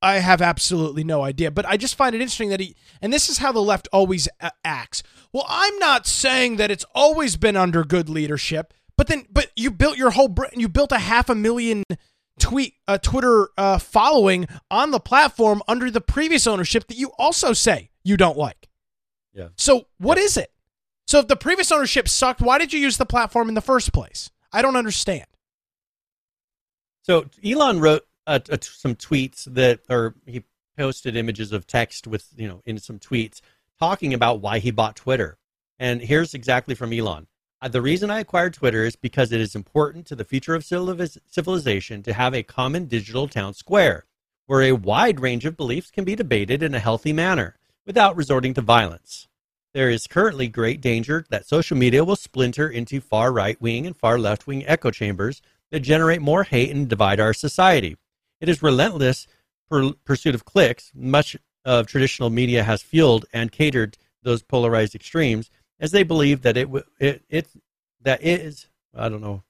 I 0.00 0.14
have 0.14 0.42
absolutely 0.42 1.04
no 1.04 1.22
idea, 1.22 1.52
but 1.52 1.64
I 1.64 1.76
just 1.76 1.94
find 1.94 2.14
it 2.14 2.20
interesting 2.20 2.48
that 2.48 2.58
he 2.58 2.74
and 3.00 3.12
this 3.12 3.28
is 3.28 3.38
how 3.38 3.52
the 3.52 3.62
left 3.62 3.88
always 3.92 4.28
acts. 4.64 5.04
Well, 5.32 5.46
I'm 5.48 5.78
not 5.78 6.08
saying 6.08 6.56
that 6.56 6.72
it's 6.72 6.84
always 6.92 7.36
been 7.36 7.56
under 7.56 7.84
good 7.84 8.08
leadership, 8.08 8.74
but 8.96 9.06
then 9.06 9.26
but 9.30 9.52
you 9.54 9.70
built 9.70 9.96
your 9.96 10.10
whole 10.10 10.28
Britain, 10.28 10.58
you 10.58 10.68
built 10.68 10.90
a 10.90 10.98
half 10.98 11.28
a 11.28 11.36
million 11.36 11.84
tweet 12.40 12.74
uh, 12.88 12.98
Twitter 12.98 13.50
uh, 13.56 13.78
following 13.78 14.48
on 14.70 14.90
the 14.90 14.98
platform 14.98 15.62
under 15.68 15.88
the 15.88 16.00
previous 16.00 16.48
ownership 16.48 16.88
that 16.88 16.96
you 16.96 17.12
also 17.16 17.52
say 17.52 17.90
you 18.02 18.16
don't 18.16 18.36
like. 18.36 18.68
Yeah. 19.32 19.48
So 19.56 19.86
what 19.98 20.18
is 20.18 20.36
it? 20.36 20.51
So 21.12 21.18
if 21.18 21.28
the 21.28 21.36
previous 21.36 21.70
ownership 21.70 22.08
sucked, 22.08 22.40
why 22.40 22.56
did 22.56 22.72
you 22.72 22.80
use 22.80 22.96
the 22.96 23.04
platform 23.04 23.50
in 23.50 23.54
the 23.54 23.60
first 23.60 23.92
place? 23.92 24.30
I 24.50 24.62
don't 24.62 24.76
understand. 24.76 25.26
So 27.02 27.26
Elon 27.44 27.80
wrote 27.80 28.06
some 28.26 28.94
tweets 28.94 29.44
that, 29.52 29.80
or 29.90 30.14
he 30.24 30.44
posted 30.74 31.14
images 31.14 31.52
of 31.52 31.66
text 31.66 32.06
with, 32.06 32.28
you 32.34 32.48
know, 32.48 32.62
in 32.64 32.78
some 32.78 32.98
tweets 32.98 33.42
talking 33.78 34.14
about 34.14 34.40
why 34.40 34.58
he 34.58 34.70
bought 34.70 34.96
Twitter. 34.96 35.36
And 35.78 36.00
here's 36.00 36.32
exactly 36.32 36.74
from 36.74 36.94
Elon. 36.94 37.26
Uh, 37.60 37.68
the 37.68 37.82
reason 37.82 38.10
I 38.10 38.20
acquired 38.20 38.54
Twitter 38.54 38.86
is 38.86 38.96
because 38.96 39.32
it 39.32 39.40
is 39.42 39.54
important 39.54 40.06
to 40.06 40.16
the 40.16 40.24
future 40.24 40.54
of 40.54 40.64
civilization 40.64 42.02
to 42.04 42.14
have 42.14 42.34
a 42.34 42.42
common 42.42 42.86
digital 42.86 43.28
town 43.28 43.52
square 43.52 44.06
where 44.46 44.62
a 44.62 44.72
wide 44.72 45.20
range 45.20 45.44
of 45.44 45.58
beliefs 45.58 45.90
can 45.90 46.04
be 46.04 46.16
debated 46.16 46.62
in 46.62 46.74
a 46.74 46.78
healthy 46.78 47.12
manner 47.12 47.58
without 47.84 48.16
resorting 48.16 48.54
to 48.54 48.62
violence. 48.62 49.28
There 49.74 49.88
is 49.88 50.06
currently 50.06 50.48
great 50.48 50.80
danger 50.80 51.24
that 51.30 51.46
social 51.46 51.76
media 51.76 52.04
will 52.04 52.16
splinter 52.16 52.68
into 52.68 53.00
far 53.00 53.32
right 53.32 53.60
wing 53.60 53.86
and 53.86 53.96
far 53.96 54.18
left 54.18 54.46
wing 54.46 54.64
echo 54.66 54.90
chambers 54.90 55.40
that 55.70 55.80
generate 55.80 56.20
more 56.20 56.44
hate 56.44 56.70
and 56.70 56.88
divide 56.88 57.20
our 57.20 57.32
society. 57.32 57.96
It 58.40 58.48
is 58.48 58.62
relentless 58.62 59.26
per- 59.70 59.92
pursuit 60.04 60.34
of 60.34 60.44
clicks. 60.44 60.92
Much 60.94 61.36
of 61.64 61.86
traditional 61.86 62.28
media 62.28 62.62
has 62.64 62.82
fueled 62.82 63.24
and 63.32 63.50
catered 63.50 63.96
those 64.22 64.42
polarized 64.42 64.94
extremes 64.94 65.50
as 65.80 65.90
they 65.90 66.02
believe 66.02 66.42
that 66.42 66.56
it 66.56 66.68
it, 67.00 67.22
it 67.28 67.48
that 68.02 68.22
is 68.22 68.66
I 68.94 69.08
don't 69.08 69.22
know. 69.22 69.42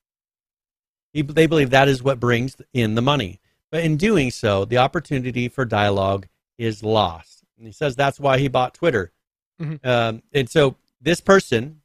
They 1.13 1.47
believe 1.47 1.71
that 1.71 1.89
is 1.89 2.03
what 2.03 2.21
brings 2.21 2.57
in 2.73 2.95
the 2.95 3.03
money. 3.03 3.41
But 3.71 3.85
in 3.85 3.97
doing 3.97 4.31
so, 4.31 4.65
the 4.65 4.79
opportunity 4.79 5.49
for 5.49 5.65
dialogue 5.65 6.27
is 6.59 6.83
lost. 6.83 7.45
And 7.59 7.67
he 7.67 7.73
says 7.73 7.97
that's 7.97 8.21
why 8.21 8.39
he 8.39 8.49
bought 8.49 8.75
Twitter. 8.75 9.13
Mm-hmm. 9.61 9.87
Um, 9.87 10.23
and 10.33 10.49
so 10.49 10.77
this 11.01 11.21
person 11.21 11.83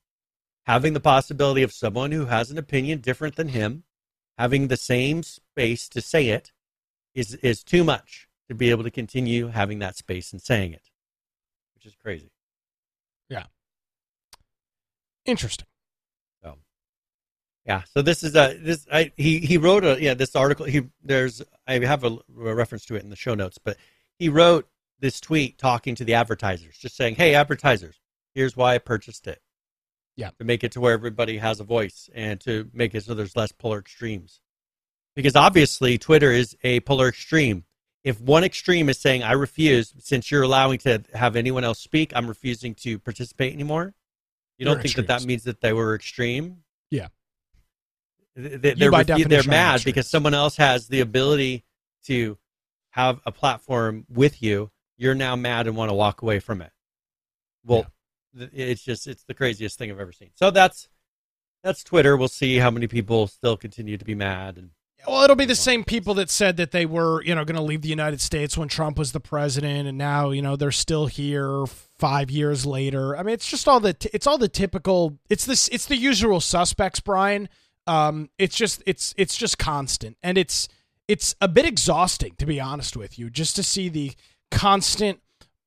having 0.66 0.94
the 0.94 1.00
possibility 1.00 1.64
of 1.64 1.72
someone 1.72 2.12
who 2.12 2.26
has 2.26 2.52
an 2.52 2.58
opinion 2.58 3.00
different 3.00 3.36
than 3.36 3.50
him 3.50 3.84
having 4.38 4.68
the 4.68 4.78
same 4.78 5.24
space 5.24 5.90
to 5.90 6.02
say 6.02 6.28
it 6.28 6.52
is 7.14 7.36
is 7.36 7.64
too 7.64 7.84
much 7.84 8.28
to 8.48 8.56
be 8.56 8.70
able 8.70 8.84
to 8.84 8.92
continue 8.92 9.48
having 9.48 9.80
that 9.80 9.96
space 9.96 10.32
and 10.32 10.42
saying 10.42 10.74
it, 10.74 10.90
which 11.74 11.86
is 11.86 11.96
crazy. 11.96 12.32
Yeah. 13.30 13.46
Interesting. 15.26 15.68
So, 16.44 16.58
yeah. 17.66 17.82
So 17.94 18.02
this 18.02 18.24
is 18.24 18.36
a 18.36 18.58
this 18.58 18.86
I 18.92 19.12
he 19.18 19.40
he 19.40 19.58
wrote 19.58 19.84
a 19.84 20.02
yeah 20.02 20.14
this 20.14 20.36
article 20.36 20.66
he 20.66 20.84
there's 21.04 21.42
I 21.68 21.80
have 21.80 22.04
a, 22.04 22.18
a 22.40 22.56
reference 22.56 22.86
to 22.86 22.96
it 22.96 23.04
in 23.04 23.10
the 23.10 23.16
show 23.16 23.34
notes, 23.34 23.58
but 23.58 23.78
he 24.20 24.30
wrote 24.30 24.68
this 25.00 25.20
tweet 25.20 25.58
talking 25.58 25.96
to 25.96 26.04
the 26.04 26.16
advertisers, 26.16 26.78
just 26.78 26.96
saying, 26.96 27.16
"Hey, 27.16 27.36
advertisers, 27.36 28.00
here's 28.38 28.56
why 28.56 28.76
I 28.76 28.78
purchased 28.78 29.26
it. 29.26 29.42
Yeah. 30.16 30.30
To 30.38 30.44
make 30.44 30.64
it 30.64 30.72
to 30.74 30.80
where 30.80 30.94
everybody 30.94 31.40
has 31.40 31.60
a 31.60 31.64
voice 31.64 32.08
and 32.14 32.40
to 32.42 32.70
make 32.72 32.94
it 32.94 33.04
so 33.04 33.16
there's 33.16 33.36
less 33.36 33.52
polar 33.52 33.80
extremes. 33.80 34.42
Because 35.16 35.36
obviously 35.36 35.98
Twitter 35.98 36.32
is 36.32 36.56
a 36.64 36.80
polar 36.82 37.08
extreme. 37.08 37.66
If 38.04 38.22
one 38.22 38.44
extreme 38.44 38.90
is 38.90 39.00
saying, 39.00 39.24
I 39.24 39.34
refuse, 39.34 39.94
since 39.98 40.30
you're 40.30 40.44
allowing 40.44 40.78
to 40.80 41.04
have 41.14 41.36
anyone 41.36 41.64
else 41.64 41.80
speak, 41.80 42.14
I'm 42.16 42.28
refusing 42.28 42.76
to 42.76 43.00
participate 43.00 43.54
anymore. 43.54 43.96
You 44.60 44.66
don't 44.66 44.76
think 44.76 44.86
extremes. 44.86 45.08
that 45.08 45.20
that 45.22 45.28
means 45.28 45.44
that 45.44 45.62
they 45.62 45.74
were 45.74 45.96
extreme? 45.96 46.58
Yeah. 46.92 47.08
They, 48.36 48.74
they're, 48.76 48.92
refu- 48.92 49.28
they're 49.28 49.44
mad 49.44 49.84
because 49.84 50.08
someone 50.08 50.36
else 50.36 50.58
has 50.58 50.88
the 50.88 51.00
ability 51.00 51.66
to 52.06 52.38
have 52.92 53.20
a 53.26 53.32
platform 53.32 54.06
with 54.10 54.44
you. 54.44 54.70
You're 54.98 55.16
now 55.16 55.36
mad 55.36 55.68
and 55.68 55.76
want 55.76 55.90
to 55.90 55.96
walk 55.96 56.22
away 56.22 56.40
from 56.40 56.62
it. 56.62 56.72
Well, 57.64 57.80
yeah 57.80 57.86
it's 58.54 58.84
just 58.84 59.08
it's 59.08 59.24
the 59.24 59.34
craziest 59.34 59.78
thing 59.78 59.92
I've 59.92 60.00
ever 60.00 60.12
seen. 60.12 60.30
So 60.36 60.52
that's 60.52 60.88
that's 61.64 61.84
Twitter. 61.84 62.16
We'll 62.18 62.28
see 62.28 62.58
how 62.58 62.72
many 62.72 62.88
people 62.88 63.28
still 63.28 63.58
continue 63.58 63.98
to 63.98 64.06
be 64.06 64.16
mad 64.16 64.58
and 64.58 64.70
well, 65.08 65.24
it'll 65.24 65.36
be 65.36 65.46
the 65.46 65.56
same 65.56 65.84
people 65.84 66.16
that 66.16 66.30
said 66.30 66.58
that 66.58 66.72
they 66.72 66.86
were, 66.86 67.24
you 67.24 67.34
know, 67.36 67.46
going 67.46 67.56
to 67.56 67.62
leave 67.62 67.84
the 67.84 67.88
United 67.88 68.20
States 68.20 68.58
when 68.58 68.68
Trump 68.68 68.98
was 68.98 69.12
the 69.12 69.20
president, 69.20 69.88
and 69.88 69.98
now, 69.98 70.32
you 70.32 70.42
know, 70.42 70.56
they're 70.56 70.72
still 70.72 71.06
here 71.06 71.66
five 72.00 72.32
years 72.32 72.66
later. 72.66 73.16
I 73.16 73.22
mean, 73.22 73.34
it's 73.34 73.48
just 73.48 73.68
all 73.68 73.80
the, 73.80 73.94
t- 73.94 74.10
it's 74.12 74.26
all 74.26 74.40
the 74.40 74.50
typical. 74.50 75.20
It's 75.30 75.46
this, 75.46 75.70
it's 75.70 75.86
the 75.86 75.96
usual 75.96 76.42
suspects, 76.42 77.00
Brian. 77.00 77.48
Um, 77.86 78.32
it's 78.40 78.58
just, 78.58 78.82
it's, 78.88 79.14
it's 79.18 79.38
just 79.38 79.60
constant, 79.60 80.18
and 80.24 80.36
it's, 80.38 80.68
it's 81.08 81.36
a 81.40 81.48
bit 81.48 81.66
exhausting 81.66 82.34
to 82.40 82.46
be 82.48 82.60
honest 82.60 82.98
with 82.98 83.20
you, 83.20 83.30
just 83.30 83.56
to 83.58 83.64
see 83.64 83.90
the 83.90 84.14
constant 84.52 85.20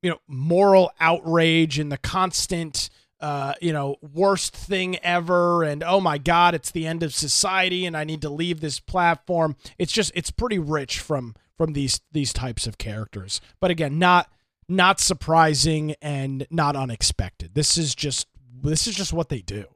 you 0.03 0.11
know 0.11 0.21
moral 0.27 0.91
outrage 1.01 1.79
and 1.79 1.91
the 1.91 1.99
constant 1.99 2.91
uh, 3.21 3.53
you 3.61 3.73
know 3.73 3.97
worst 4.01 4.57
thing 4.57 4.97
ever 5.01 5.63
and 5.63 5.83
oh 5.83 6.01
my 6.01 6.17
god 6.17 6.55
it's 6.55 6.71
the 6.71 6.87
end 6.87 7.03
of 7.03 7.15
society 7.15 7.85
and 7.85 7.95
i 7.97 8.03
need 8.03 8.23
to 8.23 8.31
leave 8.31 8.61
this 8.61 8.81
platform. 8.81 9.57
It's 9.79 9.93
just 9.93 10.13
it's 10.15 10.31
pretty 10.31 10.59
rich 10.59 10.99
from 10.99 11.35
from 11.57 11.75
these 11.75 12.01
these 12.13 12.33
types 12.33 12.67
of 12.67 12.79
characters. 12.79 13.41
But 13.61 13.71
again 13.71 13.99
not 13.99 14.31
not 14.69 15.01
surprising 15.01 15.95
and 16.01 16.47
not 16.51 16.77
unexpected. 16.77 17.55
This 17.55 17.77
is 17.77 17.95
just 17.95 18.27
this 18.63 18.87
is 18.87 18.95
just 18.95 19.13
what 19.13 19.29
they 19.29 19.43
do. 19.43 19.67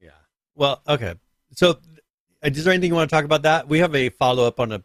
Yeah. 0.00 0.10
Well 0.54 0.82
okay. 0.86 1.14
So 1.52 1.70
uh, 1.70 1.74
is 2.44 2.62
there 2.64 2.72
anything 2.72 2.90
you 2.90 2.94
want 2.94 3.10
to 3.10 3.16
talk 3.16 3.24
about 3.24 3.42
that? 3.42 3.68
We 3.68 3.80
have 3.80 3.94
a 3.94 4.10
follow-up 4.10 4.60
on 4.60 4.70
a 4.70 4.84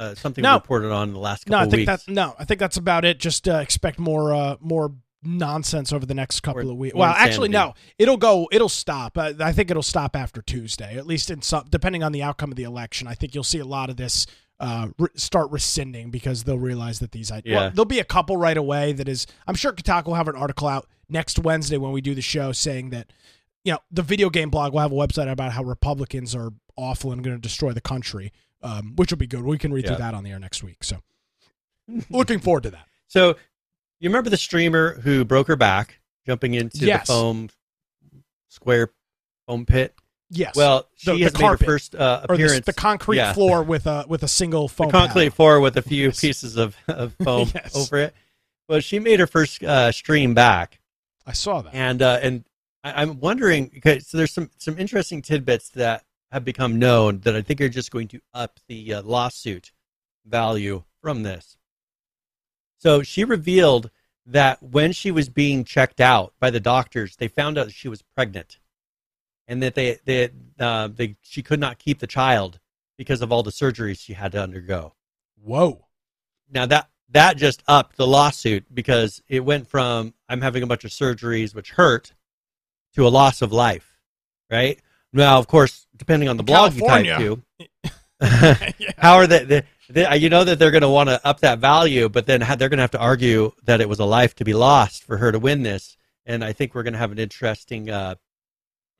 uh, 0.00 0.14
something 0.14 0.42
no. 0.42 0.54
reported 0.54 0.90
on 0.90 1.08
in 1.08 1.14
the 1.14 1.20
last 1.20 1.44
couple 1.44 1.58
no, 1.58 1.58
I 1.58 1.64
think 1.64 1.72
weeks. 1.74 1.86
That's, 1.86 2.08
no, 2.08 2.34
I 2.38 2.44
think 2.44 2.58
that's 2.58 2.78
about 2.78 3.04
it. 3.04 3.18
Just 3.18 3.46
uh, 3.46 3.56
expect 3.56 3.98
more 3.98 4.32
uh, 4.32 4.56
more 4.60 4.92
nonsense 5.22 5.92
over 5.92 6.06
the 6.06 6.14
next 6.14 6.40
couple 6.40 6.62
or, 6.62 6.72
of 6.72 6.76
weeks. 6.76 6.94
Well, 6.94 7.10
insanity. 7.10 7.30
actually, 7.30 7.48
no. 7.50 7.74
It'll 7.98 8.16
go. 8.16 8.48
It'll 8.50 8.70
stop. 8.70 9.18
Uh, 9.18 9.34
I 9.40 9.52
think 9.52 9.70
it'll 9.70 9.82
stop 9.82 10.16
after 10.16 10.40
Tuesday, 10.40 10.96
at 10.96 11.06
least 11.06 11.30
in 11.30 11.42
some. 11.42 11.66
Depending 11.68 12.02
on 12.02 12.12
the 12.12 12.22
outcome 12.22 12.50
of 12.50 12.56
the 12.56 12.62
election, 12.64 13.06
I 13.06 13.14
think 13.14 13.34
you'll 13.34 13.44
see 13.44 13.58
a 13.58 13.66
lot 13.66 13.90
of 13.90 13.96
this 13.96 14.26
uh, 14.58 14.88
re- 14.98 15.08
start 15.14 15.50
rescinding 15.50 16.10
because 16.10 16.44
they'll 16.44 16.58
realize 16.58 17.00
that 17.00 17.12
these 17.12 17.30
ideas. 17.30 17.52
Yeah. 17.52 17.60
Well, 17.60 17.70
there'll 17.70 17.84
be 17.84 18.00
a 18.00 18.04
couple 18.04 18.36
right 18.36 18.56
away. 18.56 18.92
That 18.92 19.08
is, 19.08 19.26
I'm 19.46 19.54
sure 19.54 19.72
Kotaku 19.72 20.06
will 20.06 20.14
have 20.14 20.28
an 20.28 20.36
article 20.36 20.66
out 20.68 20.88
next 21.08 21.38
Wednesday 21.38 21.76
when 21.76 21.92
we 21.92 22.00
do 22.00 22.14
the 22.14 22.22
show 22.22 22.52
saying 22.52 22.90
that 22.90 23.12
you 23.64 23.72
know 23.72 23.80
the 23.90 24.02
video 24.02 24.30
game 24.30 24.48
blog 24.48 24.72
will 24.72 24.80
have 24.80 24.92
a 24.92 24.94
website 24.94 25.30
about 25.30 25.52
how 25.52 25.62
Republicans 25.62 26.34
are 26.34 26.52
awful 26.76 27.12
and 27.12 27.22
going 27.22 27.36
to 27.36 27.40
destroy 27.40 27.72
the 27.72 27.80
country 27.80 28.32
um, 28.62 28.94
which 28.96 29.10
will 29.10 29.18
be 29.18 29.26
good. 29.26 29.42
We 29.42 29.58
can 29.58 29.72
read 29.72 29.84
yeah. 29.84 29.90
through 29.90 29.98
that 29.98 30.14
on 30.14 30.24
the 30.24 30.30
air 30.30 30.38
next 30.38 30.62
week. 30.62 30.82
So, 30.84 30.98
looking 32.10 32.38
forward 32.38 32.64
to 32.64 32.70
that. 32.70 32.86
So, 33.08 33.36
you 34.00 34.08
remember 34.08 34.30
the 34.30 34.36
streamer 34.36 35.00
who 35.00 35.24
broke 35.24 35.48
her 35.48 35.56
back 35.56 36.00
jumping 36.26 36.54
into 36.54 36.86
yes. 36.86 37.06
the 37.06 37.12
foam 37.12 37.48
square 38.48 38.90
foam 39.46 39.66
pit? 39.66 39.94
Yes. 40.30 40.54
Well, 40.54 40.86
she 40.94 41.10
the, 41.10 41.24
has 41.24 41.32
the 41.32 41.38
made 41.38 41.44
carpet, 41.44 41.66
her 41.66 41.72
first 41.72 41.94
uh, 41.94 42.20
appearance. 42.28 42.64
The, 42.64 42.72
the, 42.72 42.72
concrete 42.72 43.16
yeah. 43.16 43.32
floor 43.32 43.62
with 43.62 43.86
a 43.86 44.04
with 44.08 44.22
a 44.22 44.28
single 44.28 44.68
foam. 44.68 44.86
The 44.86 44.92
concrete 44.92 45.34
floor 45.34 45.60
with 45.60 45.76
a 45.76 45.82
few 45.82 46.06
yes. 46.06 46.20
pieces 46.20 46.56
of, 46.56 46.76
of 46.86 47.14
foam 47.24 47.50
yes. 47.52 47.76
over 47.76 47.98
it. 47.98 48.14
Well, 48.68 48.80
she 48.80 49.00
made 49.00 49.18
her 49.18 49.26
first 49.26 49.62
uh, 49.64 49.90
stream 49.90 50.32
back. 50.32 50.78
I 51.26 51.32
saw 51.32 51.62
that. 51.62 51.74
And 51.74 52.00
uh, 52.00 52.20
and 52.22 52.44
I, 52.84 53.02
am 53.02 53.18
wondering 53.18 53.70
because 53.72 54.06
so 54.06 54.18
there's 54.18 54.32
some 54.32 54.50
some 54.56 54.78
interesting 54.78 55.20
tidbits 55.20 55.70
that 55.70 56.04
have 56.30 56.44
become 56.44 56.78
known 56.78 57.20
that 57.20 57.34
I 57.34 57.42
think 57.42 57.60
are 57.60 57.68
just 57.68 57.90
going 57.90 58.08
to 58.08 58.20
up 58.32 58.60
the 58.68 58.94
uh, 58.94 59.02
lawsuit 59.02 59.72
value 60.24 60.84
from 61.00 61.22
this. 61.22 61.56
So 62.78 63.02
she 63.02 63.24
revealed 63.24 63.90
that 64.26 64.62
when 64.62 64.92
she 64.92 65.10
was 65.10 65.28
being 65.28 65.64
checked 65.64 66.00
out 66.00 66.32
by 66.38 66.50
the 66.50 66.60
doctors, 66.60 67.16
they 67.16 67.28
found 67.28 67.58
out 67.58 67.66
that 67.66 67.74
she 67.74 67.88
was 67.88 68.02
pregnant, 68.02 68.58
and 69.48 69.62
that 69.62 69.74
they 69.74 69.98
they, 70.04 70.30
uh, 70.58 70.88
they 70.88 71.16
she 71.22 71.42
could 71.42 71.60
not 71.60 71.78
keep 71.78 71.98
the 71.98 72.06
child 72.06 72.60
because 72.96 73.22
of 73.22 73.32
all 73.32 73.42
the 73.42 73.50
surgeries 73.50 73.98
she 73.98 74.12
had 74.12 74.32
to 74.32 74.42
undergo. 74.42 74.94
Whoa! 75.42 75.86
Now 76.50 76.66
that 76.66 76.88
that 77.10 77.36
just 77.36 77.62
upped 77.66 77.96
the 77.96 78.06
lawsuit 78.06 78.64
because 78.72 79.22
it 79.28 79.40
went 79.40 79.66
from 79.66 80.14
I'm 80.28 80.40
having 80.40 80.62
a 80.62 80.66
bunch 80.66 80.84
of 80.84 80.90
surgeries 80.90 81.54
which 81.54 81.72
hurt 81.72 82.12
to 82.94 83.06
a 83.06 83.08
loss 83.08 83.42
of 83.42 83.52
life, 83.52 84.00
right? 84.50 84.80
Now, 85.12 85.38
of 85.38 85.46
course, 85.46 85.86
depending 85.96 86.28
on 86.28 86.36
the 86.36 86.42
blog 86.42 86.72
California. 86.72 87.18
you 87.20 87.42
type 87.58 87.92
to, 88.20 88.84
how 88.98 89.16
are 89.16 89.26
they, 89.26 89.44
they, 89.44 89.62
they, 89.88 90.16
You 90.18 90.28
know 90.28 90.44
that 90.44 90.58
they're 90.58 90.70
going 90.70 90.82
to 90.82 90.88
want 90.88 91.08
to 91.08 91.24
up 91.26 91.40
that 91.40 91.58
value, 91.58 92.08
but 92.08 92.26
then 92.26 92.40
they're 92.40 92.68
going 92.68 92.78
to 92.78 92.82
have 92.82 92.92
to 92.92 92.98
argue 92.98 93.52
that 93.64 93.80
it 93.80 93.88
was 93.88 93.98
a 93.98 94.04
life 94.04 94.34
to 94.36 94.44
be 94.44 94.54
lost 94.54 95.04
for 95.04 95.16
her 95.16 95.32
to 95.32 95.38
win 95.38 95.62
this. 95.62 95.96
And 96.26 96.44
I 96.44 96.52
think 96.52 96.74
we're 96.74 96.82
going 96.82 96.92
to 96.92 96.98
have 96.98 97.12
an 97.12 97.18
interesting 97.18 97.90
uh, 97.90 98.14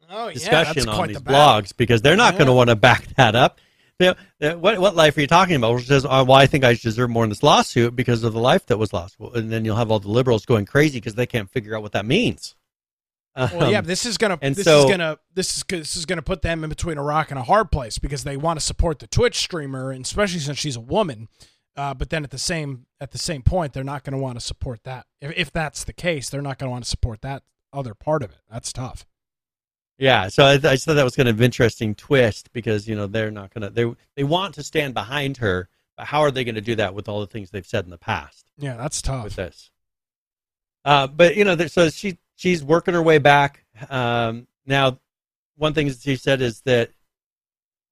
oh, 0.08 0.32
discussion 0.32 0.84
yeah, 0.86 0.92
on 0.92 1.08
these 1.08 1.18
the 1.18 1.22
blogs 1.22 1.76
because 1.76 2.02
they're 2.02 2.16
not 2.16 2.34
yeah. 2.34 2.38
going 2.38 2.48
to 2.48 2.54
want 2.54 2.70
to 2.70 2.76
back 2.76 3.06
that 3.16 3.34
up. 3.34 3.60
You 3.98 4.14
know, 4.40 4.56
what 4.56 4.80
what 4.80 4.96
life 4.96 5.16
are 5.18 5.20
you 5.20 5.26
talking 5.26 5.56
about? 5.56 5.74
Which 5.74 5.86
says, 5.86 6.06
oh, 6.06 6.24
well, 6.24 6.32
I 6.32 6.46
think 6.46 6.64
I 6.64 6.72
deserve 6.72 7.10
more 7.10 7.22
in 7.22 7.28
this 7.28 7.42
lawsuit 7.42 7.94
because 7.94 8.24
of 8.24 8.32
the 8.32 8.40
life 8.40 8.64
that 8.66 8.78
was 8.78 8.94
lost. 8.94 9.16
Well, 9.18 9.34
and 9.34 9.52
then 9.52 9.66
you'll 9.66 9.76
have 9.76 9.90
all 9.90 10.00
the 10.00 10.08
liberals 10.08 10.46
going 10.46 10.64
crazy 10.64 10.98
because 10.98 11.14
they 11.14 11.26
can't 11.26 11.50
figure 11.50 11.76
out 11.76 11.82
what 11.82 11.92
that 11.92 12.06
means. 12.06 12.54
Well, 13.36 13.70
yeah, 13.70 13.78
Um, 13.78 13.84
this 13.86 14.04
is 14.04 14.18
gonna 14.18 14.38
and 14.42 14.54
this 14.56 14.64
so- 14.64 14.84
is 14.84 14.90
gonna 14.90 15.18
this 15.34 15.56
is 15.56 15.64
this 15.68 15.96
is 15.96 16.04
gonna 16.04 16.22
put 16.22 16.42
them 16.42 16.64
in 16.64 16.68
between 16.70 16.98
a 16.98 17.02
rock 17.02 17.30
and 17.30 17.38
a 17.38 17.44
hard 17.44 17.70
place 17.70 17.98
because 17.98 18.24
they 18.24 18.36
want 18.36 18.58
to 18.58 18.64
support 18.64 18.98
the 18.98 19.06
Twitch 19.06 19.36
streamer, 19.36 19.90
and 19.92 20.04
especially 20.04 20.40
since 20.40 20.58
she's 20.58 20.76
a 20.76 20.80
woman. 20.80 21.28
Uh, 21.76 21.94
but 21.94 22.10
then 22.10 22.24
at 22.24 22.30
the 22.30 22.38
same 22.38 22.86
at 23.00 23.12
the 23.12 23.18
same 23.18 23.42
point, 23.42 23.72
they're 23.72 23.84
not 23.84 24.02
going 24.02 24.12
to 24.12 24.18
want 24.18 24.38
to 24.38 24.44
support 24.44 24.82
that. 24.84 25.06
If, 25.20 25.32
if 25.36 25.52
that's 25.52 25.84
the 25.84 25.92
case, 25.92 26.28
they're 26.28 26.42
not 26.42 26.58
going 26.58 26.66
to 26.68 26.70
want 26.72 26.84
to 26.84 26.90
support 26.90 27.22
that 27.22 27.44
other 27.72 27.94
part 27.94 28.22
of 28.24 28.32
it. 28.32 28.38
That's 28.50 28.72
tough. 28.72 29.06
Yeah, 29.96 30.28
so 30.28 30.44
I, 30.44 30.52
I 30.54 30.58
just 30.58 30.84
thought 30.86 30.94
that 30.94 31.04
was 31.04 31.14
kind 31.14 31.28
of 31.28 31.38
an 31.38 31.44
interesting 31.44 31.94
twist 31.94 32.52
because 32.52 32.88
you 32.88 32.96
know 32.96 33.06
they're 33.06 33.30
not 33.30 33.54
gonna 33.54 33.70
they 33.70 33.84
they 34.16 34.24
want 34.24 34.54
to 34.56 34.62
stand 34.64 34.92
behind 34.94 35.36
her, 35.36 35.68
but 35.96 36.06
how 36.06 36.20
are 36.20 36.30
they 36.32 36.42
going 36.42 36.54
to 36.56 36.60
do 36.60 36.74
that 36.74 36.94
with 36.94 37.08
all 37.08 37.20
the 37.20 37.26
things 37.28 37.50
they've 37.50 37.66
said 37.66 37.84
in 37.84 37.90
the 37.90 37.98
past 37.98 38.44
Yeah, 38.58 38.76
that's 38.76 39.00
tough. 39.00 39.24
with 39.24 39.36
this? 39.36 39.70
Uh, 40.84 41.06
but 41.06 41.36
you 41.36 41.44
know, 41.44 41.54
there- 41.54 41.68
so 41.68 41.88
she 41.90 42.18
she's 42.40 42.64
working 42.64 42.94
her 42.94 43.02
way 43.02 43.18
back. 43.18 43.64
Um, 43.90 44.46
now, 44.64 44.98
one 45.56 45.74
thing 45.74 45.92
she 45.92 46.16
said 46.16 46.40
is 46.40 46.62
that 46.62 46.90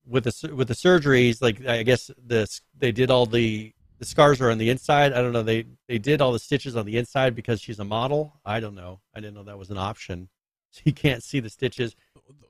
with 0.06 0.24
the 0.24 0.54
with 0.54 0.68
the 0.68 0.74
surgeries, 0.74 1.42
like 1.42 1.64
I 1.66 1.82
guess 1.82 2.10
this 2.16 2.62
they 2.78 2.92
did 2.92 3.10
all 3.10 3.26
the 3.26 3.72
the 3.98 4.06
scars 4.06 4.40
are 4.40 4.50
on 4.50 4.56
the 4.58 4.70
inside. 4.70 5.12
I 5.12 5.20
don't 5.20 5.32
know. 5.32 5.42
They 5.42 5.66
they 5.86 5.98
did 5.98 6.22
all 6.22 6.32
the 6.32 6.38
stitches 6.38 6.76
on 6.76 6.86
the 6.86 6.96
inside 6.96 7.34
because 7.34 7.60
she's 7.60 7.78
a 7.78 7.84
model. 7.84 8.40
I 8.44 8.60
don't 8.60 8.74
know. 8.74 9.00
I 9.14 9.20
didn't 9.20 9.34
know 9.34 9.42
that 9.44 9.58
was 9.58 9.70
an 9.70 9.78
option. 9.78 10.28
She 10.70 10.92
can't 10.92 11.22
see 11.22 11.40
the 11.40 11.48
stitches. 11.48 11.96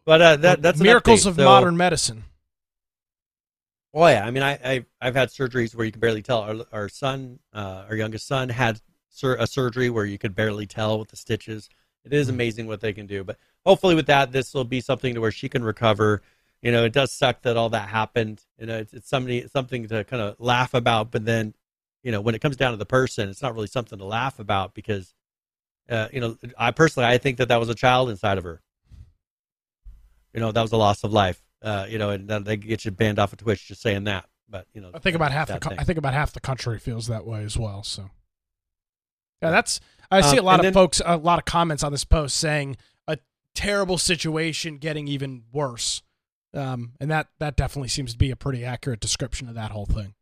But 0.05 0.21
uh, 0.21 0.37
that 0.39 0.61
that's 0.61 0.81
miracles 0.81 1.25
of 1.25 1.37
So- 1.37 1.45
modern 1.45 1.77
medicine. 1.77 2.25
Oh 3.95 4.07
yeah, 4.09 4.27
I 4.27 4.31
mean, 4.33 4.43
I, 4.43 4.53
I 4.65 4.85
I've 5.01 5.15
had 5.15 5.29
surgeries 5.31 5.75
where 5.75 5.87
you 5.87 5.93
can 5.93 6.01
barely 6.01 6.23
tell. 6.23 6.41
Our, 6.41 6.57
our 6.73 6.89
son, 6.89 7.39
uh, 7.55 7.85
our 7.89 7.95
youngest 7.97 8.27
son, 8.27 8.49
had 8.49 8.81
sur- 9.09 9.37
a 9.37 9.47
surgery 9.47 9.89
where 9.89 10.05
you 10.05 10.19
could 10.19 10.35
barely 10.35 10.67
tell 10.67 10.99
with 10.99 11.09
the 11.11 11.17
stitches. 11.17 11.69
It 12.05 12.13
is 12.13 12.29
amazing 12.29 12.67
what 12.67 12.81
they 12.81 12.93
can 12.93 13.07
do. 13.07 13.25
But 13.25 13.39
hopefully, 13.67 13.95
with 13.95 14.07
that, 14.07 14.33
this 14.33 14.55
will 14.55 14.65
be 14.65 14.81
something 14.81 15.15
to 15.15 15.21
where 15.21 15.33
she 15.33 15.49
can 15.49 15.63
recover. 15.63 16.23
You 16.63 16.73
know, 16.73 16.85
it 16.85 16.93
does 16.93 17.13
suck 17.13 17.43
that 17.43 17.57
all 17.57 17.71
that 17.71 17.89
happened. 17.89 18.43
You 18.59 18.67
know, 18.67 18.79
it's, 18.79 18.93
it's 18.93 19.09
somebody 19.09 19.47
something 19.49 19.87
to 19.89 20.05
kind 20.05 20.23
of 20.23 20.37
laugh 20.39 20.75
about, 20.75 21.11
but 21.11 21.25
then, 21.25 21.55
you 22.03 22.11
know, 22.11 22.21
when 22.21 22.35
it 22.35 22.41
comes 22.41 22.57
down 22.57 22.73
to 22.73 22.77
the 22.77 22.87
person, 22.87 23.29
it's 23.29 23.43
not 23.43 23.55
really 23.55 23.67
something 23.67 23.99
to 23.99 24.05
laugh 24.05 24.39
about 24.39 24.75
because, 24.75 25.15
uh, 25.89 26.09
you 26.13 26.21
know, 26.21 26.37
I 26.57 26.71
personally 26.71 27.09
I 27.09 27.19
think 27.19 27.39
that 27.39 27.49
that 27.49 27.61
was 27.61 27.69
a 27.69 27.75
child 27.75 28.11
inside 28.11 28.39
of 28.39 28.45
her. 28.45 28.63
You 30.33 30.41
know, 30.41 30.53
that 30.53 30.63
was 30.63 30.73
a 30.73 30.77
loss 30.77 31.05
of 31.05 31.13
life. 31.13 31.43
Uh, 31.63 31.87
you 31.89 31.99
know, 31.99 32.11
and 32.11 32.29
then 32.29 32.45
they 32.45 32.57
get 32.57 32.85
you 32.85 32.91
banned 32.91 33.19
off 33.19 33.33
of 33.33 33.39
Twitch 33.39 33.67
just 33.67 33.83
saying 33.83 34.05
that. 34.05 34.27
But 34.49 34.67
you 34.73 34.81
know, 34.81 34.91
I 34.95 34.99
think 34.99 35.17
about 35.17 35.33
half 35.33 35.49
the 35.49 35.59
co- 35.59 35.75
I 35.79 35.85
think 35.85 35.99
about 35.99 36.15
half 36.15 36.33
the 36.33 36.41
country 36.41 36.79
feels 36.79 37.09
that 37.09 37.27
way 37.27 37.45
as 37.45 37.57
well. 37.59 37.83
So, 37.83 38.11
yeah, 39.43 39.51
that's 39.51 39.81
I 40.11 40.21
see 40.23 40.39
Um, 40.39 40.45
a 40.45 40.47
lot 40.47 40.61
of 40.61 40.65
then- 40.65 40.73
folks, 40.75 41.03
a 41.05 41.17
lot 41.17 41.39
of 41.39 41.45
comments 41.45 41.83
on 41.83 41.93
this 41.93 42.05
post 42.05 42.37
saying 42.37 42.77
a 43.07 43.19
terrible 43.55 43.99
situation 43.99 44.79
getting 44.79 45.07
even 45.09 45.45
worse, 45.53 46.03
um, 46.55 46.93
and 47.01 47.11
that 47.11 47.29
that 47.39 47.57
definitely 47.57 47.89
seems 47.89 48.13
to 48.13 48.19
be 48.19 48.31
a 48.31 48.37
pretty 48.37 48.65
accurate 48.65 49.01
description 49.01 49.49
of 49.49 49.55
that 49.55 49.71
whole 49.71 49.87
thing. 49.87 50.15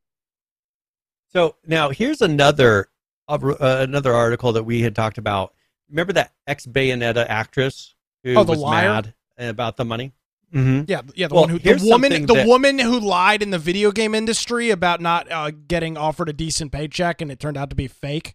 So 1.32 1.56
now 1.66 1.90
here's 1.90 2.20
another 2.20 2.88
uh, 3.28 3.38
another 3.60 4.14
article 4.14 4.52
that 4.52 4.64
we 4.64 4.82
had 4.82 4.94
talked 4.94 5.18
about. 5.18 5.52
Remember 5.90 6.12
that 6.14 6.32
ex 6.46 6.66
Bayonetta 6.66 7.26
actress 7.28 7.94
who 8.24 8.34
Oh, 8.36 8.42
was 8.44 8.58
liar? 8.58 8.88
mad 8.88 9.14
about 9.38 9.76
the 9.76 9.84
money? 9.84 10.12
Mm-hmm. 10.54 10.84
Yeah, 10.88 11.02
yeah, 11.16 11.26
the 11.26 11.34
Well, 11.34 11.42
one 11.44 11.50
who 11.50 11.58
the 11.58 11.78
woman 11.88 12.26
the 12.26 12.34
that- 12.34 12.46
woman 12.46 12.78
who 12.78 12.98
lied 13.00 13.42
in 13.42 13.50
the 13.50 13.58
video 13.58 13.90
game 13.92 14.14
industry 14.14 14.70
about 14.70 15.00
not 15.00 15.30
uh, 15.30 15.50
getting 15.50 15.96
offered 15.96 16.28
a 16.28 16.32
decent 16.32 16.70
paycheck 16.72 17.20
and 17.20 17.30
it 17.30 17.40
turned 17.40 17.56
out 17.56 17.68
to 17.70 17.76
be 17.76 17.88
fake. 17.88 18.34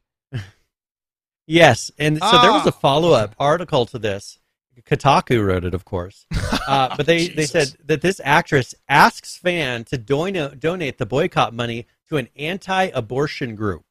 Yes, 1.51 1.91
and 1.99 2.17
so 2.17 2.41
there 2.41 2.51
was 2.51 2.65
Ah. 2.65 2.69
a 2.69 2.71
follow 2.71 3.11
up 3.11 3.35
article 3.37 3.85
to 3.87 3.99
this. 3.99 4.39
Kotaku 4.85 5.45
wrote 5.45 5.65
it, 5.65 5.73
of 5.73 5.83
course, 5.85 6.25
uh, 6.67 6.95
but 6.95 7.05
they, 7.05 7.27
they 7.27 7.45
said 7.45 7.75
that 7.85 8.01
this 8.01 8.21
actress 8.23 8.73
asks 8.87 9.37
fan 9.37 9.83
to 9.85 9.97
don- 9.97 10.57
donate 10.57 10.97
the 10.97 11.05
boycott 11.05 11.53
money 11.53 11.87
to 12.09 12.17
an 12.17 12.29
anti-abortion 12.37 13.55
group. 13.55 13.83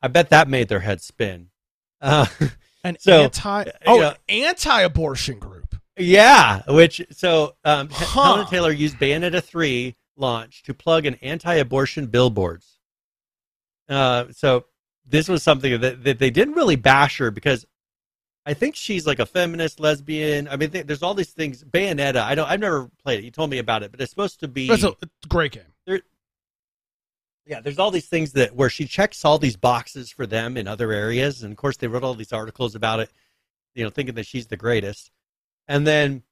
I 0.00 0.08
bet 0.08 0.30
that 0.30 0.48
made 0.48 0.68
their 0.68 0.80
head 0.80 1.00
spin. 1.02 1.48
Uh, 2.00 2.26
An 2.84 2.96
So, 2.98 3.22
anti 3.24 3.64
you 3.64 3.70
oh 3.86 3.98
know- 4.00 4.14
anti-abortion 4.28 5.38
group. 5.38 5.74
Yeah, 5.98 6.62
which 6.68 7.02
so 7.10 7.54
um, 7.64 7.88
Huh. 7.92 8.22
Hellena 8.34 8.48
Taylor 8.48 8.72
used 8.72 8.96
Bayonetta 8.96 9.42
three 9.42 9.96
launch 10.16 10.62
to 10.64 10.72
plug 10.74 11.04
an 11.06 11.16
anti-abortion 11.16 12.06
billboards. 12.06 12.78
Uh, 13.88 14.26
so 14.30 14.64
this 15.12 15.28
was 15.28 15.42
something 15.42 15.80
that, 15.80 16.02
that 16.04 16.18
they 16.18 16.30
didn't 16.30 16.54
really 16.54 16.76
bash 16.76 17.18
her 17.18 17.30
because 17.30 17.66
I 18.44 18.54
think 18.54 18.74
she's 18.74 19.06
like 19.06 19.20
a 19.20 19.26
feminist, 19.26 19.78
lesbian. 19.78 20.48
I 20.48 20.56
mean, 20.56 20.70
th- 20.70 20.86
there's 20.86 21.02
all 21.02 21.14
these 21.14 21.30
things. 21.30 21.62
Bayonetta, 21.62 22.16
I 22.16 22.34
don't, 22.34 22.48
I've 22.48 22.58
never 22.58 22.90
played 23.02 23.20
it. 23.20 23.24
You 23.24 23.30
told 23.30 23.50
me 23.50 23.58
about 23.58 23.82
it, 23.82 23.92
but 23.92 24.00
it's 24.00 24.10
supposed 24.10 24.40
to 24.40 24.48
be. 24.48 24.66
That's 24.66 24.82
a, 24.82 24.88
a 24.88 25.28
great 25.28 25.52
game. 25.52 26.00
yeah, 27.46 27.60
there's 27.60 27.78
all 27.78 27.90
these 27.90 28.08
things 28.08 28.32
that 28.32 28.56
where 28.56 28.70
she 28.70 28.86
checks 28.86 29.24
all 29.24 29.38
these 29.38 29.56
boxes 29.56 30.10
for 30.10 30.26
them 30.26 30.56
in 30.56 30.66
other 30.66 30.92
areas, 30.92 31.42
and 31.42 31.52
of 31.52 31.58
course 31.58 31.76
they 31.76 31.86
wrote 31.86 32.04
all 32.04 32.14
these 32.14 32.32
articles 32.32 32.74
about 32.74 33.00
it, 33.00 33.10
you 33.74 33.84
know, 33.84 33.90
thinking 33.90 34.14
that 34.14 34.26
she's 34.26 34.46
the 34.46 34.56
greatest, 34.56 35.10
and 35.68 35.86
then, 35.86 36.22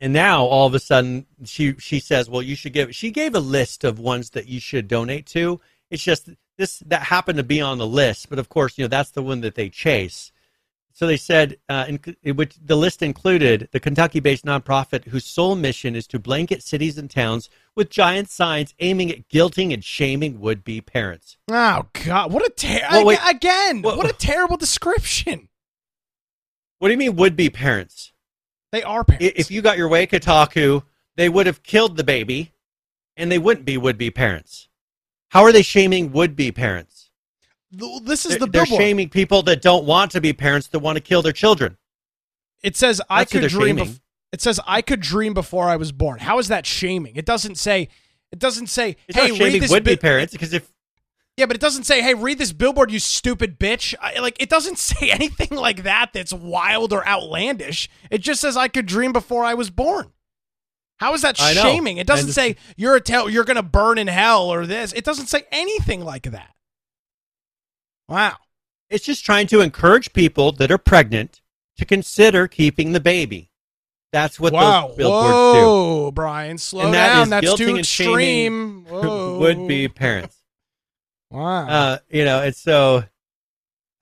and 0.00 0.12
now 0.12 0.44
all 0.44 0.66
of 0.66 0.74
a 0.74 0.78
sudden 0.78 1.26
she 1.44 1.74
she 1.78 1.98
says, 1.98 2.30
well, 2.30 2.42
you 2.42 2.54
should 2.54 2.72
give. 2.72 2.94
She 2.94 3.10
gave 3.10 3.34
a 3.34 3.40
list 3.40 3.84
of 3.84 3.98
ones 3.98 4.30
that 4.30 4.46
you 4.46 4.60
should 4.60 4.86
donate 4.86 5.26
to. 5.26 5.60
It's 5.90 6.04
just 6.04 6.30
this 6.62 6.78
that 6.86 7.02
happened 7.02 7.38
to 7.38 7.42
be 7.42 7.60
on 7.60 7.78
the 7.78 7.86
list, 7.86 8.30
but 8.30 8.38
of 8.38 8.48
course, 8.48 8.78
you 8.78 8.84
know, 8.84 8.88
that's 8.88 9.10
the 9.10 9.22
one 9.22 9.40
that 9.40 9.56
they 9.56 9.68
chase. 9.68 10.30
So 10.94 11.06
they 11.06 11.16
said, 11.16 11.56
uh, 11.68 11.86
in, 11.88 12.34
which 12.36 12.54
the 12.62 12.76
list 12.76 13.02
included 13.02 13.68
the 13.72 13.80
Kentucky-based 13.80 14.44
nonprofit 14.44 15.06
whose 15.06 15.24
sole 15.24 15.56
mission 15.56 15.96
is 15.96 16.06
to 16.08 16.18
blanket 16.20 16.62
cities 16.62 16.98
and 16.98 17.10
towns 17.10 17.48
with 17.74 17.90
giant 17.90 18.30
signs 18.30 18.74
aiming 18.78 19.10
at 19.10 19.28
guilting 19.28 19.72
and 19.74 19.82
shaming 19.82 20.38
would-be 20.38 20.80
parents. 20.82 21.36
Oh 21.50 21.86
God! 22.04 22.32
What 22.32 22.46
a 22.46 22.50
ter- 22.50 22.86
Well, 22.90 23.18
again! 23.28 23.82
Well- 23.82 23.96
what 23.96 24.08
a 24.08 24.12
terrible 24.30 24.56
description. 24.56 25.48
What 26.78 26.88
do 26.88 26.92
you 26.92 26.98
mean 26.98 27.16
would-be 27.16 27.50
parents? 27.50 28.12
They 28.70 28.82
are 28.82 29.02
parents. 29.02 29.32
If 29.36 29.50
you 29.50 29.62
got 29.62 29.78
your 29.78 29.88
way, 29.88 30.06
Kotaku, 30.06 30.84
they 31.16 31.28
would 31.28 31.46
have 31.46 31.62
killed 31.62 31.96
the 31.96 32.04
baby, 32.04 32.52
and 33.16 33.30
they 33.32 33.38
wouldn't 33.38 33.66
be 33.66 33.76
would-be 33.76 34.10
parents. 34.10 34.68
How 35.32 35.42
are 35.44 35.52
they 35.52 35.62
shaming 35.62 36.12
would-be 36.12 36.52
parents? 36.52 37.10
This 37.70 38.26
is 38.26 38.32
They're, 38.32 38.40
the 38.40 38.46
they're 38.46 38.64
billboard. 38.66 38.82
shaming 38.82 39.08
people 39.08 39.42
that 39.44 39.62
don't 39.62 39.86
want 39.86 40.10
to 40.10 40.20
be 40.20 40.34
parents 40.34 40.66
that 40.68 40.80
want 40.80 40.96
to 40.96 41.00
kill 41.00 41.22
their 41.22 41.32
children. 41.32 41.78
It 42.62 42.76
says 42.76 43.00
I 43.08 43.20
That's 43.20 43.32
who 43.32 43.40
could 43.40 43.48
dream. 43.48 43.76
Bef- 43.78 44.00
it 44.30 44.42
says 44.42 44.60
I 44.66 44.82
could 44.82 45.00
dream 45.00 45.32
before 45.32 45.68
I 45.70 45.76
was 45.76 45.90
born. 45.90 46.18
How 46.18 46.38
is 46.38 46.48
that 46.48 46.66
shaming? 46.66 47.16
It 47.16 47.24
doesn't 47.24 47.56
say. 47.56 47.88
It 48.30 48.38
doesn't 48.40 48.66
say. 48.66 48.96
It's 49.08 49.18
hey, 49.18 49.32
read 49.32 49.62
this. 49.62 49.70
would-be 49.70 49.94
bi- 49.94 50.00
parents 50.00 50.32
because 50.34 50.52
if 50.52 50.70
Yeah, 51.38 51.46
but 51.46 51.56
it 51.56 51.60
doesn't 51.62 51.84
say. 51.84 52.02
Hey, 52.02 52.12
read 52.12 52.36
this 52.36 52.52
billboard, 52.52 52.90
you 52.90 52.98
stupid 52.98 53.58
bitch. 53.58 53.94
I, 54.02 54.18
like 54.20 54.36
it 54.38 54.50
doesn't 54.50 54.78
say 54.90 55.10
anything 55.10 55.56
like 55.56 55.84
that. 55.84 56.10
That's 56.12 56.34
wild 56.34 56.92
or 56.92 57.08
outlandish. 57.08 57.88
It 58.10 58.18
just 58.18 58.42
says 58.42 58.54
I 58.54 58.68
could 58.68 58.84
dream 58.84 59.14
before 59.14 59.44
I 59.44 59.54
was 59.54 59.70
born. 59.70 60.12
How 61.02 61.14
is 61.14 61.22
that 61.22 61.36
shaming? 61.36 61.96
It 61.96 62.06
doesn't 62.06 62.26
And- 62.26 62.34
say 62.34 62.56
you're 62.76 62.94
a 62.94 63.00
tell 63.00 63.28
you're 63.28 63.42
gonna 63.42 63.60
burn 63.60 63.98
in 63.98 64.06
hell 64.06 64.44
or 64.52 64.66
this. 64.66 64.92
It 64.92 65.04
doesn't 65.04 65.26
say 65.26 65.42
anything 65.50 66.04
like 66.04 66.22
that. 66.30 66.54
Wow. 68.08 68.36
It's 68.88 69.04
just 69.04 69.24
trying 69.24 69.48
to 69.48 69.62
encourage 69.62 70.12
people 70.12 70.52
that 70.52 70.70
are 70.70 70.78
pregnant 70.78 71.40
to 71.78 71.84
consider 71.84 72.46
keeping 72.46 72.92
the 72.92 73.00
baby. 73.00 73.50
That's 74.12 74.38
what 74.38 74.52
wow. 74.52 74.88
those 74.88 74.96
billboards 74.96 75.32
Whoa, 75.32 76.10
Brian, 76.12 76.56
slow 76.56 76.84
And 76.84 76.94
that 76.94 77.14
down. 77.14 77.30
That's 77.30 77.54
too 77.56 77.78
extreme. 77.78 78.84
do. 78.84 79.38
Would 79.40 79.66
be 79.66 79.88
parents. 79.88 80.36
Wow. 81.30 81.66
Uh, 81.66 81.98
you 82.10 82.26
know, 82.26 82.42
and 82.42 82.54
so 82.54 83.04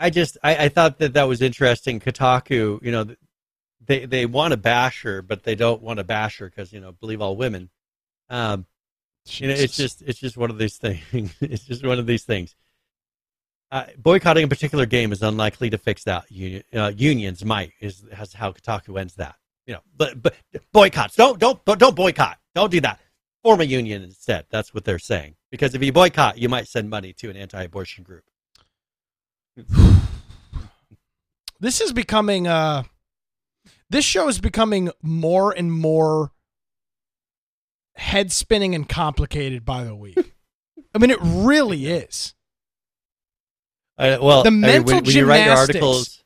I 0.00 0.10
just 0.10 0.36
I, 0.42 0.64
I 0.64 0.68
thought 0.68 0.98
that 0.98 1.12
that 1.12 1.28
was 1.28 1.40
interesting. 1.40 2.00
Kotaku, 2.00 2.82
you 2.82 2.90
know, 2.90 3.06
they 3.90 4.05
they 4.07 4.24
want 4.24 4.53
to 4.53 4.57
bash 4.57 5.03
her, 5.03 5.20
but 5.20 5.42
they 5.42 5.57
don't 5.57 5.83
want 5.83 5.98
to 5.98 6.05
bash 6.05 6.38
her 6.38 6.48
because 6.48 6.72
you 6.72 6.81
know, 6.81 6.92
believe 6.92 7.20
all 7.20 7.37
women. 7.37 7.68
Um, 8.29 8.66
you 9.26 9.48
know, 9.48 9.55
it's 9.55 9.76
just 9.76 10.03
it's 10.03 10.20
just 10.20 10.37
one 10.37 10.50
of 10.50 10.59
these 10.59 10.76
things. 10.76 11.03
it's 11.40 11.64
just 11.64 11.85
one 11.85 11.98
of 11.98 12.07
these 12.07 12.22
things. 12.22 12.55
Uh, 13.72 13.87
boycotting 13.98 14.44
a 14.44 14.48
particular 14.48 14.87
game 14.87 15.11
is 15.12 15.22
unlikely 15.22 15.70
to 15.70 15.79
fix 15.79 16.05
that. 16.05 16.31
Union, 16.31 16.62
uh, 16.72 16.92
unions 16.96 17.44
might 17.44 17.72
is 17.81 18.05
has 18.12 18.33
how 18.33 18.53
Kotaku 18.53 18.98
ends 19.00 19.14
that. 19.16 19.35
You 19.66 19.74
know, 19.74 19.81
but 19.96 20.22
but 20.22 20.37
boycotts 20.72 21.16
don't 21.16 21.40
don't 21.40 21.62
don't 21.64 21.96
boycott. 21.96 22.38
Don't 22.55 22.70
do 22.70 22.81
that. 22.83 23.00
Form 23.42 23.61
a 23.61 23.64
union 23.64 24.03
instead. 24.03 24.46
That's 24.50 24.72
what 24.72 24.85
they're 24.85 25.00
saying. 25.00 25.35
Because 25.50 25.74
if 25.74 25.83
you 25.83 25.92
boycott, 25.92 26.38
you 26.38 26.48
might 26.48 26.68
send 26.68 26.90
money 26.90 27.12
to 27.14 27.31
an 27.31 27.37
anti-abortion 27.37 28.05
group. 28.05 28.24
this 31.61 31.81
is 31.81 31.92
becoming 31.92 32.46
uh 32.46 32.85
this 33.90 34.05
show 34.05 34.29
is 34.29 34.40
becoming 34.40 34.90
more 35.03 35.53
and 35.53 35.72
more 35.72 36.33
head 37.96 38.33
spinning 38.33 38.74
and 38.74 38.88
complicated 38.88 39.64
by 39.64 39.85
the 39.85 39.94
week. 39.94 40.16
I 40.94 40.98
mean, 40.98 41.11
it 41.11 41.18
really 41.20 41.87
is. 41.87 42.35
Uh, 43.98 44.16
well, 44.22 44.42
The 44.42 44.48
I 44.48 44.50
mean, 44.50 44.61
mental 44.61 44.94
when, 44.94 45.05
when 45.05 45.14
you 45.14 45.26
write 45.26 45.38
your 45.38 45.46
gymnastics. 45.46 45.76
articles, 45.76 46.24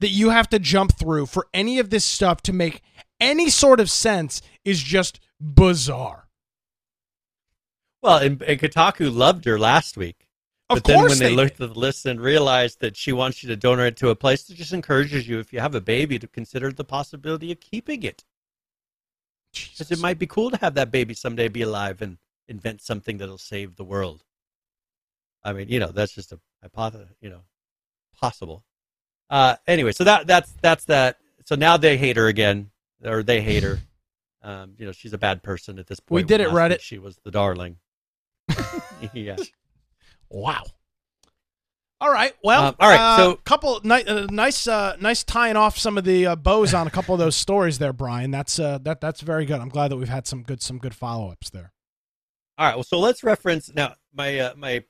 that 0.00 0.08
you 0.08 0.30
have 0.30 0.48
to 0.48 0.58
jump 0.58 0.98
through 0.98 1.26
for 1.26 1.46
any 1.54 1.78
of 1.78 1.90
this 1.90 2.04
stuff 2.04 2.42
to 2.42 2.52
make 2.52 2.82
any 3.20 3.48
sort 3.48 3.78
of 3.78 3.88
sense 3.88 4.42
is 4.64 4.82
just 4.82 5.20
bizarre. 5.40 6.28
Well, 8.02 8.18
and, 8.18 8.42
and 8.42 8.58
Kotaku 8.58 9.14
loved 9.14 9.44
her 9.44 9.58
last 9.60 9.96
week. 9.96 10.21
Of 10.72 10.82
but 10.82 10.84
then 10.84 11.02
when 11.02 11.18
they, 11.18 11.28
they 11.28 11.34
looked 11.34 11.60
at 11.60 11.72
the 11.72 11.78
list 11.78 12.06
and 12.06 12.20
realized 12.20 12.80
that 12.80 12.96
she 12.96 13.12
wants 13.12 13.42
you 13.42 13.48
to 13.48 13.56
donate 13.56 13.96
to 13.98 14.10
a 14.10 14.16
place 14.16 14.44
that 14.44 14.56
just 14.56 14.72
encourages 14.72 15.28
you, 15.28 15.38
if 15.38 15.52
you 15.52 15.60
have 15.60 15.74
a 15.74 15.80
baby, 15.80 16.18
to 16.18 16.26
consider 16.26 16.72
the 16.72 16.84
possibility 16.84 17.52
of 17.52 17.60
keeping 17.60 18.02
it. 18.02 18.24
Because 19.52 19.90
it 19.90 20.00
might 20.00 20.18
be 20.18 20.26
cool 20.26 20.50
to 20.50 20.56
have 20.58 20.74
that 20.74 20.90
baby 20.90 21.14
someday 21.14 21.48
be 21.48 21.62
alive 21.62 22.00
and 22.00 22.18
invent 22.48 22.80
something 22.80 23.18
that'll 23.18 23.38
save 23.38 23.76
the 23.76 23.84
world. 23.84 24.24
I 25.44 25.52
mean, 25.52 25.68
you 25.68 25.78
know, 25.78 25.88
that's 25.88 26.12
just 26.12 26.32
a 26.32 26.40
hypothesis, 26.62 27.08
you 27.20 27.28
know, 27.28 27.42
possible. 28.18 28.64
Uh, 29.28 29.56
anyway, 29.66 29.92
so 29.92 30.04
that 30.04 30.26
that's 30.26 30.52
that's 30.60 30.84
that. 30.86 31.18
So 31.44 31.54
now 31.54 31.76
they 31.76 31.96
hate 31.96 32.16
her 32.16 32.28
again, 32.28 32.70
or 33.04 33.22
they 33.22 33.40
hate 33.40 33.62
her. 33.62 33.80
Um, 34.42 34.74
you 34.78 34.86
know, 34.86 34.92
she's 34.92 35.12
a 35.12 35.18
bad 35.18 35.42
person 35.42 35.78
at 35.78 35.86
this 35.86 36.00
point. 36.00 36.16
We 36.16 36.22
did 36.22 36.40
it, 36.40 36.50
right? 36.50 36.80
She 36.80 36.98
was 36.98 37.18
the 37.24 37.30
darling. 37.30 37.76
yeah. 39.12 39.36
Wow. 40.32 40.64
All 42.00 42.10
right. 42.12 42.34
Well, 42.42 42.66
Um, 42.68 42.74
all 42.80 42.88
right, 42.88 42.98
uh, 42.98 43.16
so- 43.16 43.36
couple 43.44 43.80
ni- 43.84 44.02
uh, 44.04 44.26
nice, 44.28 44.66
uh, 44.66 44.96
nice 45.00 45.22
tying 45.22 45.54
off 45.56 45.78
some 45.78 45.96
of 45.96 46.02
the 46.04 46.26
uh, 46.26 46.36
bows 46.36 46.74
on 46.74 46.88
a 46.88 46.90
couple 46.90 47.14
of 47.14 47.20
those 47.20 47.36
stories 47.36 47.78
there, 47.78 47.92
Brian. 47.92 48.32
That's 48.32 48.58
uh, 48.58 48.78
that 48.78 49.00
that's 49.00 49.20
very 49.20 49.44
good. 49.46 49.60
I'm 49.60 49.68
glad 49.68 49.92
that 49.92 49.96
we've 49.96 50.08
had 50.08 50.26
some 50.26 50.42
good 50.42 50.60
some 50.60 50.78
good 50.78 50.94
follow 50.96 51.30
ups 51.30 51.50
there. 51.50 51.72
All 52.58 52.66
right. 52.66 52.74
Well, 52.74 52.82
so 52.82 52.98
let's 52.98 53.22
reference 53.22 53.72
now 53.72 53.94
my 54.12 54.38
uh, 54.38 54.54
my 54.56 54.82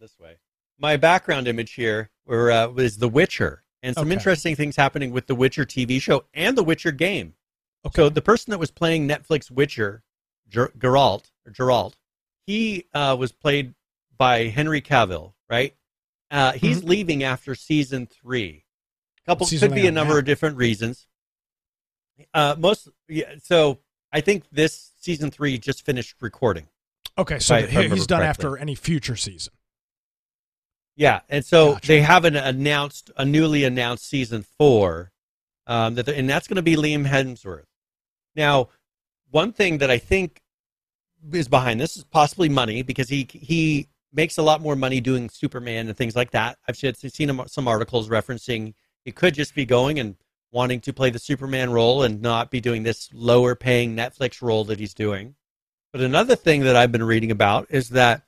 this 0.00 0.18
way. 0.18 0.38
My 0.78 0.96
background 0.96 1.46
image 1.48 1.74
here 1.74 2.10
where 2.24 2.50
uh, 2.50 2.68
was 2.68 2.96
The 2.96 3.08
Witcher 3.08 3.62
and 3.82 3.94
some 3.94 4.06
Okay. 4.06 4.14
interesting 4.14 4.56
things 4.56 4.74
happening 4.74 5.12
with 5.12 5.26
The 5.26 5.34
Witcher 5.34 5.64
TV 5.66 6.00
show 6.00 6.24
and 6.32 6.56
The 6.56 6.64
Witcher 6.64 6.92
game. 6.92 7.34
Okay. 7.84 7.96
So 8.00 8.08
the 8.08 8.22
person 8.22 8.52
that 8.52 8.58
was 8.58 8.70
playing 8.70 9.06
Netflix 9.06 9.50
Witcher, 9.50 10.02
Ger- 10.48 10.72
Geralt 10.78 11.30
or 11.46 11.52
Geralt, 11.52 11.92
he 12.46 12.86
uh, 12.94 13.16
was 13.18 13.32
played 13.32 13.74
by 14.22 14.46
Henry 14.46 14.80
Cavill, 14.80 15.32
right? 15.50 15.74
Uh, 16.30 16.52
he's 16.52 16.84
leaving 16.84 17.24
after 17.24 17.56
season 17.56 18.06
three. 18.06 18.64
Couple 19.26 19.48
season 19.48 19.70
could 19.70 19.74
be 19.74 19.88
a 19.88 19.90
number 19.90 20.12
now? 20.12 20.20
of 20.20 20.24
different 20.24 20.56
reasons. 20.58 21.08
Uh, 22.32 22.54
most 22.56 22.86
yeah, 23.08 23.34
so 23.42 23.80
I 24.12 24.20
think 24.20 24.44
this 24.52 24.92
season 25.00 25.32
three 25.32 25.58
just 25.58 25.84
finished 25.84 26.14
recording. 26.20 26.68
Okay, 27.18 27.40
so 27.40 27.56
I 27.56 27.62
he's 27.62 28.06
done 28.06 28.20
correctly. 28.20 28.28
after 28.28 28.56
any 28.58 28.76
future 28.76 29.16
season. 29.16 29.54
Yeah, 30.94 31.22
and 31.28 31.44
so 31.44 31.72
Gotcha. 31.72 31.88
they 31.88 32.00
haven't 32.00 32.36
announced 32.36 33.10
a 33.16 33.24
newly 33.24 33.64
announced 33.64 34.08
season 34.08 34.44
four, 34.56 35.10
um, 35.66 35.96
that 35.96 36.08
and 36.08 36.30
that's 36.30 36.46
going 36.46 36.56
to 36.56 36.62
be 36.62 36.76
Liam 36.76 37.08
Hemsworth. 37.08 37.64
Now, 38.36 38.68
one 39.32 39.52
thing 39.52 39.78
that 39.78 39.90
I 39.90 39.98
think 39.98 40.40
is 41.32 41.48
behind 41.48 41.80
this 41.80 41.96
is 41.96 42.04
possibly 42.04 42.48
money 42.48 42.82
because 42.82 43.08
he 43.08 43.26
he 43.28 43.88
makes 44.12 44.38
a 44.38 44.42
lot 44.42 44.60
more 44.60 44.76
money 44.76 45.00
doing 45.00 45.28
Superman 45.30 45.88
and 45.88 45.96
things 45.96 46.14
like 46.14 46.30
that. 46.32 46.58
I've 46.68 46.76
seen, 46.76 46.94
some 46.94 47.68
articles 47.68 48.08
referencing 48.08 48.74
he 49.04 49.12
could 49.12 49.34
just 49.34 49.54
be 49.54 49.64
going 49.64 49.98
and 49.98 50.16
wanting 50.52 50.80
to 50.80 50.92
play 50.92 51.10
the 51.10 51.18
Superman 51.18 51.70
role 51.70 52.02
and 52.02 52.20
not 52.20 52.50
be 52.50 52.60
doing 52.60 52.82
this 52.82 53.08
lower 53.12 53.54
paying 53.54 53.96
Netflix 53.96 54.42
role 54.42 54.64
that 54.64 54.78
he's 54.78 54.94
doing. 54.94 55.34
But 55.92 56.02
another 56.02 56.36
thing 56.36 56.62
that 56.62 56.76
I've 56.76 56.92
been 56.92 57.02
reading 57.02 57.30
about 57.30 57.66
is 57.70 57.90
that 57.90 58.22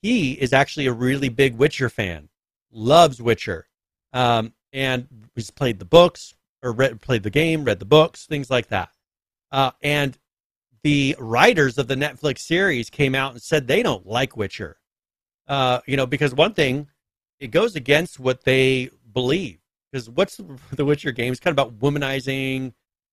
he 0.00 0.32
is 0.32 0.52
actually 0.52 0.86
a 0.86 0.92
really 0.92 1.28
big 1.28 1.56
Witcher 1.56 1.88
fan, 1.88 2.28
loves 2.72 3.20
Witcher, 3.20 3.66
um, 4.12 4.52
and 4.72 5.08
he's 5.34 5.50
played 5.50 5.78
the 5.78 5.84
books 5.84 6.34
or 6.62 6.72
read, 6.72 7.00
played 7.00 7.22
the 7.22 7.30
game, 7.30 7.64
read 7.64 7.78
the 7.78 7.84
books, 7.84 8.26
things 8.26 8.50
like 8.50 8.68
that. 8.68 8.90
Uh, 9.52 9.70
and 9.82 10.18
the 10.82 11.16
writers 11.18 11.78
of 11.78 11.88
the 11.88 11.94
Netflix 11.94 12.40
series 12.40 12.90
came 12.90 13.14
out 13.14 13.32
and 13.32 13.42
said 13.42 13.66
they 13.66 13.82
don't 13.82 14.06
like 14.06 14.36
Witcher. 14.36 14.78
Uh, 15.46 15.80
you 15.86 15.96
know, 15.96 16.06
because 16.06 16.34
one 16.34 16.54
thing, 16.54 16.88
it 17.38 17.48
goes 17.48 17.76
against 17.76 18.18
what 18.18 18.44
they 18.44 18.90
believe. 19.12 19.58
Because 19.90 20.08
what's 20.08 20.40
the 20.72 20.84
Witcher 20.84 21.12
game? 21.12 21.32
It's 21.32 21.40
kind 21.40 21.58
of 21.58 21.64
about 21.64 21.78
womanizing. 21.80 22.72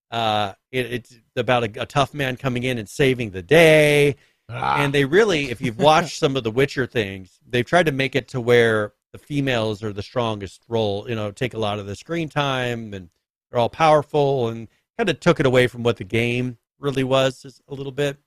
Uh, 0.09 0.53
it, 0.71 0.93
it's 0.93 1.19
about 1.35 1.63
a, 1.63 1.83
a 1.83 1.85
tough 1.85 2.13
man 2.13 2.35
coming 2.35 2.63
in 2.63 2.77
and 2.77 2.87
saving 2.87 3.31
the 3.31 3.41
day 3.41 4.15
Ah, 4.53 4.83
and 4.83 4.93
they 4.93 5.05
really 5.05 5.49
if 5.49 5.61
you've 5.61 5.77
watched 5.89 6.17
some 6.17 6.35
of 6.35 6.43
the 6.43 6.51
witcher 6.51 6.85
things 6.85 7.39
they've 7.47 7.65
tried 7.65 7.85
to 7.85 7.91
make 7.91 8.15
it 8.15 8.27
to 8.29 8.41
where 8.41 8.93
the 9.13 9.17
females 9.17 9.83
are 9.83 9.93
the 9.93 10.03
strongest 10.03 10.63
role 10.67 11.05
you 11.07 11.15
know 11.15 11.31
take 11.31 11.53
a 11.53 11.59
lot 11.59 11.79
of 11.79 11.85
the 11.85 11.95
screen 11.95 12.27
time 12.27 12.93
and 12.93 13.09
they're 13.49 13.59
all 13.59 13.69
powerful 13.69 14.49
and 14.49 14.67
kind 14.97 15.09
of 15.09 15.19
took 15.19 15.39
it 15.39 15.45
away 15.45 15.67
from 15.67 15.83
what 15.83 15.97
the 15.97 16.03
game 16.03 16.57
really 16.79 17.03
was 17.03 17.41
just 17.41 17.61
a 17.69 17.73
little 17.73 17.91
bit 17.91 18.17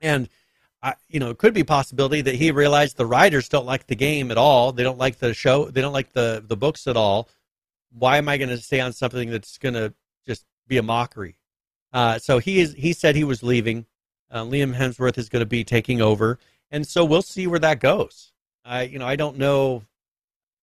and 0.00 0.28
I, 0.82 0.94
you 1.08 1.20
know 1.20 1.30
it 1.30 1.38
could 1.38 1.54
be 1.54 1.60
a 1.60 1.64
possibility 1.64 2.22
that 2.22 2.34
he 2.34 2.50
realized 2.50 2.96
the 2.96 3.06
writers 3.06 3.48
don't 3.48 3.66
like 3.66 3.86
the 3.86 3.94
game 3.94 4.30
at 4.30 4.38
all 4.38 4.72
they 4.72 4.82
don't 4.82 4.98
like 4.98 5.18
the 5.18 5.32
show 5.34 5.66
they 5.66 5.80
don't 5.80 5.92
like 5.92 6.12
the 6.12 6.42
the 6.46 6.56
books 6.56 6.86
at 6.86 6.96
all 6.96 7.28
why 7.92 8.16
am 8.16 8.28
i 8.28 8.36
going 8.36 8.48
to 8.48 8.58
stay 8.58 8.80
on 8.80 8.92
something 8.92 9.30
that's 9.30 9.58
going 9.58 9.74
to 9.74 9.94
just 10.26 10.44
be 10.66 10.78
a 10.78 10.82
mockery 10.82 11.36
uh, 11.92 12.18
so 12.18 12.38
he 12.38 12.58
is 12.58 12.74
he 12.74 12.92
said 12.92 13.14
he 13.14 13.24
was 13.24 13.42
leaving 13.42 13.86
uh, 14.32 14.42
Liam 14.44 14.74
Hemsworth 14.74 15.18
is 15.18 15.28
going 15.28 15.40
to 15.40 15.46
be 15.46 15.62
taking 15.62 16.00
over, 16.00 16.38
and 16.70 16.86
so 16.86 17.04
we'll 17.04 17.22
see 17.22 17.46
where 17.46 17.58
that 17.58 17.80
goes. 17.80 18.32
I, 18.64 18.82
you 18.82 18.98
know, 18.98 19.06
I 19.06 19.16
don't 19.16 19.36
know. 19.36 19.84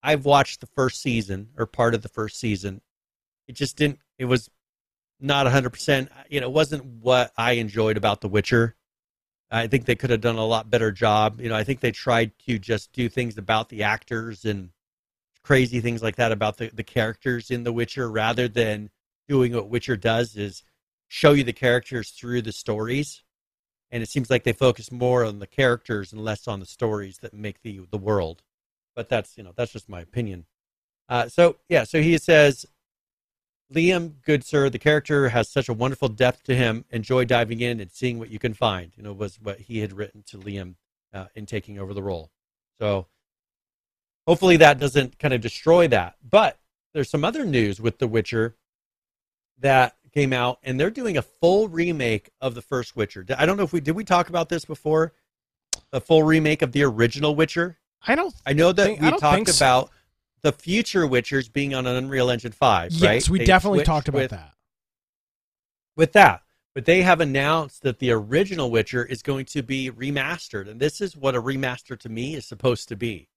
I've 0.02 0.24
watched 0.24 0.60
the 0.60 0.66
first 0.66 1.00
season 1.00 1.50
or 1.56 1.66
part 1.66 1.94
of 1.94 2.02
the 2.02 2.08
first 2.08 2.38
season. 2.40 2.80
It 3.46 3.52
just 3.52 3.76
didn't. 3.76 4.00
It 4.18 4.24
was 4.24 4.50
not 5.20 5.46
hundred 5.46 5.70
percent. 5.70 6.10
You 6.28 6.40
know, 6.40 6.48
it 6.48 6.52
wasn't 6.52 6.84
what 6.84 7.32
I 7.36 7.52
enjoyed 7.52 7.96
about 7.96 8.20
The 8.20 8.28
Witcher. 8.28 8.74
I 9.50 9.66
think 9.66 9.84
they 9.84 9.96
could 9.96 10.10
have 10.10 10.20
done 10.20 10.36
a 10.36 10.44
lot 10.44 10.70
better 10.70 10.92
job. 10.92 11.40
You 11.40 11.48
know, 11.48 11.56
I 11.56 11.64
think 11.64 11.80
they 11.80 11.92
tried 11.92 12.32
to 12.46 12.58
just 12.58 12.92
do 12.92 13.08
things 13.08 13.36
about 13.36 13.68
the 13.68 13.82
actors 13.82 14.44
and 14.44 14.70
crazy 15.42 15.80
things 15.80 16.02
like 16.02 16.16
that 16.16 16.32
about 16.32 16.58
the, 16.58 16.70
the 16.72 16.84
characters 16.84 17.50
in 17.50 17.64
The 17.64 17.72
Witcher 17.72 18.10
rather 18.10 18.46
than 18.46 18.90
doing 19.28 19.54
what 19.54 19.68
Witcher 19.68 19.96
does 19.96 20.36
is 20.36 20.62
show 21.08 21.32
you 21.32 21.42
the 21.42 21.52
characters 21.52 22.10
through 22.10 22.42
the 22.42 22.52
stories 22.52 23.22
and 23.90 24.02
it 24.02 24.08
seems 24.08 24.30
like 24.30 24.44
they 24.44 24.52
focus 24.52 24.92
more 24.92 25.24
on 25.24 25.38
the 25.38 25.46
characters 25.46 26.12
and 26.12 26.24
less 26.24 26.46
on 26.46 26.60
the 26.60 26.66
stories 26.66 27.18
that 27.18 27.34
make 27.34 27.62
the 27.62 27.80
the 27.90 27.98
world. 27.98 28.42
But 28.94 29.08
that's 29.08 29.36
you 29.36 29.42
know 29.42 29.52
that's 29.54 29.72
just 29.72 29.88
my 29.88 30.00
opinion. 30.00 30.46
Uh, 31.08 31.28
so 31.28 31.56
yeah, 31.68 31.84
so 31.84 32.00
he 32.00 32.16
says, 32.18 32.66
Liam, 33.72 34.14
good 34.24 34.44
sir, 34.44 34.68
the 34.68 34.78
character 34.78 35.28
has 35.28 35.48
such 35.48 35.68
a 35.68 35.72
wonderful 35.72 36.08
depth 36.08 36.42
to 36.44 36.56
him. 36.56 36.84
Enjoy 36.90 37.24
diving 37.24 37.60
in 37.60 37.80
and 37.80 37.90
seeing 37.90 38.18
what 38.18 38.30
you 38.30 38.38
can 38.38 38.52
find. 38.52 38.92
You 38.96 39.02
know, 39.02 39.12
was 39.12 39.38
what 39.40 39.60
he 39.60 39.78
had 39.78 39.92
written 39.92 40.22
to 40.28 40.38
Liam 40.38 40.74
uh, 41.14 41.26
in 41.34 41.46
taking 41.46 41.78
over 41.78 41.94
the 41.94 42.02
role. 42.02 42.30
So 42.80 43.06
hopefully 44.26 44.56
that 44.56 44.78
doesn't 44.78 45.18
kind 45.18 45.34
of 45.34 45.40
destroy 45.40 45.86
that. 45.88 46.16
But 46.28 46.58
there's 46.92 47.10
some 47.10 47.24
other 47.24 47.44
news 47.44 47.80
with 47.80 47.98
The 47.98 48.08
Witcher 48.08 48.56
that 49.58 49.96
came 50.12 50.32
out, 50.32 50.58
and 50.64 50.80
they're 50.80 50.90
doing 50.90 51.16
a 51.16 51.22
full 51.22 51.68
remake 51.68 52.30
of 52.40 52.54
the 52.54 52.62
first 52.62 52.96
Witcher. 52.96 53.24
I 53.38 53.46
don't 53.46 53.56
know 53.56 53.62
if 53.62 53.72
we 53.72 53.80
did 53.80 53.94
we 53.94 54.04
talk 54.04 54.28
about 54.28 54.48
this 54.48 54.64
before. 54.64 55.12
A 55.92 56.00
full 56.00 56.22
remake 56.22 56.62
of 56.62 56.72
the 56.72 56.82
original 56.84 57.34
Witcher. 57.36 57.78
I 58.06 58.14
don't. 58.14 58.34
I 58.46 58.52
know 58.52 58.72
that 58.72 58.84
Think- 58.84 59.00
we 59.00 59.10
talked 59.12 59.48
so. 59.48 59.64
about 59.64 59.90
the 60.42 60.52
future 60.52 61.06
Witchers 61.06 61.52
being 61.52 61.74
on 61.74 61.86
an 61.86 61.96
Unreal 61.96 62.30
Engine 62.30 62.52
Five. 62.52 62.92
Yes, 62.92 63.02
right? 63.02 63.28
we 63.28 63.38
They 63.40 63.44
definitely 63.44 63.84
talked 63.84 64.08
about 64.08 64.22
with, 64.22 64.30
that. 64.30 64.52
with 65.96 66.12
that. 66.12 66.42
But 66.74 66.84
they 66.84 67.02
have 67.02 67.20
announced 67.20 67.82
that 67.82 67.98
the 67.98 68.12
original 68.12 68.70
Witcher 68.70 69.04
is 69.04 69.22
going 69.22 69.44
to 69.46 69.62
be 69.62 69.90
remastered, 69.90 70.68
and 70.68 70.78
this 70.78 71.00
is 71.00 71.16
what 71.16 71.34
a 71.34 71.42
remaster 71.42 71.98
to 71.98 72.08
me 72.08 72.34
is 72.34 72.46
supposed 72.46 72.88
to 72.88 72.96
be. 72.96 73.28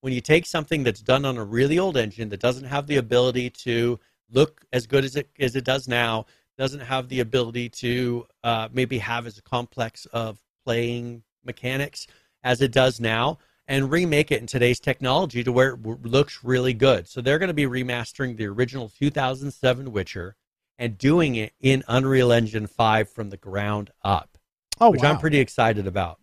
When 0.00 0.12
you 0.12 0.20
take 0.20 0.46
something 0.46 0.84
that's 0.84 1.02
done 1.02 1.24
on 1.24 1.36
a 1.36 1.44
really 1.44 1.78
old 1.78 1.96
engine 1.96 2.28
that 2.30 2.40
doesn't 2.40 2.64
have 2.64 2.86
the 2.86 2.96
ability 2.96 3.50
to 3.50 3.98
look 4.30 4.64
as 4.72 4.86
good 4.86 5.04
as 5.04 5.16
it 5.16 5.28
as 5.38 5.56
it 5.56 5.64
does 5.64 5.86
now, 5.86 6.26
doesn't 6.56 6.80
have 6.80 7.08
the 7.08 7.20
ability 7.20 7.68
to 7.68 8.26
uh, 8.42 8.68
maybe 8.72 8.98
have 8.98 9.26
as 9.26 9.40
complex 9.40 10.06
of 10.06 10.38
playing 10.64 11.22
mechanics 11.44 12.06
as 12.42 12.62
it 12.62 12.72
does 12.72 13.00
now, 13.00 13.38
and 13.68 13.90
remake 13.90 14.32
it 14.32 14.40
in 14.40 14.46
today's 14.46 14.80
technology 14.80 15.44
to 15.44 15.52
where 15.52 15.74
it 15.74 15.82
w- 15.82 16.00
looks 16.02 16.42
really 16.42 16.72
good. 16.72 17.06
So 17.06 17.20
they're 17.20 17.38
going 17.38 17.48
to 17.48 17.54
be 17.54 17.66
remastering 17.66 18.36
the 18.36 18.46
original 18.46 18.88
2007 18.88 19.92
Witcher 19.92 20.34
and 20.78 20.96
doing 20.96 21.34
it 21.34 21.52
in 21.60 21.84
Unreal 21.86 22.32
Engine 22.32 22.66
5 22.66 23.10
from 23.10 23.28
the 23.28 23.36
ground 23.36 23.90
up, 24.02 24.38
Oh 24.80 24.90
which 24.90 25.02
wow. 25.02 25.10
I'm 25.10 25.18
pretty 25.18 25.38
excited 25.38 25.86
about. 25.86 26.18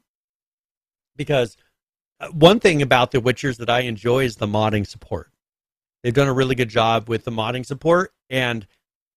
Because 1.15 1.55
uh, 2.19 2.29
one 2.29 2.59
thing 2.59 2.81
about 2.81 3.11
the 3.11 3.21
Witchers 3.21 3.57
that 3.57 3.69
I 3.69 3.81
enjoy 3.81 4.23
is 4.25 4.37
the 4.37 4.47
modding 4.47 4.87
support. 4.87 5.31
They've 6.01 6.13
done 6.13 6.27
a 6.27 6.33
really 6.33 6.55
good 6.55 6.69
job 6.69 7.09
with 7.09 7.25
the 7.25 7.31
modding 7.31 7.65
support, 7.65 8.11
and 8.29 8.65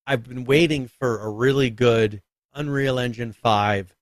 I've 0.06 0.24
been 0.24 0.44
waiting 0.44 0.86
for 0.86 1.20
a 1.20 1.30
really 1.30 1.70
good 1.70 2.22
Unreal 2.54 2.98
Engine 2.98 3.32
5 3.32 3.94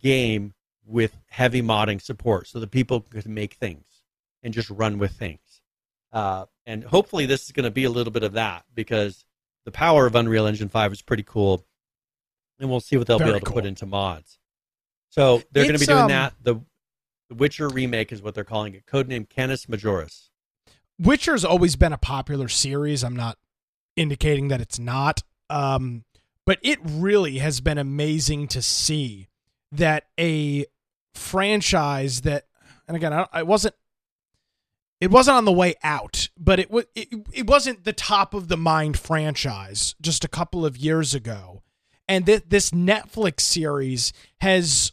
game 0.00 0.54
with 0.90 1.16
heavy 1.28 1.62
modding 1.62 2.00
support 2.00 2.48
so 2.48 2.60
that 2.60 2.70
people 2.70 3.00
could 3.00 3.26
make 3.26 3.54
things 3.54 3.84
and 4.42 4.52
just 4.52 4.68
run 4.70 4.98
with 4.98 5.12
things. 5.12 5.62
Uh, 6.12 6.46
and 6.66 6.82
hopefully 6.84 7.26
this 7.26 7.44
is 7.44 7.52
going 7.52 7.64
to 7.64 7.70
be 7.70 7.84
a 7.84 7.90
little 7.90 8.12
bit 8.12 8.24
of 8.24 8.32
that 8.32 8.64
because 8.74 9.24
the 9.64 9.70
power 9.70 10.06
of 10.06 10.14
Unreal 10.14 10.46
Engine 10.46 10.68
Five 10.68 10.92
is 10.92 11.02
pretty 11.02 11.22
cool, 11.22 11.64
and 12.58 12.68
we'll 12.68 12.80
see 12.80 12.96
what 12.96 13.06
they'll 13.06 13.18
Very 13.18 13.32
be 13.32 13.36
able 13.36 13.46
cool. 13.46 13.54
to 13.54 13.60
put 13.62 13.66
into 13.66 13.86
mods. 13.86 14.38
So 15.10 15.42
they're 15.52 15.64
going 15.64 15.74
to 15.74 15.80
be 15.80 15.86
doing 15.86 16.02
um, 16.02 16.08
that. 16.08 16.34
The, 16.42 16.56
the 17.28 17.34
Witcher 17.36 17.68
remake 17.68 18.12
is 18.12 18.22
what 18.22 18.34
they're 18.34 18.44
calling 18.44 18.74
it, 18.74 18.86
codename 18.86 19.28
Canis 19.28 19.66
Majoris. 19.66 20.28
Witcher's 20.98 21.44
always 21.44 21.76
been 21.76 21.92
a 21.92 21.98
popular 21.98 22.48
series. 22.48 23.02
I'm 23.04 23.16
not 23.16 23.38
indicating 23.96 24.48
that 24.48 24.60
it's 24.60 24.78
not. 24.78 25.22
Um, 25.48 26.04
but 26.46 26.58
it 26.62 26.78
really 26.82 27.38
has 27.38 27.60
been 27.60 27.78
amazing 27.78 28.48
to 28.48 28.62
see 28.62 29.28
that 29.72 30.06
a 30.18 30.66
franchise 31.14 32.22
that, 32.22 32.46
and 32.88 32.96
again, 32.96 33.12
I, 33.12 33.26
I 33.32 33.42
wasn't, 33.42 33.74
it 35.00 35.10
wasn't 35.10 35.36
on 35.38 35.44
the 35.46 35.52
way 35.52 35.74
out, 35.82 36.28
but 36.36 36.58
it 36.58 36.70
was, 36.70 36.84
it, 36.94 37.08
it 37.32 37.46
wasn't 37.46 37.84
the 37.84 37.92
top 37.92 38.34
of 38.34 38.48
the 38.48 38.56
mind 38.56 38.98
franchise 38.98 39.94
just 40.00 40.24
a 40.24 40.28
couple 40.28 40.66
of 40.66 40.76
years 40.76 41.14
ago. 41.14 41.62
And 42.08 42.26
th- 42.26 42.42
this 42.48 42.70
Netflix 42.72 43.40
series 43.40 44.12
has 44.40 44.92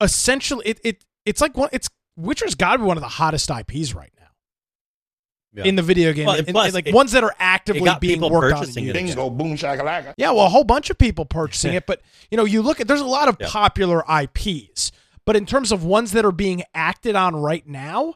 essentially, 0.00 0.66
it, 0.66 0.80
it, 0.84 1.04
it's 1.24 1.40
like 1.40 1.56
one, 1.56 1.68
it's, 1.72 1.88
Witcher's 2.16 2.54
got 2.54 2.72
to 2.72 2.78
be 2.78 2.84
one 2.84 2.96
of 2.96 3.02
the 3.02 3.08
hottest 3.08 3.50
IPs 3.50 3.94
right 3.94 4.10
now 4.18 4.26
Yeah. 5.54 5.64
in 5.68 5.76
the 5.76 5.82
video 5.82 6.12
game, 6.12 6.26
Well, 6.26 6.36
and 6.36 6.46
and- 6.46 6.54
plus, 6.54 6.66
and, 6.66 6.74
like 6.74 6.86
it- 6.88 6.94
ones 6.94 7.12
that 7.12 7.24
are 7.24 7.34
actively 7.38 7.90
being 8.00 8.16
people 8.16 8.30
worked 8.30 8.52
on. 8.54 8.60
purchasing 8.60 8.88
and 8.88 8.96
it 8.96 9.00
used. 9.02 9.14
again. 9.14 9.24
Bingo, 9.28 9.44
boom, 9.44 9.56
shakalaka. 9.56 10.14
Yeah, 10.16 10.30
well, 10.32 10.46
a 10.46 10.48
whole 10.48 10.64
bunch 10.64 10.90
of 10.90 10.98
people 10.98 11.24
purchasing 11.24 11.74
it, 11.74 11.86
but 11.86 12.02
you 12.30 12.36
know, 12.36 12.44
you 12.44 12.60
look 12.62 12.80
at 12.80 12.86
there's 12.88 13.00
a 13.00 13.04
lot 13.06 13.28
of 13.28 13.36
Yeah. 13.40 13.48
popular 13.48 14.04
IPs, 14.22 14.92
but 15.28 15.36
in 15.36 15.44
terms 15.44 15.70
of 15.70 15.84
ones 15.84 16.12
that 16.12 16.24
are 16.24 16.32
being 16.32 16.62
acted 16.72 17.14
on 17.14 17.36
right 17.36 17.66
now, 17.66 18.14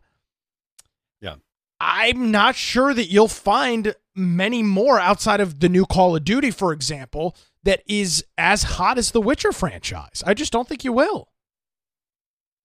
Yeah. 1.20 1.34
I'm 1.78 2.30
not 2.30 2.56
sure 2.56 2.94
that 2.94 3.10
you'll 3.10 3.28
find 3.28 3.94
many 4.14 4.62
more 4.62 4.98
outside 4.98 5.38
of 5.38 5.60
the 5.60 5.68
new 5.68 5.84
Call 5.84 6.16
of 6.16 6.24
Duty, 6.24 6.50
for 6.50 6.72
example, 6.72 7.36
that 7.64 7.82
is 7.86 8.24
as 8.38 8.62
hot 8.62 8.96
as 8.96 9.10
the 9.10 9.20
Witcher 9.20 9.52
franchise. 9.52 10.22
I 10.26 10.32
just 10.32 10.54
don't 10.54 10.66
think 10.66 10.84
you 10.84 10.92
will. 10.94 11.28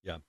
Yeah, 0.02 0.20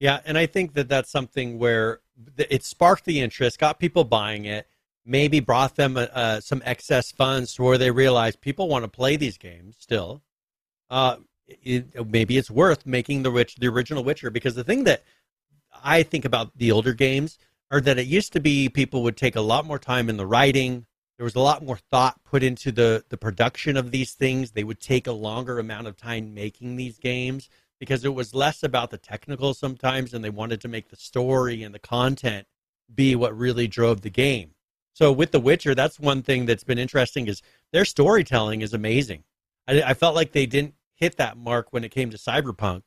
Yeah. 0.00 0.22
and 0.24 0.38
I 0.38 0.46
think 0.46 0.72
that 0.72 0.88
that's 0.88 1.10
something 1.10 1.58
where 1.58 2.00
it 2.38 2.64
sparked 2.64 3.04
the 3.04 3.20
interest, 3.20 3.58
got 3.58 3.78
people 3.78 4.04
buying 4.04 4.46
it, 4.46 4.70
maybe 5.04 5.38
brought 5.40 5.76
them 5.76 5.98
uh, 5.98 6.06
uh, 6.14 6.40
some 6.40 6.62
excess 6.64 7.12
funds 7.12 7.52
to 7.56 7.62
where 7.62 7.76
they 7.76 7.90
realized 7.90 8.40
people 8.40 8.68
want 8.68 8.84
to 8.84 8.88
play 8.88 9.16
these 9.16 9.36
games 9.36 9.76
still. 9.78 10.22
Uh, 10.88 11.16
it, 11.48 12.06
maybe 12.08 12.36
it's 12.36 12.50
worth 12.50 12.86
making 12.86 13.22
the 13.22 13.30
rich 13.30 13.56
the 13.56 13.68
original 13.68 14.04
Witcher 14.04 14.30
because 14.30 14.54
the 14.54 14.64
thing 14.64 14.84
that 14.84 15.02
I 15.84 16.02
think 16.02 16.24
about 16.24 16.56
the 16.56 16.72
older 16.72 16.92
games 16.92 17.38
are 17.70 17.80
that 17.80 17.98
it 17.98 18.06
used 18.06 18.32
to 18.32 18.40
be 18.40 18.68
people 18.68 19.02
would 19.02 19.16
take 19.16 19.36
a 19.36 19.40
lot 19.40 19.66
more 19.66 19.78
time 19.78 20.08
in 20.08 20.16
the 20.16 20.26
writing. 20.26 20.86
There 21.18 21.24
was 21.24 21.34
a 21.34 21.40
lot 21.40 21.64
more 21.64 21.78
thought 21.90 22.20
put 22.24 22.42
into 22.42 22.72
the 22.72 23.04
the 23.08 23.16
production 23.16 23.76
of 23.76 23.90
these 23.90 24.12
things. 24.12 24.52
They 24.52 24.64
would 24.64 24.80
take 24.80 25.06
a 25.06 25.12
longer 25.12 25.58
amount 25.58 25.86
of 25.86 25.96
time 25.96 26.34
making 26.34 26.76
these 26.76 26.98
games 26.98 27.48
because 27.78 28.04
it 28.04 28.14
was 28.14 28.34
less 28.34 28.62
about 28.62 28.90
the 28.90 28.98
technical 28.98 29.54
sometimes 29.54 30.14
and 30.14 30.24
they 30.24 30.30
wanted 30.30 30.60
to 30.62 30.68
make 30.68 30.88
the 30.88 30.96
story 30.96 31.62
and 31.62 31.74
the 31.74 31.78
content 31.78 32.46
be 32.94 33.14
what 33.14 33.36
really 33.36 33.66
drove 33.66 34.00
the 34.00 34.10
game. 34.10 34.52
So 34.94 35.12
with 35.12 35.30
The 35.30 35.40
Witcher, 35.40 35.74
that's 35.74 36.00
one 36.00 36.22
thing 36.22 36.46
that's 36.46 36.64
been 36.64 36.78
interesting 36.78 37.26
is 37.26 37.42
their 37.72 37.84
storytelling 37.84 38.62
is 38.62 38.72
amazing. 38.72 39.24
I, 39.68 39.82
I 39.82 39.94
felt 39.94 40.14
like 40.14 40.32
they 40.32 40.46
didn't 40.46 40.74
hit 40.96 41.16
that 41.16 41.36
mark 41.36 41.68
when 41.72 41.84
it 41.84 41.90
came 41.90 42.10
to 42.10 42.16
Cyberpunk, 42.18 42.82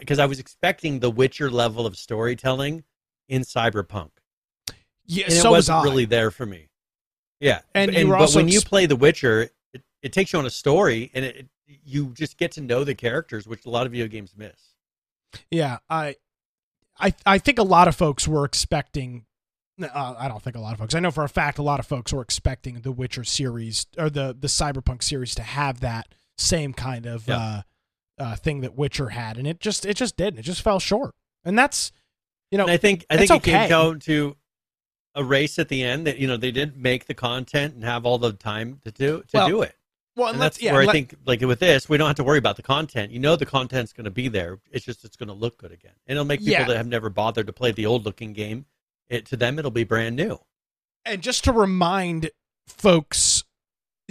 because 0.00 0.18
I 0.18 0.26
was 0.26 0.38
expecting 0.40 0.98
the 1.00 1.10
Witcher 1.10 1.50
level 1.50 1.86
of 1.86 1.96
storytelling 1.96 2.84
in 3.28 3.42
Cyberpunk, 3.42 4.10
Yeah, 5.06 5.24
and 5.24 5.32
so 5.32 5.48
it 5.48 5.52
was 5.52 5.68
wasn't 5.68 5.78
I. 5.78 5.82
really 5.84 6.04
there 6.04 6.30
for 6.30 6.44
me. 6.46 6.68
Yeah, 7.40 7.60
And 7.74 7.92
you 7.94 8.08
were 8.08 8.14
but 8.14 8.20
also 8.22 8.38
when 8.40 8.48
you 8.48 8.60
play 8.60 8.86
The 8.86 8.96
Witcher, 8.96 9.50
it, 9.72 9.82
it 10.02 10.12
takes 10.12 10.32
you 10.32 10.38
on 10.38 10.46
a 10.46 10.50
story, 10.50 11.10
and 11.14 11.24
it, 11.24 11.46
you 11.66 12.08
just 12.14 12.36
get 12.36 12.52
to 12.52 12.60
know 12.60 12.84
the 12.84 12.94
characters, 12.94 13.46
which 13.46 13.64
a 13.66 13.70
lot 13.70 13.86
of 13.86 13.92
video 13.92 14.06
games 14.08 14.34
miss. 14.36 14.74
Yeah, 15.50 15.78
I, 15.88 16.16
I, 16.98 17.14
I 17.24 17.38
think 17.38 17.58
a 17.58 17.62
lot 17.64 17.88
of 17.88 17.96
folks 17.96 18.28
were 18.28 18.44
expecting. 18.44 19.24
Uh, 19.82 20.14
I 20.18 20.28
don't 20.28 20.42
think 20.42 20.54
a 20.54 20.60
lot 20.60 20.74
of 20.74 20.78
folks. 20.78 20.94
I 20.94 21.00
know 21.00 21.10
for 21.10 21.24
a 21.24 21.28
fact 21.28 21.58
a 21.58 21.62
lot 21.62 21.80
of 21.80 21.86
folks 21.86 22.12
were 22.12 22.22
expecting 22.22 22.82
the 22.82 22.92
Witcher 22.92 23.24
series 23.24 23.86
or 23.98 24.10
the 24.10 24.36
the 24.38 24.46
Cyberpunk 24.46 25.02
series 25.02 25.34
to 25.36 25.42
have 25.42 25.80
that 25.80 26.08
same 26.38 26.72
kind 26.72 27.06
of 27.06 27.26
Yeah. 27.28 27.36
uh, 27.36 27.62
uh, 28.18 28.36
thing 28.36 28.60
that 28.60 28.76
Witcher 28.76 29.08
had, 29.10 29.36
and 29.38 29.46
it 29.46 29.58
just 29.60 29.84
it 29.86 29.96
just 29.96 30.16
didn't. 30.16 30.38
It 30.40 30.42
just 30.42 30.62
fell 30.62 30.78
short, 30.78 31.14
and 31.44 31.58
that's 31.58 31.92
you 32.50 32.58
know 32.58 32.64
and 32.64 32.72
I 32.72 32.76
think 32.76 33.04
I 33.10 33.16
think 33.16 33.30
it 33.30 33.34
okay. 33.36 33.50
came 33.52 33.68
down 33.68 34.00
to 34.00 34.36
a 35.14 35.24
race 35.24 35.58
at 35.58 35.68
the 35.68 35.82
end 35.82 36.06
that 36.06 36.18
you 36.18 36.26
know 36.26 36.36
they 36.36 36.50
didn't 36.52 36.76
make 36.76 37.06
the 37.06 37.14
content 37.14 37.74
and 37.74 37.84
have 37.84 38.06
all 38.06 38.18
the 38.18 38.32
time 38.32 38.80
to 38.84 38.90
do 38.90 39.22
to 39.28 39.36
Well, 39.36 39.48
do 39.48 39.62
it. 39.62 39.74
well, 40.16 40.28
And 40.32 40.40
that's 40.40 40.60
yeah, 40.62 40.72
where 40.72 40.82
I 40.82 40.84
let- 40.86 40.92
think 40.92 41.14
like 41.26 41.40
with 41.40 41.58
this, 41.60 41.88
we 41.88 41.96
don't 41.96 42.06
have 42.06 42.16
to 42.16 42.24
worry 42.24 42.38
about 42.38 42.56
the 42.56 42.62
content. 42.62 43.12
You 43.12 43.18
know 43.18 43.34
the 43.36 43.46
content's 43.46 43.92
going 43.92 44.04
to 44.04 44.10
be 44.10 44.28
there. 44.28 44.58
It's 44.70 44.84
just 44.84 45.04
it's 45.04 45.16
going 45.16 45.28
to 45.28 45.34
look 45.34 45.56
good 45.58 45.72
again, 45.72 45.92
and 46.06 46.16
it'll 46.16 46.24
make 46.26 46.40
people 46.40 46.52
Yeah. 46.52 46.64
that 46.64 46.76
have 46.76 46.86
never 46.86 47.08
bothered 47.10 47.46
to 47.46 47.52
play 47.52 47.72
the 47.72 47.86
old 47.86 48.04
looking 48.04 48.32
game. 48.32 48.66
It 49.08 49.26
to 49.26 49.36
them 49.36 49.58
it'll 49.58 49.70
be 49.70 49.84
brand 49.84 50.16
new. 50.16 50.38
and 51.04 51.20
just 51.22 51.44
to 51.44 51.52
remind 51.52 52.30
folks, 52.68 53.31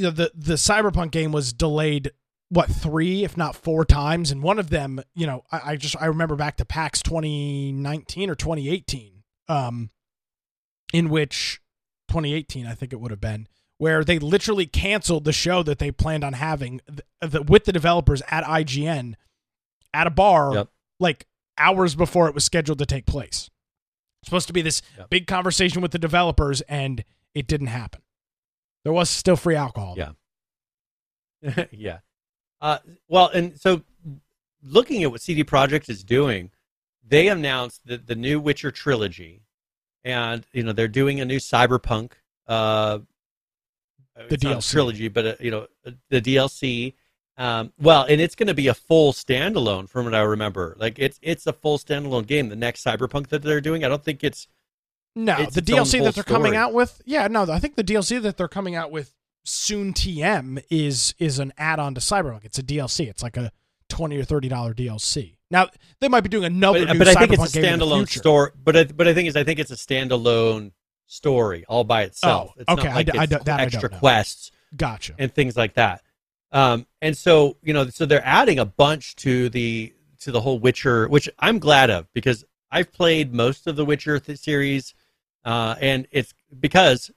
you 0.01 0.07
know, 0.07 0.11
the 0.11 0.31
the 0.35 0.55
Cyberpunk 0.55 1.11
game 1.11 1.31
was 1.31 1.53
delayed 1.53 2.11
what 2.49 2.69
three, 2.69 3.23
if 3.23 3.37
not 3.37 3.55
four 3.55 3.85
times, 3.85 4.31
and 4.31 4.43
one 4.43 4.59
of 4.59 4.69
them, 4.69 4.99
you 5.15 5.25
know, 5.25 5.43
I, 5.51 5.61
I 5.71 5.75
just 5.77 5.95
I 6.01 6.07
remember 6.07 6.35
back 6.35 6.57
to 6.57 6.65
PAX 6.65 7.01
2019 7.01 8.29
or 8.29 8.35
2018, 8.35 9.23
um, 9.47 9.89
in 10.93 11.09
which 11.09 11.61
2018 12.09 12.65
I 12.65 12.73
think 12.73 12.91
it 12.93 12.99
would 12.99 13.11
have 13.11 13.21
been 13.21 13.47
where 13.77 14.03
they 14.03 14.19
literally 14.19 14.65
canceled 14.67 15.23
the 15.23 15.31
show 15.33 15.63
that 15.63 15.79
they 15.79 15.91
planned 15.91 16.23
on 16.23 16.33
having 16.33 16.81
th- 16.87 17.01
the, 17.31 17.41
with 17.41 17.65
the 17.65 17.71
developers 17.71 18.21
at 18.29 18.43
IGN 18.43 19.15
at 19.93 20.05
a 20.05 20.11
bar 20.11 20.53
Yep. 20.53 20.67
like 20.99 21.25
hours 21.57 21.95
before 21.95 22.27
it 22.27 22.35
was 22.35 22.43
scheduled 22.43 22.77
to 22.79 22.85
take 22.85 23.05
place. 23.07 23.49
Supposed 24.23 24.45
to 24.47 24.53
be 24.53 24.61
this 24.61 24.81
Yep. 24.97 25.09
big 25.09 25.25
conversation 25.27 25.81
with 25.81 25.91
the 25.91 25.97
developers, 25.99 26.61
and 26.61 27.03
it 27.33 27.47
didn't 27.47 27.67
happen. 27.67 28.00
There 28.83 28.93
was 28.93 29.09
still 29.09 29.35
free 29.35 29.55
alcohol. 29.55 29.95
Yeah. 29.97 31.65
yeah. 31.71 31.99
Uh, 32.59 32.77
well, 33.07 33.29
and 33.29 33.59
so 33.59 33.81
looking 34.63 35.03
at 35.03 35.11
what 35.11 35.21
CD 35.21 35.43
Projekt 35.43 35.89
is 35.89 36.03
doing, 36.03 36.51
they 37.07 37.27
announced 37.27 37.81
the, 37.85 37.97
the 37.97 38.15
new 38.15 38.39
Witcher 38.39 38.71
trilogy, 38.71 39.41
and 40.03 40.45
you 40.53 40.63
know 40.63 40.71
they're 40.71 40.87
doing 40.87 41.19
a 41.19 41.25
new 41.25 41.37
Cyberpunk. 41.39 42.11
Uh, 42.47 42.99
The 44.29 44.37
not 44.43 44.53
a 44.53 44.57
DLC. 44.57 44.71
trilogy, 44.71 45.07
but 45.07 45.25
uh, 45.25 45.35
you 45.39 45.51
know 45.51 45.67
the 46.09 46.21
DLC. 46.21 46.93
Um, 47.37 47.73
well, 47.79 48.03
and 48.03 48.21
it's 48.21 48.35
going 48.35 48.47
to 48.47 48.53
be 48.53 48.67
a 48.67 48.73
full 48.73 49.13
standalone, 49.13 49.89
from 49.89 50.05
what 50.05 50.13
I 50.13 50.21
remember. 50.21 50.75
Like 50.79 50.99
it's 50.99 51.19
it's 51.23 51.47
a 51.47 51.53
full 51.53 51.79
standalone 51.79 52.27
game. 52.27 52.49
The 52.49 52.55
next 52.55 52.83
Cyberpunk 52.85 53.27
that 53.29 53.41
they're 53.41 53.61
doing, 53.61 53.83
I 53.83 53.89
don't 53.89 54.03
think 54.03 54.23
it's 54.23 54.47
No, 55.15 55.35
It's 55.39 55.55
the 55.55 55.61
DLC 55.61 56.01
that 56.03 56.15
they're 56.15 56.23
coming 56.23 56.55
out 56.55 56.73
with, 56.73 57.01
yeah, 57.05 57.27
no, 57.27 57.43
I 57.43 57.59
think 57.59 57.75
the 57.75 57.83
DLC 57.83 58.21
that 58.21 58.37
they're 58.37 58.47
coming 58.47 58.75
out 58.75 58.91
with 58.91 59.13
soon 59.43 59.93
TM 59.93 60.63
is 60.69 61.13
is 61.19 61.39
an 61.39 61.51
add-on 61.57 61.95
to 61.95 62.01
Cyberpunk. 62.01 62.45
It's 62.45 62.59
a 62.59 62.63
DLC. 62.63 63.07
It's 63.09 63.23
like 63.23 63.35
a 63.37 63.51
twenty 63.89 64.17
or 64.17 64.23
thirty 64.23 64.47
dollar 64.47 64.73
DLC. 64.73 65.35
Now 65.49 65.67
they 65.99 66.07
might 66.07 66.21
be 66.21 66.29
doing 66.29 66.45
another 66.45 66.85
but, 66.85 66.97
but 66.99 67.07
I 67.09 67.13
think 67.15 67.33
it's 67.33 67.55
a 67.55 67.59
standalone 67.59 68.07
story. 68.07 68.51
But 68.63 68.77
I, 68.77 68.83
but 68.85 69.07
I 69.07 69.13
think 69.13 69.27
is 69.27 69.35
I 69.35 69.43
think 69.43 69.59
it's 69.59 69.71
a 69.71 69.75
standalone 69.75 70.71
story 71.07 71.65
all 71.67 71.83
by 71.83 72.03
itself. 72.03 72.51
Oh, 72.51 72.61
it's 72.61 72.69
okay, 72.69 72.87
not 72.87 72.95
like 72.95 73.15
I 73.15 73.19
I 73.19 73.23
it's 73.23 73.31
don't- 73.31 73.45
that 73.45 73.59
I 73.59 73.63
extra 73.63 73.89
quests 73.89 74.51
Gotcha. 74.75 75.13
and 75.19 75.33
things 75.33 75.57
like 75.57 75.73
that. 75.73 76.03
Um, 76.53 76.85
and 77.01 77.17
so 77.17 77.57
you 77.63 77.73
know, 77.73 77.87
so 77.89 78.05
they're 78.05 78.25
adding 78.25 78.59
a 78.59 78.65
bunch 78.65 79.15
to 79.17 79.49
the 79.49 79.93
to 80.21 80.31
the 80.31 80.39
whole 80.39 80.59
Witcher, 80.59 81.07
which 81.09 81.27
I'm 81.39 81.59
glad 81.59 81.89
of 81.89 82.07
because 82.13 82.45
I've 82.71 82.93
played 82.93 83.33
most 83.33 83.67
of 83.67 83.75
the 83.75 83.83
Witcher 83.83 84.19
th- 84.19 84.37
series, 84.39 84.93
uh, 85.45 85.75
and 85.79 86.07
it's 86.11 86.33
because 86.59 87.11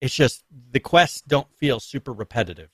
it's 0.00 0.14
just 0.14 0.44
the 0.70 0.80
quests 0.80 1.22
don't 1.22 1.50
feel 1.54 1.80
super 1.80 2.12
repetitive. 2.12 2.70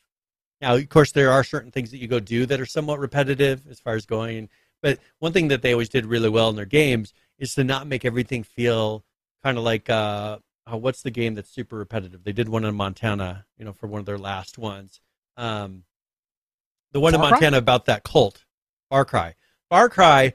Now, 0.60 0.74
of 0.74 0.88
course, 0.88 1.12
there 1.12 1.30
are 1.30 1.44
certain 1.44 1.70
things 1.70 1.90
that 1.90 1.98
you 1.98 2.08
go 2.08 2.20
do 2.20 2.44
that 2.46 2.60
are 2.60 2.66
somewhat 2.66 2.98
repetitive 2.98 3.66
as 3.68 3.80
far 3.80 3.94
as 3.94 4.04
going. 4.04 4.48
But 4.82 4.98
one 5.18 5.32
thing 5.32 5.48
that 5.48 5.62
they 5.62 5.72
always 5.72 5.88
did 5.88 6.06
really 6.06 6.28
well 6.28 6.48
in 6.48 6.56
their 6.56 6.64
games 6.64 7.12
is 7.38 7.54
to 7.54 7.64
not 7.64 7.86
make 7.86 8.04
everything 8.04 8.42
feel 8.42 9.04
kind 9.42 9.56
of 9.56 9.64
like 9.64 9.88
uh, 9.88 10.38
uh, 10.70 10.76
what's 10.76 11.02
the 11.02 11.10
game 11.10 11.34
that's 11.34 11.50
super 11.50 11.76
repetitive? 11.76 12.24
They 12.24 12.32
did 12.32 12.48
one 12.48 12.64
in 12.64 12.74
Montana, 12.74 13.46
you 13.56 13.64
know, 13.64 13.72
for 13.72 13.86
one 13.86 14.00
of 14.00 14.06
their 14.06 14.18
last 14.18 14.58
ones. 14.58 15.00
Um, 15.36 15.84
the 16.92 17.00
one 17.00 17.14
in 17.14 17.20
Far 17.20 17.28
Cry? 17.28 17.36
Montana 17.36 17.58
about 17.58 17.86
that 17.86 18.04
cult, 18.04 18.44
Far 18.88 19.04
Cry. 19.04 19.34
Far 19.68 19.88
Cry 19.88 20.34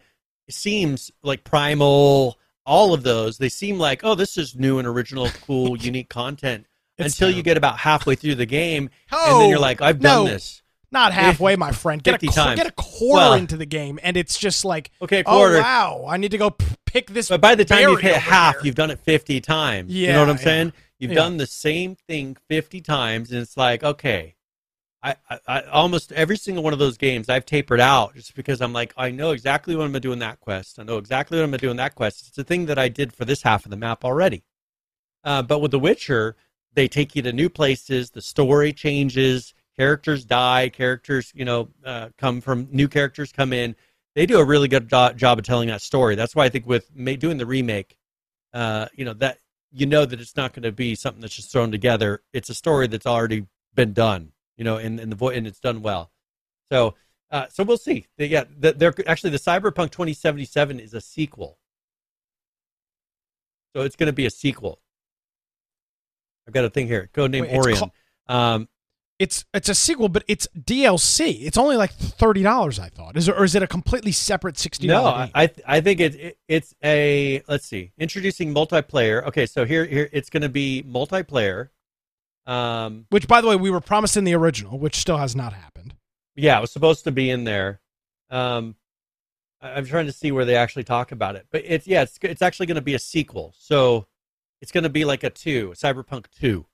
seems 0.49 1.11
like 1.23 1.43
primal. 1.43 2.39
All 2.65 2.93
of 2.93 3.03
those, 3.03 3.37
they 3.37 3.49
seem 3.49 3.77
like, 3.77 4.03
oh, 4.03 4.15
this 4.15 4.37
is 4.37 4.55
new 4.55 4.79
and 4.79 4.87
original, 4.87 5.29
cool, 5.45 5.77
unique 5.81 6.09
content. 6.09 6.65
Until 6.97 7.29
you 7.29 7.43
get 7.43 7.57
about 7.57 7.77
halfway 7.77 8.15
through 8.15 8.35
the 8.35 8.45
game, 8.45 8.83
and 8.85 8.89
Oh, 9.11 9.39
then 9.39 9.49
you're 9.49 9.59
like, 9.59 9.81
I've 9.81 9.99
done 9.99 10.25
no. 10.25 10.31
this. 10.31 10.61
Not 10.91 11.11
halfway, 11.11 11.57
my 11.57 11.71
friend. 11.73 12.01
Get 12.01 12.11
a 12.15 12.19
50 12.19 12.27
qu- 12.27 12.33
times. 12.33 12.55
get 12.57 12.67
a 12.67 12.71
quarter 12.71 13.15
Well- 13.15 13.33
into 13.33 13.57
the 13.57 13.65
game, 13.65 13.99
and 14.01 14.15
it's 14.15 14.37
just 14.37 14.63
like, 14.63 14.91
Okay, 15.01 15.21
oh, 15.25 15.31
quarter. 15.31 15.57
oh 15.57 15.61
wow, 15.61 16.05
I 16.07 16.15
need 16.17 16.31
to 16.31 16.37
go 16.37 16.55
pick 16.85 17.09
this. 17.09 17.27
But 17.29 17.41
by 17.41 17.53
the 17.55 17.65
time 17.65 17.81
you've 17.81 17.99
hit 17.99 18.15
half, 18.15 18.55
here. 18.55 18.65
you've 18.67 18.75
done 18.75 18.91
it 18.91 18.99
50 18.99 19.41
times. 19.41 19.91
Yeah, 19.91 20.07
you 20.07 20.13
know 20.13 20.19
what 20.21 20.29
I'm 20.29 20.35
yeah. 20.37 20.41
saying? 20.43 20.73
You've 20.97 21.11
Yeah. 21.11 21.15
done 21.15 21.35
the 21.37 21.47
same 21.47 21.95
thing 22.07 22.37
50 22.47 22.79
times, 22.79 23.31
and 23.31 23.41
it's 23.41 23.57
like, 23.57 23.83
okay, 23.83 24.35
I, 25.05 25.39
I, 25.47 25.61
almost 25.63 26.11
every 26.13 26.37
single 26.37 26.63
one 26.63 26.73
of 26.73 26.79
those 26.79 26.97
games 26.97 27.29
I've 27.29 27.45
tapered 27.45 27.79
out 27.79 28.15
just 28.15 28.33
because 28.35 28.59
I'm 28.59 28.73
like, 28.73 28.93
I 28.97 29.11
know 29.11 29.31
exactly 29.31 29.75
what 29.75 29.85
I'm 29.85 29.93
to 29.93 29.99
do 29.99 30.11
in 30.11 30.19
that 30.19 30.39
quest. 30.39 30.79
I 30.79 30.83
know 30.83 30.97
exactly 30.97 31.37
what 31.37 31.43
I'm 31.43 31.51
to 31.51 31.57
do 31.59 31.69
in 31.69 31.77
that 31.77 31.93
quest. 31.93 32.27
It's 32.27 32.37
a 32.37 32.43
thing 32.43 32.65
that 32.65 32.79
I 32.79 32.89
did 32.89 33.13
for 33.13 33.23
this 33.23 33.43
half 33.43 33.65
of 33.65 33.71
the 33.71 33.77
map 33.77 34.03
already. 34.03 34.43
Uh, 35.23 35.43
but 35.43 35.59
with 35.59 35.71
The 35.71 35.79
Witcher, 35.79 36.35
they 36.73 36.87
take 36.87 37.15
you 37.15 37.21
to 37.21 37.33
new 37.33 37.49
places. 37.49 38.09
The 38.11 38.21
story 38.21 38.73
changes. 38.73 39.53
Characters 39.77 40.25
die. 40.25 40.69
Characters, 40.69 41.31
you 41.35 41.45
know, 41.45 41.69
uh, 41.85 42.09
come 42.17 42.41
from 42.41 42.67
new 42.71 42.87
characters 42.87 43.31
come 43.31 43.53
in. 43.53 43.75
They 44.15 44.25
do 44.25 44.39
a 44.39 44.45
really 44.45 44.67
good 44.67 44.89
jo- 44.89 45.13
job 45.13 45.39
of 45.39 45.45
telling 45.45 45.67
that 45.67 45.81
story. 45.81 46.15
That's 46.15 46.35
why 46.35 46.45
I 46.45 46.49
think 46.49 46.65
with 46.65 46.89
doing 47.19 47.37
the 47.37 47.45
remake, 47.45 47.97
uh, 48.53 48.87
you 48.95 49.03
know 49.03 49.13
that 49.15 49.39
you 49.73 49.85
know 49.85 50.05
that 50.05 50.21
it's 50.21 50.37
not 50.37 50.53
going 50.53 50.63
to 50.63 50.71
be 50.71 50.95
something 50.95 51.19
that's 51.19 51.35
just 51.35 51.51
thrown 51.51 51.69
together. 51.71 52.23
It's 52.31 52.49
a 52.49 52.53
story 52.53 52.87
that's 52.87 53.05
already 53.05 53.45
been 53.73 53.91
done, 53.91 54.31
you 54.57 54.63
know, 54.63 54.77
and 54.77 54.99
and 54.99 55.11
the 55.11 55.15
vo- 55.15 55.29
and 55.29 55.47
it's 55.47 55.59
done 55.59 55.81
well. 55.81 56.11
So 56.71 56.95
uh, 57.31 57.47
so 57.49 57.63
we'll 57.63 57.77
see. 57.77 58.07
They, 58.17 58.27
yeah, 58.27 58.43
the, 58.57 58.73
they're 58.73 58.93
actually 59.07 59.31
the 59.31 59.39
Cyberpunk 59.39 59.91
2077 59.91 60.79
is 60.79 60.93
a 60.93 61.01
sequel. 61.01 61.59
So 63.75 63.81
it's 63.81 63.95
going 63.95 64.07
to 64.07 64.13
be 64.13 64.25
a 64.25 64.29
sequel. 64.29 64.79
I've 66.47 66.53
got 66.53 66.65
a 66.65 66.69
thing 66.69 66.87
here. 66.87 67.09
Code 67.13 67.31
name 67.31 67.41
Wait, 67.41 67.51
it's 67.51 67.65
Orion. 67.65 67.91
um, 68.27 68.69
it's 69.17 69.45
it's 69.53 69.69
a 69.69 69.75
sequel, 69.75 70.09
but 70.09 70.23
it's 70.27 70.47
DLC. 70.57 71.41
It's 71.41 71.57
only 71.57 71.75
like 71.77 71.91
thirty 71.91 72.43
dollars. 72.43 72.79
I 72.79 72.89
thought. 72.89 73.17
Is 73.17 73.27
it, 73.27 73.35
or 73.37 73.43
is 73.43 73.55
it 73.55 73.63
a 73.63 73.67
completely 73.67 74.11
separate 74.11 74.57
sixty 74.57 74.87
no? 74.87 75.05
I 75.05 75.31
I 75.33 75.49
I 75.65 75.81
think 75.81 75.99
it, 76.01 76.15
it 76.15 76.37
it's 76.47 76.75
a 76.83 77.41
let's 77.47 77.65
see 77.65 77.91
introducing 77.97 78.53
multiplayer. 78.53 79.25
Okay, 79.27 79.45
so 79.45 79.65
here 79.65 79.85
here 79.85 80.09
it's 80.11 80.29
going 80.29 80.43
to 80.43 80.49
be 80.49 80.83
multiplayer. 80.87 81.69
Um, 82.47 83.05
Which, 83.09 83.27
by 83.27 83.41
the 83.41 83.47
way, 83.47 83.55
we 83.55 83.71
were 83.71 83.81
promised 83.81 84.17
in 84.17 84.23
the 84.23 84.35
original, 84.35 84.77
which 84.77 84.95
still 84.95 85.17
has 85.17 85.35
not 85.35 85.53
happened. 85.53 85.95
yeah, 86.35 86.57
it 86.57 86.61
was 86.61 86.71
supposed 86.71 87.03
to 87.05 87.11
be 87.11 87.29
in 87.29 87.43
there. 87.43 87.79
Um, 88.29 88.75
I- 89.61 89.71
I'm 89.73 89.85
trying 89.85 90.05
to 90.05 90.11
see 90.11 90.31
where 90.31 90.45
they 90.45 90.55
actually 90.55 90.83
talk 90.83 91.11
about 91.11 91.35
it, 91.35 91.47
but 91.51 91.63
it's 91.65 91.87
yeah, 91.87 92.03
it's 92.03 92.19
it's 92.21 92.41
actually 92.41 92.65
going 92.67 92.75
to 92.75 92.81
be 92.81 92.93
a 92.93 92.99
sequel. 92.99 93.53
So 93.57 94.05
it's 94.61 94.71
going 94.71 94.83
to 94.83 94.89
be 94.89 95.05
like 95.05 95.23
a 95.23 95.29
two, 95.29 95.73
Cyberpunk 95.75 96.25
two. 96.39 96.65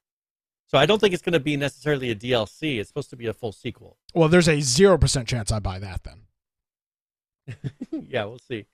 So 0.67 0.77
I 0.77 0.85
don't 0.85 0.99
think 0.99 1.13
it's 1.13 1.23
going 1.23 1.33
to 1.33 1.39
be 1.39 1.57
necessarily 1.57 2.11
a 2.11 2.15
DLC. 2.15 2.79
It's 2.79 2.87
supposed 2.89 3.09
to 3.11 3.15
be 3.17 3.27
a 3.27 3.33
full 3.33 3.51
sequel. 3.51 3.97
Well, 4.13 4.29
there's 4.29 4.47
a 4.49 4.59
zero 4.61 4.97
percent 4.97 5.27
chance 5.27 5.51
I 5.51 5.59
buy 5.59 5.79
that. 5.79 6.03
Then 6.03 6.21
yeah, 8.09 8.25
we'll 8.25 8.39
see. 8.39 8.65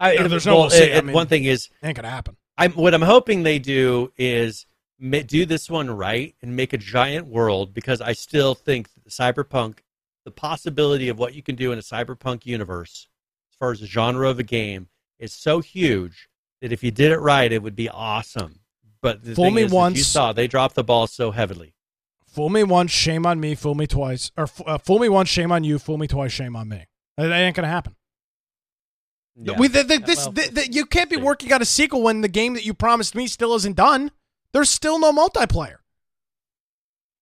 I, 0.00 0.16
No, 0.16 0.28
there's 0.28 0.46
no 0.46 0.52
well, 0.54 0.60
we'll 0.62 0.70
see. 0.70 0.84
it- 0.84 0.96
I 0.98 1.00
mean- 1.00 1.14
one 1.14 1.26
thing 1.26 1.44
is 1.44 1.68
ain't 1.82 1.96
gonna 1.96 2.10
happen. 2.10 2.36
I'm 2.56 2.72
what 2.72 2.94
I'm 2.94 3.02
hoping 3.02 3.42
they 3.42 3.58
do 3.58 4.12
is 4.16 4.66
do 5.00 5.44
this 5.46 5.68
one 5.70 5.90
right 5.90 6.34
and 6.42 6.54
make 6.56 6.72
a 6.72 6.78
giant 6.78 7.26
world 7.26 7.74
because 7.74 8.00
I 8.00 8.12
still 8.12 8.54
think 8.54 8.88
cyberpunk, 9.08 9.78
the 10.24 10.30
possibility 10.30 11.08
of 11.08 11.18
what 11.18 11.34
you 11.34 11.42
can 11.42 11.56
do 11.56 11.72
in 11.72 11.78
a 11.78 11.82
cyberpunk 11.82 12.46
universe, 12.46 13.08
as 13.50 13.56
far 13.56 13.72
as 13.72 13.80
the 13.80 13.86
genre 13.86 14.28
of 14.28 14.38
a 14.38 14.42
game, 14.44 14.88
is 15.18 15.32
so 15.32 15.60
huge 15.60 16.28
that 16.60 16.72
if 16.72 16.82
you 16.82 16.90
did 16.90 17.12
it 17.12 17.18
right, 17.18 17.52
it 17.52 17.62
would 17.62 17.76
be 17.76 17.88
awesome. 17.88 18.60
But 19.02 19.22
the 19.22 19.34
Fool 19.34 19.46
thing 19.46 19.54
me 19.54 19.62
is, 19.62 19.66
as 19.66 19.72
you 19.72 19.76
once. 19.76 20.06
saw 20.06 20.32
they 20.32 20.46
dropped 20.46 20.74
the 20.76 20.84
ball 20.84 21.06
so 21.06 21.30
heavily. 21.30 21.74
Fool 22.26 22.48
me 22.48 22.64
once, 22.64 22.90
shame 22.90 23.26
on 23.26 23.38
me. 23.38 23.54
Fool 23.54 23.74
me 23.74 23.86
twice, 23.86 24.32
or 24.36 24.48
uh, 24.66 24.78
fool 24.78 24.98
me 24.98 25.08
once, 25.08 25.28
shame 25.28 25.52
on 25.52 25.62
you. 25.62 25.78
Fool 25.78 25.98
me 25.98 26.06
twice, 26.06 26.32
shame 26.32 26.56
on 26.56 26.68
me. 26.68 26.86
That 27.16 27.30
ain't 27.30 27.54
gonna 27.54 27.68
happen. 27.68 27.94
Yeah. 29.36 29.58
We, 29.58 29.68
the, 29.68 29.82
the, 29.82 29.98
Yeah, 30.00 30.06
this, 30.06 30.18
well, 30.24 30.32
the, 30.32 30.50
the- 30.52 30.72
you 30.72 30.86
can't 30.86 31.10
be 31.10 31.16
working 31.16 31.52
on 31.52 31.60
a 31.60 31.64
sequel 31.64 32.02
when 32.02 32.20
the 32.22 32.28
game 32.28 32.54
that 32.54 32.64
you 32.64 32.72
promised 32.74 33.14
me 33.14 33.26
still 33.26 33.54
isn't 33.54 33.76
done. 33.76 34.10
There's 34.54 34.70
still 34.70 35.00
no 35.00 35.12
multiplayer. 35.12 35.76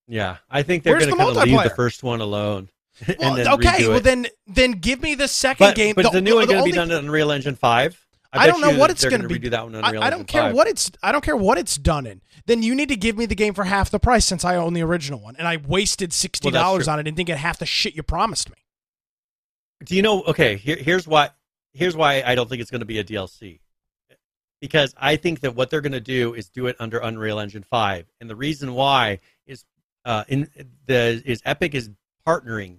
yeah, 0.07 0.37
I 0.51 0.63
think 0.63 0.85
they're 0.85 0.99
going 0.99 1.07
to 1.07 1.17
the 1.17 1.17
kind 1.17 1.37
of 1.37 1.45
leave 1.45 1.63
the 1.65 1.71
first 1.71 2.05
one 2.05 2.21
alone. 2.21 2.69
Well, 3.19 3.55
okay, 3.55 3.89
well 3.89 4.01
then 4.01 4.27
then 4.47 4.73
give 4.73 5.01
me 5.01 5.15
the 5.15 5.27
second 5.27 5.69
but, 5.69 5.75
game. 5.77 5.95
but 5.97 6.03
the, 6.05 6.11
the 6.11 6.21
new 6.21 6.37
one 6.37 6.47
going 6.47 6.59
to 6.59 6.65
be 6.65 6.73
done 6.73 6.91
in 6.91 6.99
Unreal 6.99 7.33
Engine 7.33 7.57
Five? 7.57 7.99
I 8.35 8.47
don't 8.47 8.61
know 8.61 8.79
what 8.79 8.91
it's 8.91 9.03
gonna 9.03 9.17
gonna 9.17 9.29
be. 9.29 9.39
redo 9.39 9.51
that 9.51 9.65
one 9.65 9.75
I, 9.77 10.07
I 10.07 10.11
don't 10.11 10.27
care 10.27 10.43
5. 10.43 10.55
what 10.55 10.67
it's. 10.69 10.91
I 11.03 11.11
don't 11.11 11.25
care 11.25 11.37
what 11.37 11.57
it's 11.57 11.77
done 11.77 12.07
in. 12.07 12.21
Then 12.45 12.63
you 12.63 12.75
need 12.75 12.91
to 12.91 12.97
give 12.97 13.17
me 13.17 13.25
the 13.25 13.35
game 13.35 13.55
for 13.55 13.65
half 13.65 13.91
the 13.91 13.99
price 13.99 14.27
since 14.27 14.45
I 14.45 14.57
own 14.57 14.75
the 14.75 14.83
original 14.83 15.21
one, 15.21 15.37
and 15.37 15.49
I 15.49 15.57
wasted 15.57 16.13
sixty 16.13 16.51
dollars 16.51 16.85
true. 16.85 16.93
on 16.93 16.99
it 16.99 17.09
and 17.09 17.17
didn't 17.17 17.29
get 17.29 17.39
half 17.39 17.59
the 17.59 17.67
shit 17.67 17.97
you 17.97 18.03
promised 18.03 18.51
me. 18.51 18.57
Do 19.85 19.97
you 19.97 20.03
know? 20.03 20.23
Okay, 20.25 20.57
here, 20.57 20.77
here's 20.77 21.07
why. 21.07 21.31
Here's 21.73 21.97
why 21.97 22.23
I 22.23 22.35
don't 22.35 22.49
think 22.49 22.61
it's 22.61 22.71
going 22.71 22.81
to 22.81 22.87
be 22.87 22.99
a 22.99 23.05
DLC. 23.05 23.61
Because 24.63 24.95
I 24.97 25.17
think 25.17 25.41
that 25.41 25.57
what 25.57 25.71
they're 25.71 25.81
going 25.81 25.91
to 25.91 26.01
do 26.01 26.35
is 26.35 26.49
do 26.49 26.69
it 26.69 26.77
under 26.79 26.99
Unreal 26.99 27.41
Engine 27.41 27.65
Five, 27.65 28.07
and 28.21 28.31
the 28.31 28.37
reason 28.37 28.75
why 28.75 29.19
is 29.45 29.65
uh, 30.05 30.23
in 30.29 30.49
the 30.87 31.21
is 31.27 31.43
Epic 31.45 31.75
is 31.75 31.91
partnering 32.25 32.79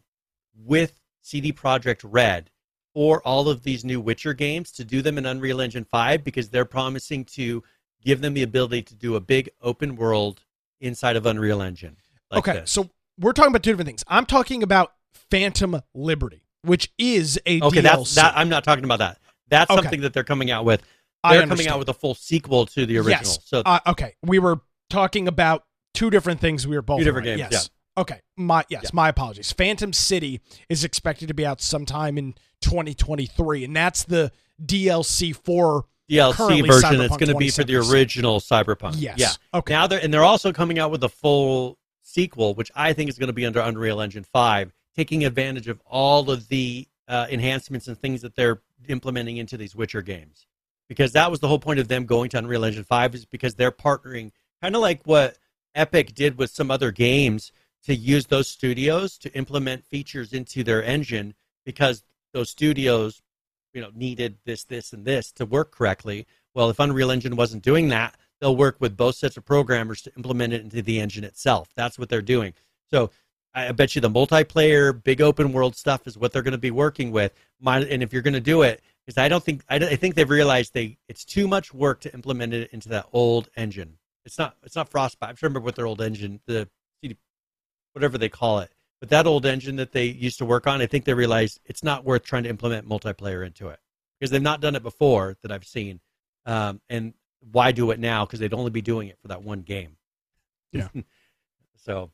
with 0.56 0.98
CD 1.22 1.52
Projekt 1.52 2.00
Red 2.06 2.50
for 2.94 3.22
all 3.28 3.50
of 3.50 3.64
these 3.64 3.84
new 3.84 4.00
Witcher 4.00 4.34
games 4.34 4.72
to 4.72 4.86
do 4.86 5.02
them 5.02 5.18
in 5.18 5.26
Unreal 5.26 5.60
Engine 5.60 5.84
Five 5.84 6.24
because 6.24 6.50
they're 6.50 6.64
promising 6.64 7.26
to 7.26 7.62
give 8.02 8.22
them 8.22 8.34
the 8.34 8.44
ability 8.44 8.84
to 8.84 8.96
do 8.96 9.18
a 9.18 9.20
big 9.20 9.50
open 9.62 9.98
world 9.98 10.46
inside 10.80 11.18
of 11.18 11.26
Unreal 11.26 11.62
Engine. 11.62 11.98
Like 12.32 12.48
okay, 12.48 12.60
this. 12.62 12.72
so 12.72 12.90
we're 13.20 13.34
talking 13.34 13.52
about 13.52 13.64
two 13.64 13.72
different 13.72 13.88
things. 13.88 14.06
I'm 14.08 14.26
talking 14.26 14.64
about 14.64 14.94
Phantom 15.30 15.82
Liberty, 15.94 16.46
which 16.62 16.94
is 16.98 17.38
a 17.46 17.62
okay, 17.62 17.80
DLC. 17.80 17.84
that's 17.84 18.16
that. 18.16 18.38
I'm 18.38 18.48
not 18.48 18.64
talking 18.64 18.86
about 18.86 19.00
that. 19.00 19.20
That's 19.50 19.70
Okay. 19.70 19.82
something 19.82 20.02
that 20.02 20.14
they're 20.14 20.24
coming 20.24 20.50
out 20.50 20.64
with. 20.64 20.82
They're 21.24 21.40
coming 21.40 21.52
understand. 21.52 21.74
out 21.74 21.80
with 21.80 21.90
a 21.90 21.94
full 21.94 22.16
sequel 22.16 22.66
to 22.68 22.86
the 22.86 22.98
original. 22.98 23.20
Yes. 23.24 23.40
So 23.46 23.62
Uh, 23.66 23.80
okay, 23.88 24.16
we 24.24 24.40
were 24.40 24.62
talking 24.90 25.28
about 25.28 25.64
two 25.94 26.10
different 26.10 26.40
things. 26.40 26.68
We 26.68 26.76
were 26.76 26.82
both 26.82 27.00
Two 27.00 27.06
different 27.06 27.28
right. 27.28 27.38
games, 27.38 27.50
Yes. 27.52 27.70
Okay. 27.98 28.22
My 28.36 28.66
yes. 28.70 28.82
Yeah. 28.86 28.90
My 28.94 29.10
apologies. 29.10 29.52
Phantom 29.52 29.94
City 29.94 30.42
is 30.68 30.84
expected 30.84 31.28
to 31.28 31.34
be 31.34 31.46
out 31.46 31.62
sometime 31.62 32.18
in 32.18 32.34
2023, 32.62 33.64
and 33.64 33.76
that's 33.76 34.04
the 34.04 34.32
DLC 34.64 35.36
for 35.36 35.86
DLC 36.10 36.68
version, 36.68 37.02
it's 37.02 37.14
Cyberpunk 37.14 37.20
going 37.20 37.32
to 37.32 37.36
be 37.36 37.50
for 37.50 37.64
the 37.64 37.76
original 37.76 38.40
Cyberpunk. 38.40 38.96
Yes. 38.98 39.18
Yeah. 39.18 39.30
Okay. 39.54 39.74
Now 39.74 39.88
they're 39.88 40.00
and 40.00 40.14
they're 40.14 40.24
also 40.24 40.52
coming 40.52 40.80
out 40.80 40.92
with 40.92 41.04
a 41.04 41.10
full 41.10 41.78
sequel, 42.02 42.56
which 42.56 42.72
I 42.76 42.94
think 42.94 43.10
is 43.10 43.18
going 43.18 43.28
to 43.28 43.34
be 43.34 43.46
under 43.46 43.60
Unreal 43.60 44.02
Engine 44.02 44.24
Five, 44.24 44.74
taking 44.96 45.26
advantage 45.26 45.68
of 45.68 45.82
all 45.86 46.30
of 46.30 46.48
the 46.50 46.88
uh, 47.08 47.28
enhancements 47.30 47.88
and 47.88 47.98
things 47.98 48.22
that 48.22 48.36
they're 48.36 48.62
implementing 48.88 49.38
into 49.38 49.58
these 49.58 49.76
Witcher 49.76 50.02
games. 50.02 50.48
Because 50.94 51.14
that 51.14 51.32
was 51.32 51.40
the 51.40 51.48
whole 51.48 51.60
point 51.60 51.80
of 51.80 51.88
them 51.88 52.06
going 52.06 52.30
to 52.30 52.38
Unreal 52.38 52.66
Engine 52.66 52.84
Five, 52.84 53.16
is 53.16 53.26
because 53.26 53.56
they're 53.56 53.72
partnering, 53.72 54.32
kind 54.62 54.76
of 54.76 54.82
like 54.82 55.02
what 55.06 55.38
Epic 55.74 56.14
did 56.14 56.38
with 56.38 56.52
some 56.52 56.70
other 56.70 56.92
games, 56.92 57.52
to 57.86 57.96
use 57.96 58.28
those 58.28 58.48
studios 58.48 59.18
to 59.18 59.34
implement 59.36 59.86
features 59.86 60.34
into 60.34 60.64
their 60.64 60.84
engine 60.84 61.34
because 61.66 62.04
those 62.34 62.50
studios 62.50 63.22
you 63.74 63.82
know 63.82 63.90
needed 63.94 64.38
this 64.46 64.64
this 64.64 64.94
and 64.94 65.06
this 65.06 65.32
to 65.34 65.46
work 65.46 65.72
correctly. 65.72 66.26
Well 66.54 66.70
if 66.70 66.80
unreal 66.80 67.12
engine 67.12 67.36
wasn't 67.36 67.64
doing 67.64 67.90
that 67.90 68.16
they'll 68.40 68.56
work 68.56 68.78
with 68.80 68.98
both 68.98 69.16
sets 69.16 69.38
of 69.38 69.46
programmers 69.46 70.02
to 70.02 70.12
implement 70.18 70.54
it 70.54 70.62
into 70.62 70.82
the 70.82 71.00
engine 71.00 71.24
itself. 71.24 71.70
That's 71.76 71.98
what 71.98 72.10
they're 72.10 72.22
doing. 72.22 72.54
So 72.90 73.12
I 73.56 73.72
bet 73.72 73.96
you 73.96 74.02
the 74.02 74.10
multiplayer 74.10 75.02
big 75.02 75.22
open 75.22 75.54
world 75.54 75.76
stuff 75.76 76.08
is 76.08 76.18
what 76.18 76.34
they're 76.34 76.42
going 76.42 76.54
to 76.54 76.58
be 76.58 76.72
working 76.72 77.12
with. 77.12 77.34
And 77.66 78.04
if 78.04 78.12
you're 78.12 78.22
going 78.22 78.34
to 78.34 78.42
do 78.42 78.64
it 78.64 78.84
because 79.06 79.18
i 79.18 79.28
don't 79.28 79.44
think 79.44 79.64
I, 79.70 79.76
I, 79.76 79.96
think 79.96 80.16
they've 80.16 80.30
realized 80.30 80.74
they 80.74 80.98
it's 81.08 81.26
too 81.26 81.48
much 81.48 81.74
work 81.74 82.02
to 82.02 82.14
implement 82.14 82.54
it 82.54 82.72
into 82.72 82.90
that 82.90 83.08
old 83.14 83.50
engine 83.56 83.98
it's 84.26 84.38
not 84.38 84.56
it's 84.64 84.76
not 84.76 84.90
frostbite 84.90 85.30
i'm 85.30 85.36
trying 85.36 85.50
to 85.50 85.54
remember 85.54 85.66
what 85.66 85.76
their 85.76 85.88
old 85.88 86.02
engine 86.02 86.40
the 86.46 86.68
CD, 87.02 87.18
whatever 87.94 88.18
they 88.18 88.30
call 88.30 88.60
it 88.60 88.72
but 89.04 89.10
that 89.10 89.28
old 89.28 89.46
engine 89.46 89.76
that 89.76 89.92
they 89.92 90.06
used 90.06 90.38
to 90.38 90.46
work 90.46 90.66
on, 90.66 90.82
I 90.82 90.86
think 90.86 91.04
they 91.04 91.14
realized 91.14 91.60
it's 91.66 91.84
not 91.84 92.06
worth 92.06 92.24
trying 92.24 92.44
to 92.44 92.50
implement 92.50 92.88
multiplayer 92.88 93.46
into 93.46 93.68
it 93.68 93.78
because 94.18 94.32
they've 94.32 94.42
not 94.42 94.62
done 94.62 94.78
it 94.78 94.82
before 94.82 95.36
that 95.42 95.52
I've 95.52 95.66
seen. 95.66 96.00
Um, 96.46 96.80
and 96.88 97.14
why 97.52 97.74
do 97.74 97.92
it 97.92 98.00
now? 98.00 98.26
Because 98.26 98.40
they'd 98.40 98.54
only 98.54 98.72
be 98.72 98.82
doing 98.82 99.10
it 99.10 99.18
for 99.22 99.28
that 99.28 99.44
one 99.44 99.60
game. 99.60 99.98
Yeah. 100.72 100.88
so, 101.76 102.12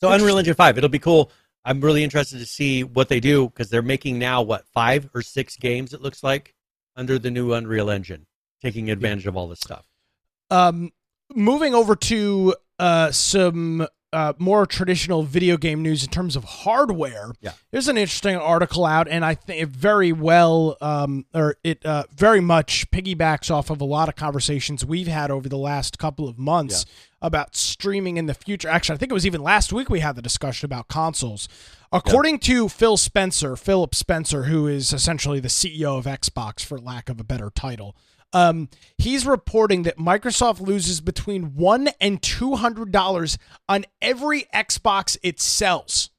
so 0.00 0.10
Unreal 0.10 0.38
Engine 0.38 0.54
Five, 0.54 0.76
it'll 0.76 0.88
be 0.88 0.98
cool. 0.98 1.30
I'm 1.68 1.82
really 1.82 2.02
interested 2.02 2.38
to 2.38 2.46
see 2.46 2.82
what 2.82 3.10
they 3.10 3.20
do 3.20 3.50
because 3.50 3.68
they're 3.68 3.82
making 3.82 4.18
now 4.18 4.40
what 4.40 4.64
five 4.72 5.10
or 5.14 5.20
six 5.20 5.54
games 5.58 5.92
it 5.92 6.00
looks 6.00 6.24
like 6.24 6.54
under 6.96 7.18
the 7.18 7.30
new 7.30 7.52
Unreal 7.52 7.90
Engine, 7.90 8.24
taking 8.62 8.90
advantage 8.90 9.26
of 9.26 9.36
all 9.36 9.48
this 9.48 9.60
stuff. 9.60 9.86
Um, 10.50 10.92
moving 11.34 11.74
over 11.74 11.94
to 11.94 12.54
uh, 12.78 13.10
some 13.10 13.86
uh, 14.12 14.32
more 14.38 14.66
traditional 14.66 15.22
video 15.22 15.56
game 15.56 15.82
news 15.82 16.02
in 16.02 16.10
terms 16.10 16.34
of 16.36 16.44
hardware, 16.44 17.32
Yeah. 17.40 17.52
there's 17.70 17.88
an 17.88 17.98
interesting 17.98 18.36
article 18.36 18.86
out, 18.86 19.06
and 19.08 19.24
I 19.24 19.34
think 19.34 19.60
it 19.62 19.68
very 19.68 20.12
well, 20.12 20.76
um, 20.80 21.26
or 21.34 21.56
it 21.62 21.84
uh, 21.84 22.04
very 22.14 22.40
much 22.40 22.90
piggybacks 22.90 23.50
off 23.50 23.68
of 23.70 23.80
a 23.80 23.84
lot 23.84 24.08
of 24.08 24.16
conversations 24.16 24.84
we've 24.84 25.08
had 25.08 25.30
over 25.30 25.48
the 25.48 25.58
last 25.58 25.98
couple 25.98 26.26
of 26.28 26.38
months 26.38 26.86
about 27.20 27.54
streaming 27.56 28.16
in 28.16 28.26
the 28.26 28.34
future. 28.34 28.68
Actually, 28.68 28.94
I 28.94 28.98
think 28.98 29.10
it 29.10 29.14
was 29.14 29.26
even 29.26 29.42
last 29.42 29.72
week 29.72 29.90
we 29.90 30.00
had 30.00 30.16
the 30.16 30.22
discussion 30.22 30.64
about 30.66 30.88
consoles. 30.88 31.48
According 31.92 32.38
to 32.40 32.68
Phil 32.68 32.96
Spencer, 32.96 33.56
Philip 33.56 33.94
Spencer, 33.94 34.44
who 34.44 34.66
is 34.66 34.92
essentially 34.92 35.40
the 35.40 35.48
CEO 35.48 35.98
of 35.98 36.04
Xbox, 36.04 36.60
for 36.64 36.78
lack 36.78 37.08
of 37.08 37.18
a 37.18 37.24
better 37.24 37.50
title, 37.50 37.96
um, 38.32 38.68
he's 38.98 39.26
reporting 39.26 39.84
that 39.84 39.96
Microsoft 39.96 40.60
loses 40.60 41.00
between 41.00 41.54
one 41.54 41.88
and 42.00 42.22
two 42.22 42.56
hundred 42.56 42.92
dollars 42.92 43.38
on 43.68 43.84
every 44.02 44.44
Xbox 44.54 45.16
it 45.22 45.40
sells. 45.40 46.10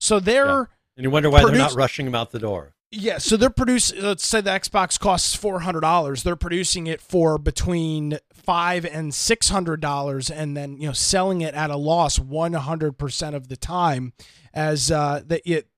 So 0.00 0.18
they're 0.20 0.46
Yeah. 0.46 0.64
And 0.96 1.04
you 1.04 1.10
wonder 1.10 1.30
why 1.30 1.44
they're 1.44 1.54
not 1.56 1.74
rushing 1.74 2.04
them 2.04 2.14
out 2.14 2.30
the 2.30 2.38
door. 2.38 2.74
yeah, 2.90 3.18
so 3.18 3.36
they're 3.36 3.48
producing. 3.48 4.02
Let's 4.02 4.26
say 4.26 4.40
the 4.40 4.50
Xbox 4.50 4.98
costs 4.98 5.34
four 5.34 5.60
hundred 5.60 5.80
dollars. 5.80 6.24
They're 6.24 6.36
producing 6.36 6.86
it 6.88 7.00
for 7.00 7.38
between 7.38 8.18
five 8.32 8.84
and 8.84 9.14
six 9.14 9.48
hundred 9.48 9.80
dollars, 9.80 10.30
and 10.30 10.56
then 10.56 10.76
you 10.78 10.88
know 10.88 10.92
selling 10.92 11.40
it 11.42 11.54
at 11.54 11.70
a 11.70 11.76
loss 11.76 12.18
one 12.18 12.52
hundred 12.54 12.98
percent 12.98 13.36
of 13.36 13.48
the 13.48 13.56
time. 13.56 14.12
As 14.52 14.90
uh, 14.90 15.22
that 15.26 15.42
it, 15.44 15.68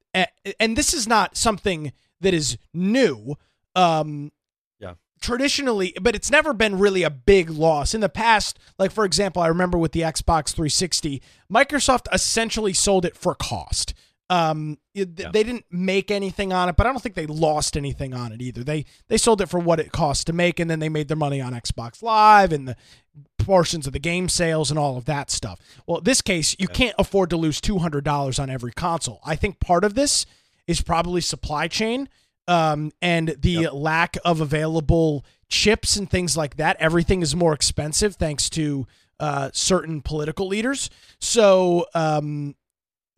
and 0.59 0.76
this 0.76 0.94
is 0.94 1.07
not 1.07 1.36
something 1.36 1.92
that 2.20 2.32
is 2.32 2.57
new. 2.72 3.36
Um. 3.76 4.32
Traditionally, 5.23 5.95
but 6.01 6.14
it's 6.14 6.31
never 6.31 6.53
been 6.53 6.79
really 6.79 7.03
a 7.03 7.11
big 7.11 7.49
loss 7.49 7.95
in 7.95 8.01
the 8.01 8.09
past. 8.09 8.59
Like 8.79 8.91
for 8.93 9.05
example, 9.05 9.41
I 9.43 9.47
remember 9.47 9.79
with 9.79 9.93
the 9.93 10.01
Xbox 10.01 10.49
360, 10.55 11.23
Microsoft 11.51 12.07
essentially 12.12 12.73
sold 12.73 13.05
it 13.05 13.16
for 13.16 13.35
cost. 13.35 13.95
Um, 14.31 14.79
it- 14.95 15.11
Yeah. 15.18 15.31
they 15.31 15.43
didn't 15.43 15.66
make 15.70 16.11
anything 16.11 16.53
on 16.55 16.68
it, 16.70 16.77
but 16.77 16.87
I 16.87 16.91
don't 16.91 17.03
think 17.03 17.14
they 17.14 17.27
lost 17.27 17.77
anything 17.77 18.14
on 18.14 18.33
it 18.33 18.41
either. 18.41 18.64
They 18.64 18.85
they 19.09 19.18
sold 19.18 19.41
it 19.43 19.47
for 19.47 19.59
what 19.61 19.79
it 19.81 19.93
cost 19.93 20.27
to 20.27 20.33
make, 20.33 20.59
and 20.59 20.70
then 20.70 20.79
they 20.79 20.89
made 20.89 21.09
their 21.09 21.16
money 21.18 21.41
on 21.41 21.53
Xbox 21.53 22.03
Live 22.03 22.51
and 22.53 22.66
the 22.66 22.77
portions 23.39 23.87
of 23.87 23.93
the 23.93 23.99
game 23.99 24.29
sales 24.31 24.70
and 24.70 24.79
all 24.79 24.97
of 24.97 25.05
that 25.05 25.31
stuff. 25.31 25.59
Well, 25.87 25.99
in 25.99 26.05
this 26.05 26.23
case, 26.23 26.57
you 26.59 26.68
can't 26.68 26.95
afford 26.99 27.29
to 27.31 27.37
lose 27.37 27.61
two 27.61 27.79
hundred 27.81 28.05
dollars 28.05 28.39
on 28.39 28.49
every 28.49 28.73
console. 28.73 29.20
I 29.25 29.37
think 29.37 29.61
part 29.61 29.85
of 29.85 29.95
this 29.95 30.25
is 30.66 30.81
probably 30.81 31.20
supply 31.20 31.68
chain 31.68 32.09
um, 32.49 32.90
and 33.01 33.36
the 33.40 33.51
Yep. 33.51 33.72
lack 33.74 34.16
of 34.24 34.40
available 34.40 35.24
chips 35.49 35.97
and 35.97 36.11
things 36.11 36.36
like 36.36 36.57
that. 36.57 36.76
Everything 36.80 37.22
is 37.22 37.36
more 37.36 37.53
expensive 37.53 38.16
thanks 38.16 38.49
to 38.51 38.86
uh, 39.20 39.51
certain 39.53 40.01
political 40.03 40.49
leaders. 40.49 40.90
So 41.20 41.86
um, 41.95 42.55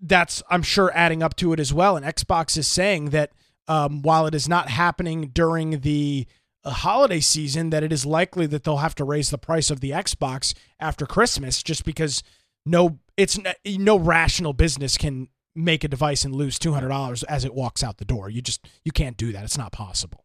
that's 0.00 0.42
I'm 0.50 0.62
sure 0.62 0.90
adding 0.94 1.22
up 1.22 1.36
to 1.36 1.52
it 1.52 1.60
as 1.60 1.72
well. 1.72 1.96
And 1.96 2.04
Xbox 2.04 2.58
is 2.58 2.68
saying 2.68 3.10
that 3.10 3.32
um, 3.68 4.02
while 4.02 4.26
it 4.26 4.34
is 4.34 4.48
not 4.48 4.68
happening 4.68 5.30
during 5.32 5.80
the 5.80 6.26
uh, 6.64 6.70
holiday 6.70 7.20
season, 7.20 7.70
that 7.70 7.82
it 7.82 7.92
is 7.92 8.04
likely 8.04 8.46
that 8.46 8.64
they'll 8.64 8.78
have 8.78 8.94
to 8.96 9.04
raise 9.04 9.30
the 9.30 9.38
price 9.38 9.70
of 9.70 9.80
the 9.80 9.90
Xbox 9.92 10.52
after 10.78 11.06
Christmas, 11.06 11.62
just 11.62 11.84
because 11.84 12.22
no, 12.66 12.98
it's 13.16 13.38
no 13.64 13.98
rational 13.98 14.52
business 14.52 14.98
can 14.98 15.28
make 15.54 15.84
a 15.84 15.88
device 15.88 16.24
and 16.24 16.34
lose 16.34 16.58
two 16.58 16.72
hundred 16.72 16.88
dollars 16.88 17.22
as 17.24 17.44
it 17.44 17.54
walks 17.54 17.82
out 17.82 17.98
the 17.98 18.04
door. 18.04 18.28
You 18.30 18.42
just 18.42 18.66
you 18.84 18.92
can't 18.92 19.16
do 19.16 19.32
that. 19.32 19.44
It's 19.44 19.58
not 19.58 19.72
possible. 19.72 20.24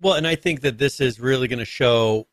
Well, 0.00 0.14
and 0.14 0.26
I 0.26 0.34
think 0.34 0.62
that 0.62 0.78
this 0.78 1.00
is 1.00 1.20
really 1.20 1.46
going 1.48 1.60
to 1.60 1.64
show 1.64 2.26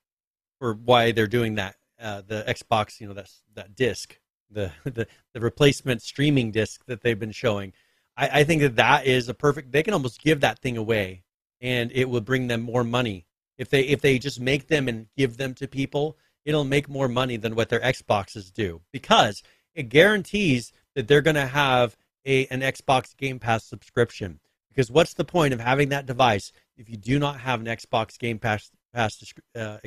for 0.60 0.74
why 0.74 1.12
they're 1.12 1.28
doing 1.28 1.56
that. 1.56 1.76
Uh, 2.02 2.22
the 2.26 2.43
Xbox, 2.47 3.00
you 3.00 3.08
know, 3.08 3.14
that's 3.14 3.41
that 3.56 3.76
disc, 3.76 4.18
the, 4.50 4.72
the 4.86 5.06
the 5.34 5.39
replacement 5.39 6.02
streaming 6.02 6.52
disc 6.52 6.84
that 6.86 7.02
they've 7.02 7.20
been 7.20 7.32
showing. 7.32 7.74
I, 8.16 8.39
I 8.39 8.43
think 8.43 8.62
that 8.62 8.78
that 8.78 9.06
is 9.06 9.30
a 9.30 9.34
perfect. 9.34 9.72
They 9.72 9.84
can 9.84 9.93
almost 9.93 10.22
give 10.22 10.41
that 10.41 10.60
thing 10.60 10.78
away, 10.78 11.24
and 11.62 11.91
it 11.93 12.10
will 12.10 12.22
bring 12.22 12.47
them 12.47 12.62
more 12.62 12.84
money 12.84 13.26
if 13.58 13.70
they 13.70 13.82
if 13.82 14.02
they 14.02 14.18
just 14.18 14.39
make 14.39 14.68
them 14.68 14.88
and 14.88 15.08
give 15.18 15.38
them 15.38 15.54
to 15.56 15.68
people. 15.68 16.18
It'll 16.45 16.64
make 16.64 16.89
more 16.89 17.10
money 17.10 17.36
than 17.38 17.54
what 17.54 17.70
their 17.70 17.82
Xboxes 17.82 18.52
do 18.52 18.82
because 18.91 19.43
it 19.76 19.89
guarantees 19.89 20.72
that 21.00 21.08
they're 21.08 21.22
going 21.22 21.36
to 21.36 21.47
have 21.47 21.95
a 22.26 22.45
an 22.47 22.60
Xbox 22.60 23.16
Game 23.16 23.39
Pass 23.39 23.64
subscription. 23.64 24.41
Because 24.68 24.91
what's 24.91 25.14
the 25.14 25.24
point 25.24 25.54
of 25.54 25.62
having 25.62 25.89
that 25.89 26.06
device 26.06 26.52
if 26.78 26.89
you 26.89 26.97
do 26.97 27.18
not 27.20 27.39
have 27.39 27.62
an 27.62 27.68
Xbox 27.68 28.20
Game 28.20 28.38
Pass, 28.38 28.70
Pass 28.93 29.34
uh, 29.56 29.78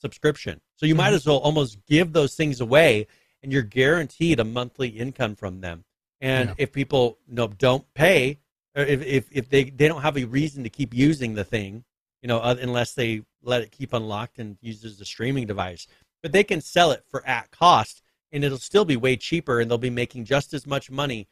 subscription? 0.00 0.60
So 0.76 0.86
you 0.86 0.94
might 0.94 1.10
Mhm. 1.10 1.16
as 1.16 1.26
well 1.26 1.38
almost 1.38 1.84
give 1.86 2.12
those 2.12 2.36
things 2.36 2.60
away, 2.60 3.08
and 3.42 3.52
you're 3.52 3.62
guaranteed 3.62 4.38
a 4.38 4.44
monthly 4.44 4.90
income 4.90 5.34
from 5.34 5.60
them. 5.60 5.84
And 6.20 6.50
Yeah. 6.50 6.54
if 6.58 6.72
people 6.72 7.18
you 7.26 7.34
know, 7.34 7.48
don't 7.48 7.92
pay, 7.94 8.38
or 8.76 8.84
if, 8.84 9.02
if, 9.02 9.26
if 9.32 9.48
they, 9.48 9.64
they 9.64 9.88
don't 9.88 10.02
have 10.02 10.16
a 10.16 10.24
reason 10.24 10.62
to 10.62 10.70
keep 10.70 10.94
using 10.94 11.34
the 11.34 11.44
thing, 11.44 11.84
you 12.22 12.28
know, 12.28 12.40
unless 12.40 12.94
they 12.94 13.22
let 13.42 13.62
it 13.62 13.72
keep 13.72 13.92
unlocked 13.92 14.38
and 14.38 14.56
used 14.60 14.84
as 14.84 15.00
a 15.00 15.04
streaming 15.04 15.48
device, 15.48 15.88
but 16.22 16.30
they 16.30 16.44
can 16.44 16.60
sell 16.60 16.92
it 16.92 17.02
for 17.08 17.26
at 17.26 17.50
cost, 17.50 18.02
and 18.32 18.44
it'll 18.44 18.58
still 18.58 18.84
be 18.84 18.96
way 18.96 19.16
cheaper, 19.16 19.60
and 19.60 19.70
they'll 19.70 19.78
be 19.78 19.90
making 19.90 20.24
just 20.24 20.54
as 20.54 20.66
much 20.66 20.90
money 20.90 21.28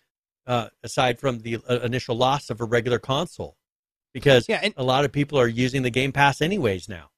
uh, 0.47 0.69
aside 0.83 1.19
from 1.21 1.41
the 1.41 1.59
uh, 1.69 1.81
initial 1.81 2.17
loss 2.17 2.49
of 2.51 2.61
a 2.61 2.65
regular 2.65 2.99
console, 2.99 3.57
because 4.15 4.49
Yeah, 4.49 4.61
and- 4.63 4.75
a 4.77 4.83
lot 4.85 5.05
of 5.05 5.13
people 5.13 5.39
are 5.39 5.47
using 5.49 5.83
the 5.83 5.91
Game 5.91 6.13
Pass 6.13 6.41
anyways 6.41 6.89
now. 6.89 7.11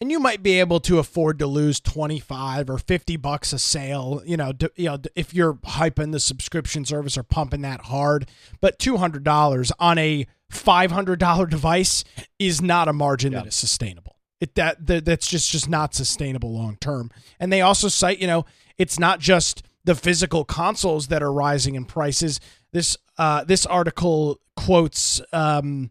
and 0.00 0.12
you 0.12 0.20
might 0.20 0.42
be 0.44 0.60
able 0.60 0.78
to 0.80 0.98
afford 1.00 1.38
to 1.40 1.46
lose 1.46 1.80
25 1.80 2.70
or 2.70 2.78
50 2.78 3.16
bucks 3.16 3.52
a 3.52 3.58
sale 3.58 4.22
you 4.24 4.36
know 4.36 4.52
d- 4.52 4.68
you 4.76 4.84
know 4.84 4.96
d- 4.98 5.10
if 5.16 5.34
you're 5.34 5.54
hyping 5.54 6.12
the 6.12 6.20
subscription 6.20 6.84
service 6.84 7.18
or 7.18 7.24
pumping 7.24 7.62
that 7.62 7.80
hard 7.86 8.28
but 8.60 8.78
$200 8.78 9.72
on 9.80 9.98
a 9.98 10.24
$500 10.52 11.50
device 11.50 12.04
is 12.38 12.60
not 12.62 12.86
a 12.88 12.92
margin 12.92 13.32
Yeah. 13.32 13.40
that 13.40 13.48
is 13.48 13.54
sustainable 13.56 14.16
it 14.40 14.54
that, 14.54 14.86
that 14.86 15.04
that's 15.04 15.26
just 15.26 15.50
just 15.50 15.68
not 15.68 15.94
sustainable 15.94 16.52
long 16.52 16.76
term 16.80 17.10
and 17.40 17.52
they 17.52 17.60
also 17.60 17.88
cite 17.88 18.20
you 18.20 18.26
know 18.28 18.44
it's 18.78 18.98
not 18.98 19.20
just 19.20 19.62
the 19.84 19.94
physical 19.94 20.44
consoles 20.44 21.08
that 21.08 21.22
are 21.22 21.32
rising 21.32 21.74
in 21.74 21.84
prices 21.84 22.40
this 22.72 22.96
uh 23.16 23.44
this 23.44 23.66
article 23.66 24.38
quotes 24.56 25.20
um 25.32 25.90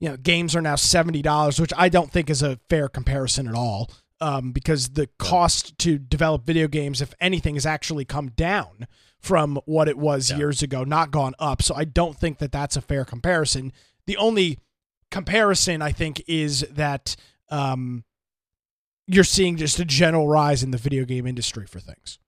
you 0.00 0.08
know, 0.08 0.16
games 0.16 0.54
are 0.54 0.62
now 0.62 0.76
seventy 0.76 1.22
dollars, 1.22 1.60
which 1.60 1.72
I 1.76 1.88
don't 1.88 2.12
think 2.12 2.30
is 2.30 2.40
a 2.40 2.60
fair 2.70 2.88
comparison 2.88 3.48
at 3.48 3.54
all. 3.54 3.90
Um, 4.20 4.52
because 4.52 4.90
the 4.90 5.08
cost 5.18 5.76
to 5.78 5.98
develop 5.98 6.44
video 6.44 6.68
games, 6.68 7.00
if 7.00 7.14
anything, 7.20 7.54
has 7.56 7.66
actually 7.66 8.04
come 8.04 8.28
down 8.28 8.86
from 9.20 9.58
what 9.64 9.88
it 9.88 9.98
was 9.98 10.30
Yeah. 10.30 10.36
years 10.36 10.62
ago, 10.62 10.84
not 10.84 11.10
gone 11.10 11.34
up. 11.40 11.62
So 11.62 11.74
I 11.74 11.84
don't 11.84 12.16
think 12.16 12.38
that 12.38 12.52
that's 12.52 12.76
a 12.76 12.80
fair 12.80 13.04
comparison. 13.04 13.72
The 14.06 14.16
only 14.16 14.60
comparison 15.10 15.82
I 15.82 15.90
think 15.90 16.22
is 16.28 16.60
that 16.70 17.16
um, 17.50 18.04
you're 19.08 19.24
seeing 19.24 19.56
just 19.56 19.80
a 19.80 19.84
general 19.84 20.28
rise 20.28 20.62
in 20.62 20.70
the 20.70 20.78
video 20.78 21.04
game 21.04 21.26
industry 21.26 21.66
for 21.66 21.80
things. 21.80 22.20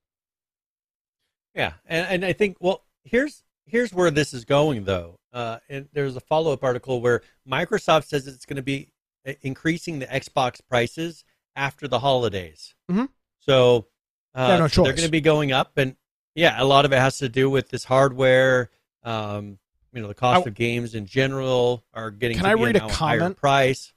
Yeah, 1.55 1.73
and 1.85 2.07
and 2.07 2.25
I 2.25 2.33
think 2.33 2.57
well, 2.59 2.83
here's 3.03 3.43
here's 3.65 3.93
where 3.93 4.11
this 4.11 4.33
is 4.33 4.45
going 4.45 4.85
though. 4.85 5.19
Uh, 5.33 5.57
and 5.69 5.87
there's 5.93 6.15
a 6.15 6.19
follow 6.19 6.51
up 6.53 6.63
article 6.63 7.01
where 7.01 7.21
Microsoft 7.49 8.05
says 8.05 8.27
it's 8.27 8.45
going 8.45 8.57
to 8.57 8.61
be 8.61 8.91
uh, 9.27 9.33
increasing 9.41 9.99
the 9.99 10.05
Xbox 10.07 10.59
prices 10.67 11.23
after 11.55 11.87
the 11.87 11.99
holidays. 11.99 12.75
Mhm. 12.89 13.09
So 13.39 13.87
uh, 14.35 14.57
no 14.57 14.67
they're 14.67 14.93
going 14.93 15.05
to 15.05 15.09
be 15.09 15.21
going 15.21 15.51
up, 15.51 15.77
and 15.77 15.95
yeah, 16.35 16.61
a 16.61 16.65
lot 16.65 16.85
of 16.85 16.93
it 16.93 16.99
has 16.99 17.17
to 17.19 17.29
do 17.29 17.49
with 17.49 17.69
this 17.69 17.83
hardware. 17.83 18.69
Um, 19.03 19.57
you 19.93 20.01
know, 20.01 20.07
the 20.07 20.13
cost 20.13 20.45
I- 20.45 20.49
of 20.49 20.53
games 20.55 20.95
in 20.95 21.05
general 21.05 21.83
are 21.93 22.11
getting. 22.11 22.37
Can 22.37 22.45
I 22.45 22.53
read 22.53 22.75
a 22.77 22.87
comment? 22.89 23.37
price? 23.37 23.93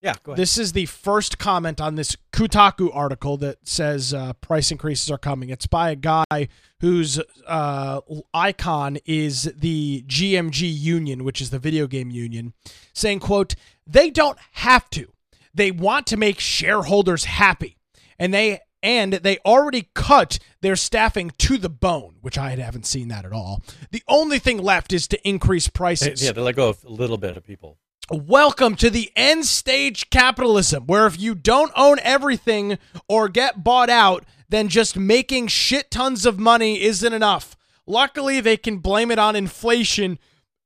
Yeah, 0.00 0.14
go 0.22 0.32
ahead. 0.32 0.40
This 0.40 0.56
is 0.58 0.72
the 0.72 0.86
first 0.86 1.38
comment 1.38 1.80
on 1.80 1.96
this 1.96 2.16
Kotaku 2.32 2.94
article 2.94 3.36
that 3.38 3.66
says 3.66 4.14
uh, 4.14 4.32
price 4.34 4.70
increases 4.70 5.10
are 5.10 5.18
coming. 5.18 5.50
It's 5.50 5.66
by 5.66 5.90
a 5.90 5.96
guy 5.96 6.48
whose 6.80 7.20
uh, 7.46 8.00
icon 8.32 8.98
is 9.06 9.52
the 9.56 10.04
GMG 10.06 10.72
union, 10.72 11.24
which 11.24 11.40
is 11.40 11.50
the 11.50 11.58
video 11.58 11.86
game 11.88 12.10
union, 12.10 12.52
saying, 12.94 13.20
"quote 13.20 13.56
They 13.86 14.10
don't 14.10 14.38
have 14.52 14.88
to. 14.90 15.12
They 15.52 15.72
want 15.72 16.06
to 16.08 16.16
make 16.16 16.38
shareholders 16.38 17.24
happy, 17.24 17.76
and 18.18 18.32
they." 18.32 18.60
And 18.80 19.14
they 19.14 19.38
already 19.38 19.88
cut 19.94 20.38
their 20.60 20.76
staffing 20.76 21.32
to 21.38 21.58
the 21.58 21.68
bone, 21.68 22.18
which 22.20 22.38
I 22.38 22.50
haven't 22.50 22.86
seen 22.86 23.08
that 23.08 23.24
at 23.24 23.32
all. 23.32 23.60
The 23.90 24.04
only 24.06 24.38
thing 24.38 24.58
left 24.62 24.92
is 24.92 25.08
to 25.08 25.28
increase 25.28 25.66
prices. 25.66 26.22
yeah, 26.22 26.30
they 26.30 26.40
let 26.40 26.54
go 26.54 26.68
of 26.68 26.84
a 26.84 26.88
little 26.88 27.18
bit 27.18 27.36
of 27.36 27.42
people. 27.42 27.76
Welcome 28.10 28.74
to 28.76 28.88
the 28.88 29.12
end 29.14 29.44
stage 29.44 30.08
capitalism, 30.08 30.86
where 30.86 31.06
if 31.06 31.20
you 31.20 31.34
don't 31.34 31.70
own 31.76 31.98
everything 32.02 32.78
or 33.06 33.28
get 33.28 33.62
bought 33.62 33.90
out, 33.90 34.24
then 34.48 34.68
just 34.68 34.96
making 34.96 35.48
shit 35.48 35.90
tons 35.90 36.24
of 36.24 36.38
money 36.38 36.80
isn't 36.80 37.12
enough. 37.12 37.54
Luckily, 37.86 38.40
they 38.40 38.56
can 38.56 38.78
blame 38.78 39.10
it 39.10 39.18
on 39.18 39.36
inflation, 39.36 40.18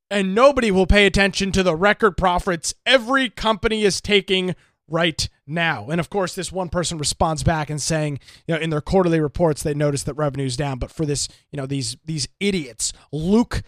and 0.08 0.36
nobody 0.36 0.70
will 0.70 0.86
pay 0.86 1.04
attention 1.04 1.50
to 1.50 1.64
the 1.64 1.74
record 1.74 2.16
profits 2.16 2.74
every 2.86 3.28
company 3.28 3.82
is 3.82 4.00
taking 4.00 4.54
right 4.86 5.28
now. 5.44 5.88
And 5.90 5.98
of 5.98 6.10
course, 6.10 6.36
this 6.36 6.52
one 6.52 6.68
person 6.68 6.96
responds 6.96 7.42
back 7.42 7.70
and 7.70 7.82
saying, 7.82 8.20
you 8.46 8.54
know, 8.54 8.60
in 8.60 8.70
their 8.70 8.80
quarterly 8.80 9.20
reports, 9.20 9.64
they 9.64 9.74
notice 9.74 10.04
that 10.04 10.14
revenue's 10.14 10.56
down. 10.56 10.78
But 10.78 10.92
for 10.92 11.04
this, 11.04 11.26
you 11.50 11.56
know, 11.56 11.66
these 11.66 11.96
these 12.04 12.28
idiots, 12.38 12.92
Luke 13.10 13.62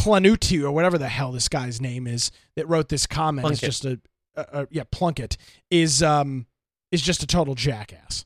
Planuti 0.00 0.62
or 0.62 0.72
whatever 0.72 0.96
the 0.96 1.08
hell 1.08 1.32
this 1.32 1.48
guy's 1.48 1.80
name 1.80 2.06
is 2.06 2.30
that 2.56 2.66
wrote 2.68 2.88
this 2.88 3.06
comment 3.06 3.46
Plunkett. 3.46 3.68
is 3.68 3.80
just 3.80 3.84
a, 3.84 4.00
a, 4.34 4.62
a 4.62 4.68
yeah 4.70 4.84
Plunkett 4.90 5.36
is 5.70 6.02
um 6.02 6.46
is 6.90 7.02
just 7.02 7.22
a 7.22 7.26
total 7.26 7.54
jackass. 7.54 8.24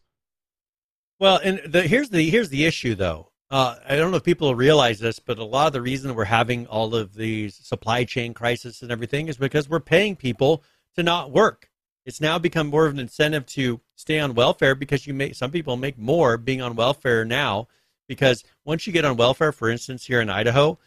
Well, 1.18 1.40
and 1.42 1.60
the, 1.66 1.82
here's 1.82 2.10
the 2.10 2.28
here's 2.28 2.48
the 2.48 2.64
issue 2.64 2.94
though. 2.94 3.30
Uh, 3.50 3.76
I 3.88 3.96
don't 3.96 4.10
know 4.10 4.16
if 4.16 4.24
people 4.24 4.54
realize 4.54 4.98
this, 4.98 5.18
but 5.18 5.38
a 5.38 5.44
lot 5.44 5.66
of 5.66 5.72
the 5.72 5.82
reason 5.82 6.14
we're 6.14 6.24
having 6.24 6.66
all 6.66 6.94
of 6.94 7.14
these 7.14 7.54
supply 7.54 8.04
chain 8.04 8.34
crisis 8.34 8.82
and 8.82 8.90
everything 8.90 9.28
is 9.28 9.36
because 9.36 9.68
we're 9.68 9.80
paying 9.80 10.16
people 10.16 10.62
to 10.96 11.02
not 11.02 11.30
work. 11.30 11.68
It's 12.06 12.20
now 12.20 12.38
become 12.38 12.68
more 12.68 12.86
of 12.86 12.92
an 12.92 12.98
incentive 12.98 13.46
to 13.46 13.80
stay 13.96 14.18
on 14.18 14.34
welfare 14.34 14.74
because 14.74 15.06
you 15.06 15.14
make 15.14 15.34
some 15.34 15.50
people 15.50 15.76
make 15.76 15.98
more 15.98 16.36
being 16.36 16.62
on 16.62 16.74
welfare 16.74 17.24
now 17.24 17.68
because 18.08 18.44
once 18.64 18.86
you 18.86 18.92
get 18.92 19.04
on 19.04 19.16
welfare, 19.16 19.52
for 19.52 19.70
instance, 19.70 20.04
here 20.04 20.20
in 20.20 20.28
Idaho, 20.28 20.78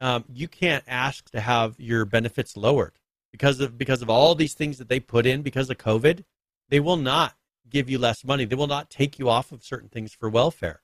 um, 0.00 0.24
you 0.32 0.48
can't 0.48 0.84
ask 0.86 1.30
to 1.30 1.40
have 1.40 1.78
your 1.78 2.04
benefits 2.04 2.56
lowered 2.56 2.92
because 3.32 3.60
of 3.60 3.76
because 3.78 4.02
of 4.02 4.10
all 4.10 4.34
these 4.34 4.54
things 4.54 4.78
that 4.78 4.88
they 4.88 5.00
put 5.00 5.26
in 5.26 5.42
because 5.42 5.70
of 5.70 5.78
COVID. 5.78 6.24
They 6.68 6.80
will 6.80 6.96
not 6.96 7.34
give 7.68 7.90
you 7.90 7.98
less 7.98 8.24
money. 8.24 8.44
They 8.44 8.56
will 8.56 8.66
not 8.66 8.90
take 8.90 9.18
you 9.18 9.28
off 9.28 9.52
of 9.52 9.62
certain 9.62 9.88
things 9.88 10.12
for 10.12 10.28
welfare. 10.28 10.82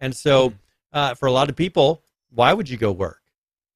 And 0.00 0.14
so, 0.14 0.54
uh, 0.92 1.14
for 1.14 1.26
a 1.26 1.32
lot 1.32 1.48
of 1.48 1.56
people, 1.56 2.02
why 2.30 2.52
would 2.52 2.68
you 2.68 2.76
go 2.76 2.92
work? 2.92 3.20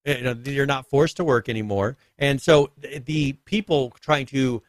You 0.04 0.20
know, 0.20 0.36
you're 0.44 0.66
not 0.66 0.88
forced 0.88 1.16
to 1.16 1.24
work 1.24 1.48
anymore. 1.48 1.96
And 2.18 2.40
so, 2.40 2.70
the 2.78 3.32
people 3.44 3.90
trying 4.00 4.26
to 4.26 4.62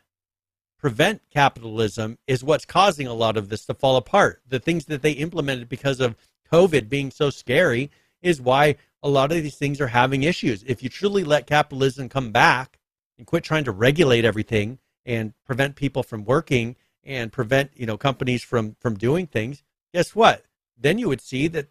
prevent 0.79 1.21
capitalism 1.29 2.17
is 2.27 2.43
what's 2.43 2.65
causing 2.65 3.07
a 3.07 3.13
lot 3.13 3.37
of 3.37 3.49
this 3.49 3.65
to 3.65 3.73
fall 3.73 3.97
apart. 3.97 4.41
The 4.47 4.59
things 4.59 4.85
that 4.85 5.01
they 5.01 5.11
implemented 5.11 5.69
because 5.69 5.99
of 5.99 6.15
COVID 6.51 6.89
being 6.89 7.11
so 7.11 7.29
scary 7.29 7.91
is 8.25 8.41
why 8.41 8.75
a 9.03 9.07
lot 9.07 9.31
of 9.31 9.43
these 9.43 9.55
things 9.55 9.79
are 9.79 9.87
having 9.87 10.23
issues. 10.23 10.63
If 10.63 10.81
you 10.81 10.89
truly 10.89 11.23
let 11.23 11.45
capitalism 11.45 12.09
come 12.09 12.31
back 12.31 12.79
and 13.17 13.27
quit 13.27 13.43
trying 13.43 13.63
to 13.65 13.71
regulate 13.71 14.25
everything 14.25 14.79
and 15.05 15.33
prevent 15.45 15.75
people 15.75 16.01
from 16.01 16.25
working 16.25 16.75
and 17.03 17.31
prevent 17.31 17.69
you 17.75 17.85
know 17.85 17.97
companies 17.97 18.43
from 18.43 18.75
from 18.79 18.95
doing 18.95 19.27
things, 19.27 19.63
guess 19.93 20.15
what? 20.15 20.43
Then 20.75 20.97
you 20.97 21.07
would 21.07 21.21
see 21.21 21.47
that 21.49 21.69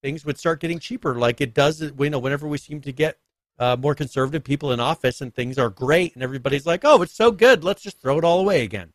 things 0.00 0.24
would 0.24 0.38
start 0.38 0.60
getting 0.60 0.78
cheaper, 0.78 1.16
like 1.16 1.40
it 1.40 1.52
does. 1.52 1.82
You 1.82 2.10
know, 2.10 2.20
whenever 2.20 2.46
we 2.46 2.58
seem 2.58 2.80
to 2.82 2.92
get 2.92 3.18
uh, 3.58 3.76
more 3.76 3.96
conservative 3.96 4.44
people 4.44 4.70
in 4.70 4.78
office 4.78 5.20
and 5.20 5.34
things 5.34 5.58
are 5.58 5.70
great, 5.70 6.14
and 6.14 6.22
everybody's 6.22 6.66
like, 6.66 6.84
"Oh, 6.84 7.02
it's 7.02 7.14
so 7.14 7.32
good, 7.32 7.64
let's 7.64 7.82
just 7.82 8.00
throw 8.00 8.16
it 8.16 8.24
all 8.24 8.40
away 8.40 8.62
again." 8.62 8.92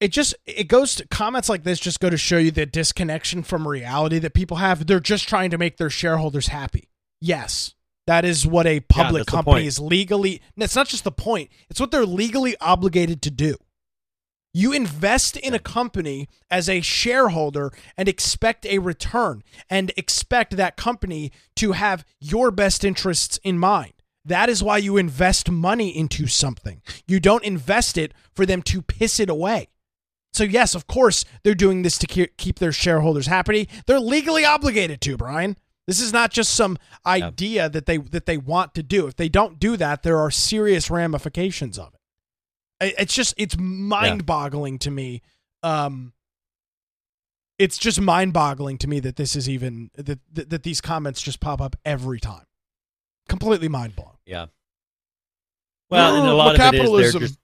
It 0.00 0.08
just 0.08 0.34
it 0.46 0.68
goes 0.68 0.94
to 0.94 1.06
comments 1.08 1.48
like 1.48 1.64
this 1.64 1.78
just 1.78 2.00
go 2.00 2.10
to 2.10 2.16
show 2.16 2.38
you 2.38 2.50
the 2.50 2.66
disconnection 2.66 3.42
from 3.42 3.66
reality 3.66 4.18
that 4.18 4.34
people 4.34 4.58
have 4.58 4.86
they're 4.86 5.00
just 5.00 5.28
trying 5.28 5.50
to 5.50 5.58
make 5.58 5.76
their 5.76 5.90
shareholders 5.90 6.48
happy 6.48 6.88
yes 7.20 7.74
that 8.06 8.24
is 8.24 8.46
what 8.46 8.66
a 8.66 8.80
public 8.80 9.24
the 9.24 9.30
company 9.30 9.66
is 9.66 9.78
legally 9.78 10.42
it's 10.56 10.76
not 10.76 10.88
just 10.88 11.04
the 11.04 11.12
point 11.12 11.50
it's 11.70 11.80
what 11.80 11.90
they're 11.90 12.06
legally 12.06 12.56
obligated 12.60 13.22
to 13.22 13.30
do 13.30 13.56
you 14.56 14.72
invest 14.72 15.36
in 15.36 15.52
a 15.52 15.58
company 15.58 16.28
as 16.48 16.68
a 16.68 16.80
shareholder 16.80 17.72
and 17.96 18.08
expect 18.08 18.64
a 18.64 18.78
return 18.78 19.42
and 19.68 19.92
expect 19.96 20.56
that 20.56 20.76
company 20.76 21.32
to 21.56 21.72
have 21.72 22.04
your 22.20 22.52
best 22.52 22.84
interests 22.84 23.40
in 23.42 23.58
mind. 23.58 23.94
That 24.24 24.48
is 24.48 24.62
why 24.62 24.78
you 24.78 24.96
invest 24.96 25.50
money 25.50 25.94
into 25.94 26.28
something. 26.28 26.80
You 27.06 27.18
don't 27.18 27.42
invest 27.42 27.98
it 27.98 28.14
for 28.32 28.46
them 28.46 28.62
to 28.62 28.80
piss 28.80 29.18
it 29.18 29.28
away. 29.28 29.68
So, 30.34 30.42
yes, 30.44 30.74
of 30.74 30.86
course, 30.86 31.24
they're 31.44 31.54
doing 31.54 31.82
this 31.82 31.96
to 31.98 32.06
keep 32.06 32.58
their 32.58 32.72
shareholders 32.72 33.28
happy. 33.28 33.68
They're 33.86 34.00
legally 34.00 34.44
obligated 34.44 35.00
to, 35.02 35.16
Brian. 35.16 35.56
This 35.86 36.00
is 36.00 36.12
not 36.12 36.32
just 36.32 36.54
some 36.54 36.76
idea 37.06 37.68
that 37.68 37.86
they 37.86 37.98
that 37.98 38.26
they 38.26 38.38
want 38.38 38.74
to 38.74 38.82
do. 38.82 39.06
If 39.06 39.16
they 39.16 39.28
don't 39.28 39.60
do 39.60 39.76
that, 39.76 40.02
there 40.02 40.18
are 40.18 40.30
serious 40.30 40.90
ramifications 40.90 41.78
of 41.78 41.92
it. 42.80 42.94
It's 42.98 43.14
just 43.14 43.34
it's 43.36 43.56
mind-boggling 43.58 44.78
to 44.80 44.90
me. 44.90 45.22
Um, 45.62 46.14
it's 47.58 47.78
just 47.78 48.00
mind-boggling 48.00 48.78
to 48.78 48.88
me 48.88 48.98
that 49.00 49.16
this 49.16 49.36
is 49.36 49.48
even 49.48 49.90
that 49.94 50.18
that, 50.32 50.50
that 50.50 50.62
these 50.62 50.80
comments 50.80 51.20
just 51.20 51.38
pop 51.38 51.60
up 51.60 51.76
every 51.84 52.18
time. 52.18 52.46
Completely 53.28 53.68
mind-blowing. 53.68 54.16
Yeah. 54.26 54.46
Well, 55.90 56.16
and 56.16 56.26
a 56.28 56.34
lot 56.34 56.54
of 56.54 56.60
it 56.60 56.64
is 56.64 56.70
capitalism. 56.80 57.20
they're 57.20 57.28
just 57.28 57.38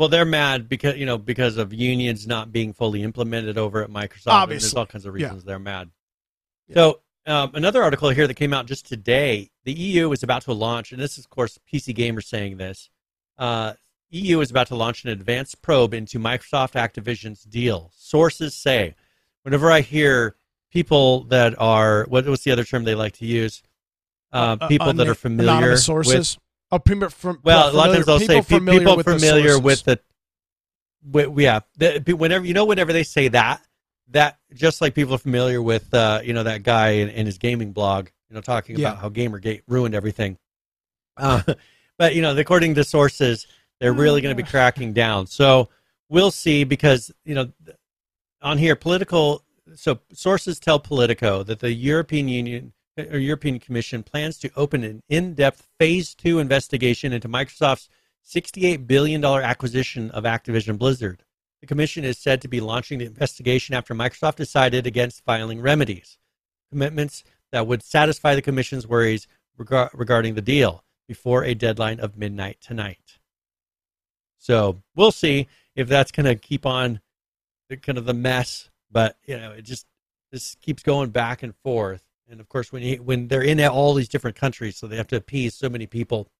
well, 0.00 0.08
they're 0.08 0.24
mad 0.24 0.66
because 0.66 0.96
you 0.96 1.04
know 1.04 1.18
because 1.18 1.58
of 1.58 1.74
unions 1.74 2.26
not 2.26 2.50
being 2.50 2.72
fully 2.72 3.02
implemented 3.02 3.58
over 3.58 3.82
at 3.84 3.90
Microsoft. 3.90 4.42
and 4.44 4.50
there's 4.52 4.74
all 4.74 4.86
kinds 4.86 5.04
of 5.04 5.14
Yeah. 5.18 5.26
reasons 5.26 5.44
they're 5.44 5.58
mad. 5.58 5.90
So 6.72 7.00
um, 7.26 7.50
another 7.54 7.82
article 7.82 8.08
here 8.08 8.26
that 8.26 8.34
came 8.34 8.54
out 8.54 8.64
just 8.66 8.86
today: 8.88 9.50
the 9.64 9.72
EU 9.74 10.10
is 10.12 10.22
about 10.22 10.42
to 10.44 10.52
launch, 10.54 10.92
and 10.92 11.00
this 11.00 11.18
is 11.18 11.24
of 11.26 11.30
course 11.30 11.58
PC 11.70 11.94
Gamer 11.94 12.22
saying 12.22 12.56
this. 12.56 12.88
Uh, 13.38 13.74
EU 14.08 14.40
is 14.40 14.50
about 14.50 14.66
to 14.68 14.74
launch 14.74 15.04
an 15.04 15.10
advanced 15.10 15.60
probe 15.62 15.92
into 15.94 16.18
Microsoft 16.18 16.72
Activision's 16.72 17.42
deal. 17.44 17.90
Sources 17.94 18.54
say, 18.56 18.94
whenever 19.42 19.70
I 19.70 19.82
hear 19.82 20.34
people 20.72 21.24
that 21.24 21.54
are 21.60 22.06
what 22.08 22.24
was 22.24 22.42
the 22.42 22.52
other 22.52 22.64
term 22.64 22.84
they 22.84 22.94
like 22.94 23.12
to 23.18 23.26
use? 23.26 23.62
Uh, 24.32 24.56
Uh, 24.60 24.66
people 24.68 24.86
that 24.94 24.96
unna- 25.06 25.10
are 25.10 25.14
familiar 25.14 25.50
anonymous 25.52 25.80
with 25.80 25.84
sources. 26.06 26.38
Oh, 26.72 26.78
people 26.78 27.08
from 27.10 27.40
well, 27.42 27.70
a 27.70 27.76
lot 27.76 27.88
of 27.88 27.94
times 27.94 28.06
they'll 28.06 28.18
say 28.20 28.42
pe- 28.42 28.78
people 28.78 28.96
with 28.96 29.06
familiar 29.06 29.52
sources. 29.52 29.62
with 29.62 29.84
the, 29.84 30.00
with, 31.10 31.38
yeah. 31.38 31.60
The, 31.76 32.14
whenever 32.14 32.44
you 32.44 32.54
know, 32.54 32.64
whenever 32.64 32.92
they 32.92 33.02
say 33.02 33.28
that, 33.28 33.62
that 34.08 34.38
just 34.54 34.80
like 34.80 34.94
people 34.94 35.14
are 35.14 35.18
familiar 35.18 35.62
with, 35.62 35.92
uh, 35.94 36.20
you 36.24 36.32
know, 36.32 36.42
that 36.42 36.62
guy 36.62 36.90
in, 36.90 37.08
in 37.08 37.26
his 37.26 37.38
gaming 37.38 37.72
blog, 37.72 38.08
you 38.28 38.34
know, 38.34 38.40
talking 38.40 38.76
Yeah. 38.78 38.88
about 38.88 39.00
how 39.00 39.08
GamerGate 39.08 39.62
ruined 39.68 39.94
everything. 39.94 40.36
Uh, 41.16 41.42
but 41.98 42.14
you 42.14 42.22
know, 42.22 42.36
according 42.36 42.74
to 42.76 42.84
sources, 42.84 43.46
they're 43.80 43.92
really 43.92 44.20
going 44.20 44.36
to 44.36 44.42
be 44.42 44.48
cracking 44.48 44.92
down. 44.92 45.26
So 45.26 45.68
we'll 46.08 46.30
see 46.30 46.64
because 46.64 47.10
you 47.24 47.34
know, 47.34 47.52
on 48.42 48.58
here, 48.58 48.76
political. 48.76 49.44
So 49.76 50.00
sources 50.12 50.58
tell 50.58 50.80
Politico 50.80 51.44
that 51.44 51.60
the 51.60 51.72
European 51.72 52.26
Union 52.28 52.72
or 53.10 53.18
European 53.18 53.58
Commission 53.58 54.02
plans 54.02 54.38
to 54.38 54.50
open 54.56 54.84
an 54.84 55.02
in-depth 55.08 55.66
phase 55.78 56.14
two 56.14 56.38
investigation 56.38 57.12
into 57.12 57.28
Microsoft's 57.28 57.88
$68 58.26 58.86
billion 58.86 59.24
acquisition 59.24 60.10
of 60.10 60.24
Activision 60.24 60.78
Blizzard. 60.78 61.24
The 61.60 61.66
commission 61.66 62.04
is 62.04 62.18
said 62.18 62.40
to 62.42 62.48
be 62.48 62.60
launching 62.60 62.98
the 62.98 63.06
investigation 63.06 63.74
after 63.74 63.94
Microsoft 63.94 64.36
decided 64.36 64.86
against 64.86 65.24
filing 65.24 65.60
remedies, 65.60 66.18
commitments 66.70 67.24
that 67.52 67.66
would 67.66 67.82
satisfy 67.82 68.34
the 68.34 68.42
commission's 68.42 68.86
worries 68.86 69.26
regar- 69.58 69.90
regarding 69.92 70.34
the 70.34 70.42
deal 70.42 70.84
before 71.06 71.44
a 71.44 71.54
deadline 71.54 72.00
of 72.00 72.16
midnight 72.16 72.58
tonight. 72.60 73.18
So 74.38 74.82
we'll 74.94 75.12
see 75.12 75.48
if 75.76 75.88
that's 75.88 76.12
going 76.12 76.26
to 76.26 76.34
keep 76.34 76.64
on 76.64 77.00
the 77.68 77.76
kind 77.76 77.98
of 77.98 78.06
the 78.06 78.14
mess, 78.14 78.70
but 78.90 79.16
you 79.26 79.36
know, 79.36 79.52
it 79.52 79.62
just 79.62 79.86
this 80.32 80.56
keeps 80.60 80.82
going 80.82 81.10
back 81.10 81.42
and 81.42 81.54
forth. 81.56 82.04
And 82.30 82.40
of 82.40 82.48
course, 82.48 82.72
when 82.72 82.82
you, 82.82 83.02
when 83.02 83.28
they're 83.28 83.42
in 83.42 83.60
all 83.60 83.92
these 83.94 84.08
different 84.08 84.36
countries, 84.36 84.76
so 84.76 84.86
they 84.86 84.96
have 84.96 85.08
to 85.08 85.16
appease 85.16 85.54
so 85.54 85.68
many 85.68 85.86
people. 85.86 86.30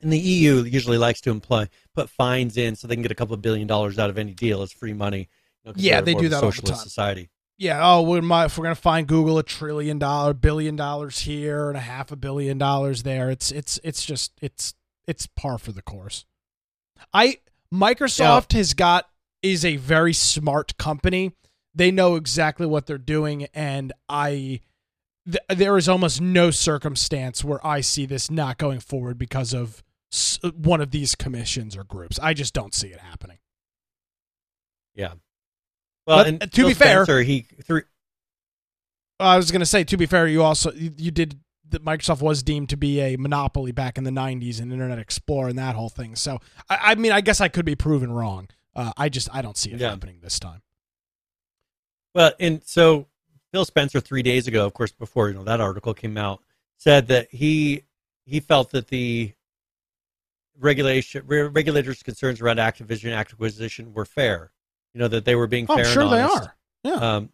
And 0.00 0.12
the 0.12 0.18
EU 0.18 0.64
usually 0.64 0.98
likes 0.98 1.20
to 1.22 1.30
employ 1.30 1.68
put 1.94 2.10
fines 2.10 2.56
in 2.58 2.76
so 2.76 2.86
they 2.86 2.94
can 2.94 3.02
get 3.02 3.10
a 3.10 3.14
couple 3.14 3.34
of 3.34 3.40
billion 3.40 3.66
dollars 3.66 3.98
out 3.98 4.10
of 4.10 4.18
any 4.18 4.34
deal 4.34 4.60
as 4.60 4.70
free 4.70 4.92
money. 4.92 5.28
you 5.64 5.70
know, 5.70 5.74
Yeah, 5.76 6.02
they 6.02 6.14
do 6.14 6.28
that 6.28 6.36
all 6.42 6.50
the 6.50 6.52
socialist 6.52 6.74
time. 6.74 6.84
society. 6.84 7.30
Yeah. 7.56 7.80
Oh, 7.82 8.02
we 8.02 8.20
might, 8.20 8.46
if 8.46 8.58
we're 8.58 8.64
gonna 8.64 8.74
find 8.74 9.06
Google 9.06 9.38
a 9.38 9.42
trillion 9.42 9.98
dollar, 9.98 10.34
billion 10.34 10.76
dollars 10.76 11.20
here 11.20 11.68
and 11.68 11.76
a 11.76 11.80
half 11.80 12.12
a 12.12 12.16
billion 12.16 12.58
dollars 12.58 13.04
there, 13.04 13.30
it's 13.30 13.50
it's 13.50 13.80
it's 13.82 14.04
just 14.04 14.32
it's 14.42 14.74
it's 15.06 15.26
par 15.26 15.56
for 15.58 15.72
the 15.72 15.80
course. 15.82 16.26
I 17.14 17.38
Microsoft 17.72 18.52
has 18.52 18.74
got 18.74 19.08
is 19.42 19.64
a 19.64 19.76
very 19.76 20.12
smart 20.12 20.76
company. 20.76 21.32
They 21.74 21.90
know 21.90 22.16
exactly 22.16 22.66
what 22.66 22.86
they're 22.86 22.98
doing, 22.98 23.46
and 23.54 23.92
I 24.08 24.60
th- 25.26 25.58
there 25.58 25.76
is 25.76 25.88
almost 25.88 26.20
no 26.20 26.50
circumstance 26.50 27.44
where 27.44 27.64
I 27.66 27.80
see 27.80 28.06
this 28.06 28.30
not 28.30 28.58
going 28.58 28.80
forward 28.80 29.18
because 29.18 29.52
of 29.52 29.82
s- 30.12 30.38
one 30.56 30.80
of 30.80 30.90
these 30.90 31.14
commissions 31.14 31.76
or 31.76 31.84
groups. 31.84 32.18
I 32.22 32.34
just 32.34 32.54
don't 32.54 32.74
see 32.74 32.88
it 32.88 33.00
happening. 33.00 33.38
Yeah. 34.94 35.14
Well, 36.06 36.18
But, 36.18 36.26
and 36.26 36.42
uh, 36.42 36.46
to 36.46 36.52
Phil 36.56 36.68
be 36.68 36.74
fair- 36.74 37.04
Spencer, 37.04 37.22
he 37.22 37.46
threw, 37.62 37.82
I 39.18 39.36
was 39.36 39.50
going 39.50 39.60
to 39.60 39.66
say, 39.66 39.84
to 39.84 39.96
be 39.96 40.06
fair, 40.06 40.26
you 40.26 40.42
also 40.42 40.72
you, 40.72 40.92
you 40.96 41.10
did 41.10 41.38
that. 41.70 41.84
Microsoft 41.84 42.20
was 42.20 42.42
deemed 42.42 42.68
to 42.70 42.76
be 42.76 43.00
a 43.00 43.16
monopoly 43.16 43.72
back 43.72 43.96
in 43.96 44.04
the 44.04 44.10
'90s 44.10 44.60
and 44.60 44.72
Internet 44.72 44.98
Explorer 44.98 45.48
and 45.48 45.58
that 45.58 45.74
whole 45.76 45.88
thing. 45.88 46.14
So, 46.16 46.40
I, 46.68 46.78
I 46.82 46.94
mean, 46.96 47.12
I 47.12 47.20
guess 47.20 47.40
I 47.40 47.48
could 47.48 47.64
be 47.64 47.74
proven 47.74 48.12
wrong. 48.12 48.48
Uh, 48.76 48.92
I 48.96 49.08
just 49.08 49.28
I 49.34 49.40
don't 49.40 49.56
see 49.56 49.70
it 49.72 49.80
Yeah. 49.80 49.90
happening 49.90 50.18
this 50.22 50.38
time. 50.38 50.62
Well, 52.14 52.32
and 52.38 52.62
so 52.64 53.06
Phil 53.54 53.64
Spencer 53.64 54.00
three 54.00 54.22
days 54.24 54.48
ago, 54.48 54.66
of 54.66 54.74
course, 54.74 54.90
before 54.90 55.28
you 55.28 55.34
know 55.34 55.44
that 55.44 55.60
article 55.60 55.94
came 55.94 56.18
out, 56.18 56.42
said 56.76 57.06
that 57.06 57.28
he 57.30 57.84
he 58.24 58.40
felt 58.40 58.72
that 58.72 58.88
the 58.88 59.32
regulation 60.58 61.22
re- 61.24 61.42
regulators' 61.42 62.02
concerns 62.02 62.40
around 62.40 62.56
Activision 62.56 63.16
acquisition 63.16 63.92
were 63.92 64.04
fair. 64.04 64.50
You 64.92 64.98
know 64.98 65.06
that 65.06 65.24
they 65.24 65.36
were 65.36 65.46
being 65.46 65.66
Oh, 65.68 65.76
fair. 65.76 65.86
I'm 65.86 65.92
sure 65.92 66.02
and 66.02 66.12
they 66.12 66.20
are. 66.22 66.56
Yeah. 66.82 66.94
Um, 66.94 67.30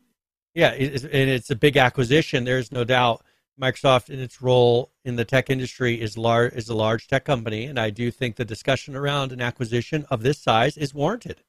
yeah, 0.54 0.72
it, 0.72 0.94
it's- 0.94 1.04
and 1.04 1.30
it's 1.30 1.50
a 1.50 1.56
big 1.56 1.78
acquisition. 1.78 2.44
There's 2.44 2.70
no 2.70 2.84
doubt. 2.84 3.24
Microsoft, 3.58 4.10
in 4.10 4.20
its 4.20 4.42
role 4.42 4.90
in 5.06 5.16
the 5.16 5.24
tech 5.24 5.48
industry, 5.48 5.98
is 6.02 6.18
large 6.18 6.52
is 6.52 6.68
a 6.68 6.74
large 6.74 7.08
tech 7.08 7.24
company, 7.24 7.64
and 7.64 7.80
I 7.80 7.88
do 7.88 8.10
think 8.10 8.36
the 8.36 8.44
discussion 8.44 8.94
around 8.94 9.32
an 9.32 9.40
acquisition 9.40 10.04
of 10.10 10.22
this 10.22 10.36
size 10.36 10.76
is 10.76 10.92
warranted. 10.92 11.42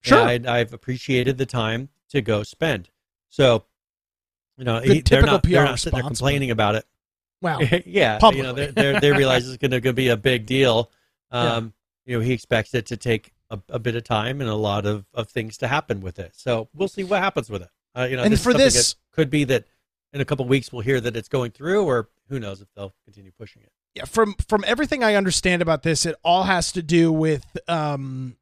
Sure. 0.00 0.28
And 0.28 0.46
I, 0.48 0.60
I've 0.60 0.72
appreciated 0.72 1.38
the 1.38 1.46
time 1.46 1.88
to 2.10 2.20
go 2.20 2.44
spend. 2.44 2.90
So, 3.30 3.64
you 4.56 4.64
know, 4.64 4.80
The 4.80 4.86
he- 4.86 4.92
they're 4.94 5.02
typical 5.02 5.32
not, 5.34 5.42
they're 5.42 5.62
PR 5.64 5.68
not 5.70 5.78
sitting 5.78 5.96
there 5.98 6.06
complaining 6.06 6.50
about 6.50 6.74
it. 6.76 6.84
Wow. 7.40 7.58
yeah, 7.86 8.18
Publicly. 8.18 8.38
you 8.38 8.42
know, 8.44 8.52
they 8.52 8.92
they 8.92 8.98
they 9.00 9.12
realize 9.16 9.48
it's 9.48 9.56
going 9.58 9.80
to 9.82 9.92
be 9.92 10.08
a 10.08 10.16
big 10.16 10.46
deal. 10.46 10.90
Yeah. 11.32 11.54
Um, 11.56 11.72
You 12.06 12.18
know, 12.18 12.24
he 12.24 12.32
expects 12.32 12.74
it 12.74 12.86
to 12.86 12.96
take 12.96 13.32
a, 13.50 13.58
a 13.68 13.78
bit 13.78 13.94
of 13.96 14.04
time 14.04 14.40
and 14.40 14.48
a 14.50 14.54
lot 14.54 14.86
of, 14.86 15.04
of 15.14 15.28
things 15.28 15.56
to 15.58 15.68
happen 15.68 16.00
with 16.00 16.18
it. 16.18 16.32
So 16.36 16.68
we'll 16.74 16.88
see 16.88 17.04
what 17.04 17.20
happens 17.20 17.48
with 17.50 17.62
it. 17.62 17.68
Uh, 17.94 18.06
you 18.10 18.16
know, 18.16 18.22
And 18.22 18.32
this 18.32 18.42
for 18.42 18.52
this- 18.54 18.96
could 19.12 19.28
be 19.30 19.44
that 19.44 19.64
in 20.12 20.20
a 20.20 20.24
couple 20.24 20.44
of 20.44 20.48
weeks 20.48 20.72
we'll 20.72 20.82
hear 20.82 21.00
that 21.00 21.16
it's 21.16 21.28
going 21.28 21.50
through, 21.52 21.84
or 21.84 22.08
who 22.28 22.38
knows 22.40 22.60
if 22.60 22.68
they'll 22.74 22.94
continue 23.04 23.30
pushing 23.38 23.62
it. 23.62 23.72
yeah, 23.94 24.04
from 24.04 24.34
from 24.48 24.62
everything 24.66 25.02
I 25.04 25.14
understand 25.16 25.62
about 25.62 25.82
this, 25.82 26.06
it 26.06 26.14
all 26.22 26.44
has 26.44 26.70
to 26.72 26.82
do 26.82 27.10
with 27.12 27.44
um, 27.68 28.36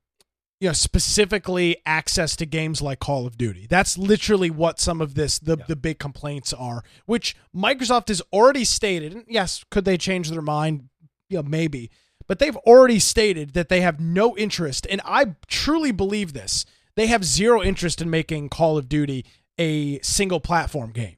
you 0.61 0.69
know, 0.69 0.73
specifically 0.75 1.77
access 1.87 2.37
to 2.37 2.45
games 2.47 2.83
like 2.83 2.99
Call 3.01 3.27
of 3.27 3.39
Duty. 3.39 3.67
That's 3.69 3.97
literally 3.97 4.51
what 4.51 4.79
some 4.79 5.01
of 5.01 5.15
this 5.15 5.39
the 5.39 5.57
Yeah. 5.59 5.65
the 5.69 5.77
big 5.77 5.99
complaints 5.99 6.53
are, 6.53 6.85
which 7.07 7.35
Microsoft 7.57 8.09
has 8.09 8.21
already 8.33 8.65
stated. 8.65 9.13
And 9.15 9.25
yes, 9.27 9.65
could 9.71 9.85
they 9.87 9.97
change 9.97 10.31
their 10.31 10.43
mind? 10.43 10.89
Yeah, 11.29 11.43
maybe. 11.43 11.91
But 12.29 12.39
they've 12.39 12.57
already 12.59 12.99
stated 13.01 13.55
that 13.55 13.69
they 13.71 13.81
have 13.81 13.99
no 13.99 14.37
interest, 14.37 14.87
and 14.89 15.01
I 15.05 15.35
truly 15.49 15.91
believe 15.93 16.33
this. 16.33 16.65
They 16.95 17.07
have 17.07 17.25
zero 17.25 17.63
interest 17.63 18.03
in 18.03 18.11
making 18.11 18.51
Call 18.51 18.77
of 18.77 18.89
Duty 18.89 19.25
a 19.59 20.01
single 20.03 20.41
platform 20.41 20.93
game. 20.93 21.17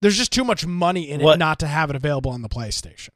There's 0.00 0.16
just 0.16 0.32
too 0.32 0.44
much 0.44 0.66
money 0.66 1.08
in 1.10 1.20
it 1.20 1.24
What- 1.24 1.38
not 1.38 1.58
to 1.60 1.66
have 1.66 1.90
it 1.90 1.96
available 1.96 2.30
on 2.30 2.42
the 2.42 2.48
PlayStation. 2.48 3.10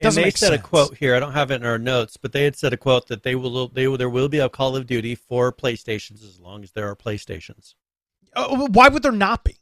And 0.00 0.08
Doesn't 0.08 0.20
they 0.22 0.26
make 0.26 0.36
said 0.36 0.52
a 0.52 0.58
quote 0.58 0.96
here. 0.98 1.14
I 1.14 1.20
don't 1.20 1.32
have 1.32 1.50
it 1.50 1.54
in 1.62 1.66
our 1.66 1.78
notes, 1.78 2.18
but 2.18 2.32
they 2.32 2.44
had 2.44 2.54
said 2.54 2.74
a 2.74 2.76
quote 2.76 3.06
that 3.08 3.22
they 3.22 3.34
will 3.34 3.68
they 3.68 3.88
will, 3.88 3.96
there 3.96 4.10
will 4.10 4.28
be 4.28 4.38
a 4.40 4.48
Call 4.48 4.76
of 4.76 4.86
Duty 4.86 5.14
for 5.14 5.50
PlayStations 5.52 6.22
as 6.22 6.38
long 6.38 6.62
as 6.62 6.72
there 6.72 6.86
are 6.90 6.94
PlayStations. 6.94 7.74
Uh, 8.34 8.66
why 8.68 8.88
would 8.88 9.02
there 9.02 9.10
not 9.12 9.42
be? 9.42 9.56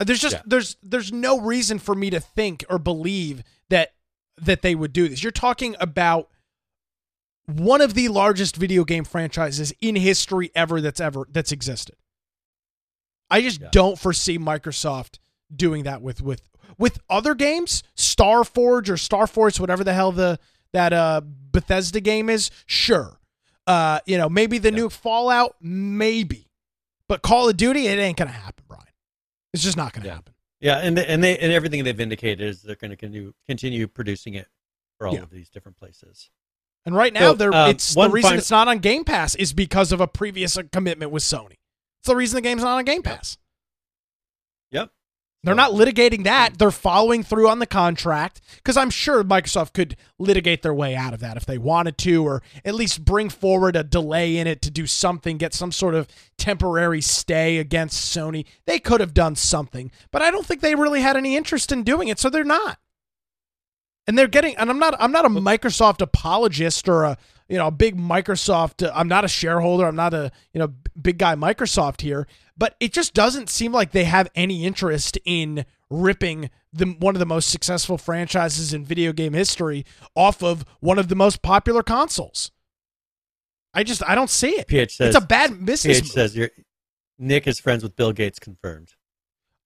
There's 0.00 0.20
just 0.20 0.36
Yeah. 0.36 0.42
there's 0.46 0.76
there's 0.82 1.12
no 1.12 1.38
reason 1.40 1.78
for 1.78 1.94
me 1.94 2.08
to 2.10 2.20
think 2.20 2.64
or 2.70 2.78
believe 2.78 3.42
that 3.68 3.92
that 4.38 4.62
they 4.62 4.74
would 4.74 4.92
do 4.94 5.06
this. 5.08 5.22
You're 5.22 5.32
talking 5.32 5.76
about 5.80 6.30
one 7.44 7.80
of 7.82 7.92
the 7.94 8.08
largest 8.08 8.56
video 8.56 8.84
game 8.84 9.04
franchises 9.04 9.72
in 9.80 9.96
history 9.96 10.50
ever 10.54 10.80
that's 10.80 11.00
ever 11.00 11.26
that's 11.30 11.52
existed. 11.52 11.96
I 13.30 13.42
just 13.42 13.60
Yeah. 13.60 13.68
don't 13.70 13.98
foresee 13.98 14.38
Microsoft 14.38 15.18
doing 15.54 15.84
that 15.84 16.02
with 16.02 16.20
with 16.22 16.48
with 16.78 16.98
other 17.08 17.34
games, 17.34 17.82
Star 17.94 18.44
Forge 18.44 18.90
or 18.90 18.96
Star 18.96 19.26
Force, 19.26 19.58
whatever 19.60 19.84
the 19.84 19.94
hell 19.94 20.12
the 20.12 20.38
that 20.72 20.92
uh 20.92 21.20
Bethesda 21.24 22.00
game 22.00 22.28
is. 22.28 22.50
Sure, 22.66 23.18
uh, 23.66 24.00
you 24.06 24.18
know 24.18 24.28
maybe 24.28 24.58
the 24.58 24.70
Yeah. 24.70 24.76
new 24.76 24.90
Fallout, 24.90 25.56
maybe, 25.60 26.48
but 27.08 27.22
Call 27.22 27.48
of 27.48 27.56
Duty, 27.56 27.86
it 27.86 27.98
ain't 27.98 28.18
gonna 28.18 28.30
happen, 28.30 28.64
Brian. 28.68 28.82
It's 29.54 29.62
just 29.62 29.76
not 29.76 29.92
gonna 29.92 30.06
Yeah. 30.06 30.14
happen. 30.14 30.34
Yeah, 30.60 30.78
and 30.78 30.96
they, 30.96 31.06
and 31.06 31.22
they 31.22 31.38
and 31.38 31.52
everything 31.52 31.84
they've 31.84 32.00
indicated 32.00 32.40
is 32.46 32.62
they're 32.62 32.76
going 32.76 32.90
to 32.90 32.96
continue 32.96 33.34
continue 33.46 33.86
producing 33.86 34.32
it 34.34 34.48
for 34.96 35.06
all 35.06 35.14
Yeah. 35.14 35.20
of 35.22 35.30
these 35.30 35.50
different 35.50 35.76
places. 35.76 36.30
And 36.86 36.94
right 36.94 37.12
now, 37.12 37.32
So, 37.32 37.34
they're, 37.34 37.52
um, 37.54 37.70
it's 37.70 37.94
the 37.94 38.08
reason 38.08 38.30
fin- 38.30 38.38
it's 38.38 38.50
not 38.50 38.66
on 38.66 38.78
Game 38.78 39.04
Pass 39.04 39.34
is 39.34 39.52
because 39.52 39.92
of 39.92 40.00
a 40.00 40.06
previous 40.06 40.56
uh, 40.56 40.62
commitment 40.72 41.10
with 41.10 41.22
Sony. 41.24 41.58
It's 42.00 42.06
the 42.06 42.16
reason 42.16 42.36
the 42.36 42.40
game's 42.40 42.62
not 42.62 42.78
on 42.78 42.84
Game. 42.86 43.02
Pass. 43.02 43.36
Yep. 44.70 44.90
They're 45.46 45.54
not 45.54 45.74
litigating 45.74 46.24
that. 46.24 46.58
They're 46.58 46.72
following 46.72 47.22
through 47.22 47.48
on 47.48 47.60
the 47.60 47.68
contract 47.68 48.40
because 48.56 48.76
I'm 48.76 48.90
sure 48.90 49.22
Microsoft 49.22 49.74
could 49.74 49.96
litigate 50.18 50.62
their 50.62 50.74
way 50.74 50.96
out 50.96 51.14
of 51.14 51.20
that 51.20 51.36
if 51.36 51.46
they 51.46 51.56
wanted 51.56 51.96
to, 51.98 52.26
or 52.26 52.42
at 52.64 52.74
least 52.74 53.04
bring 53.04 53.28
forward 53.28 53.76
a 53.76 53.84
delay 53.84 54.38
in 54.38 54.48
it 54.48 54.60
to 54.62 54.72
do 54.72 54.88
something, 54.88 55.38
get 55.38 55.54
some 55.54 55.70
sort 55.70 55.94
of 55.94 56.08
temporary 56.36 57.00
stay 57.00 57.58
against 57.58 58.12
Sony. 58.12 58.44
They 58.66 58.80
could 58.80 58.98
have 58.98 59.14
done 59.14 59.36
something, 59.36 59.92
but 60.10 60.20
I 60.20 60.32
don't 60.32 60.44
think 60.44 60.62
they 60.62 60.74
really 60.74 61.00
had 61.00 61.16
any 61.16 61.36
interest 61.36 61.70
in 61.70 61.84
doing 61.84 62.08
it, 62.08 62.18
so 62.18 62.28
they're 62.28 62.42
not. 62.42 62.80
And 64.08 64.18
they're 64.18 64.26
getting, 64.26 64.56
and 64.56 64.68
I'm 64.68 64.80
not, 64.80 64.96
I'm 64.98 65.12
not 65.12 65.26
a 65.26 65.28
Microsoft 65.28 66.00
apologist 66.00 66.88
or 66.88 67.04
a, 67.04 67.18
you 67.48 67.56
know, 67.56 67.68
a 67.68 67.72
big 67.72 67.96
Microsoft. 67.96 68.88
I'm 68.92 69.06
not 69.06 69.24
a 69.24 69.28
shareholder. 69.28 69.86
I'm 69.86 69.94
not 69.94 70.12
a, 70.12 70.32
you 70.52 70.58
know, 70.58 70.72
big 71.00 71.18
guy 71.18 71.36
Microsoft 71.36 72.00
here 72.00 72.26
but 72.56 72.74
it 72.80 72.92
just 72.92 73.14
doesn't 73.14 73.50
seem 73.50 73.72
like 73.72 73.92
they 73.92 74.04
have 74.04 74.28
any 74.34 74.64
interest 74.64 75.18
in 75.24 75.64
ripping 75.90 76.50
the 76.72 76.86
one 76.98 77.14
of 77.14 77.20
the 77.20 77.26
most 77.26 77.48
successful 77.50 77.96
franchises 77.98 78.74
in 78.74 78.84
video 78.84 79.12
game 79.12 79.32
history 79.34 79.84
off 80.14 80.42
of 80.42 80.64
one 80.80 80.98
of 80.98 81.08
the 81.08 81.14
most 81.14 81.42
popular 81.42 81.82
consoles. 81.82 82.50
I 83.74 83.82
just 83.82 84.02
I 84.08 84.14
don't 84.14 84.30
see 84.30 84.50
it. 84.50 84.68
PH 84.68 84.96
says 84.96 85.14
It's 85.14 85.24
a 85.24 85.26
bad 85.26 85.64
business 85.64 85.98
PH 86.00 86.04
move. 86.04 86.12
says 86.12 86.36
you're, 86.36 86.50
Nick 87.18 87.46
is 87.46 87.60
friends 87.60 87.82
with 87.82 87.94
Bill 87.96 88.12
Gates 88.12 88.38
confirmed. 88.38 88.94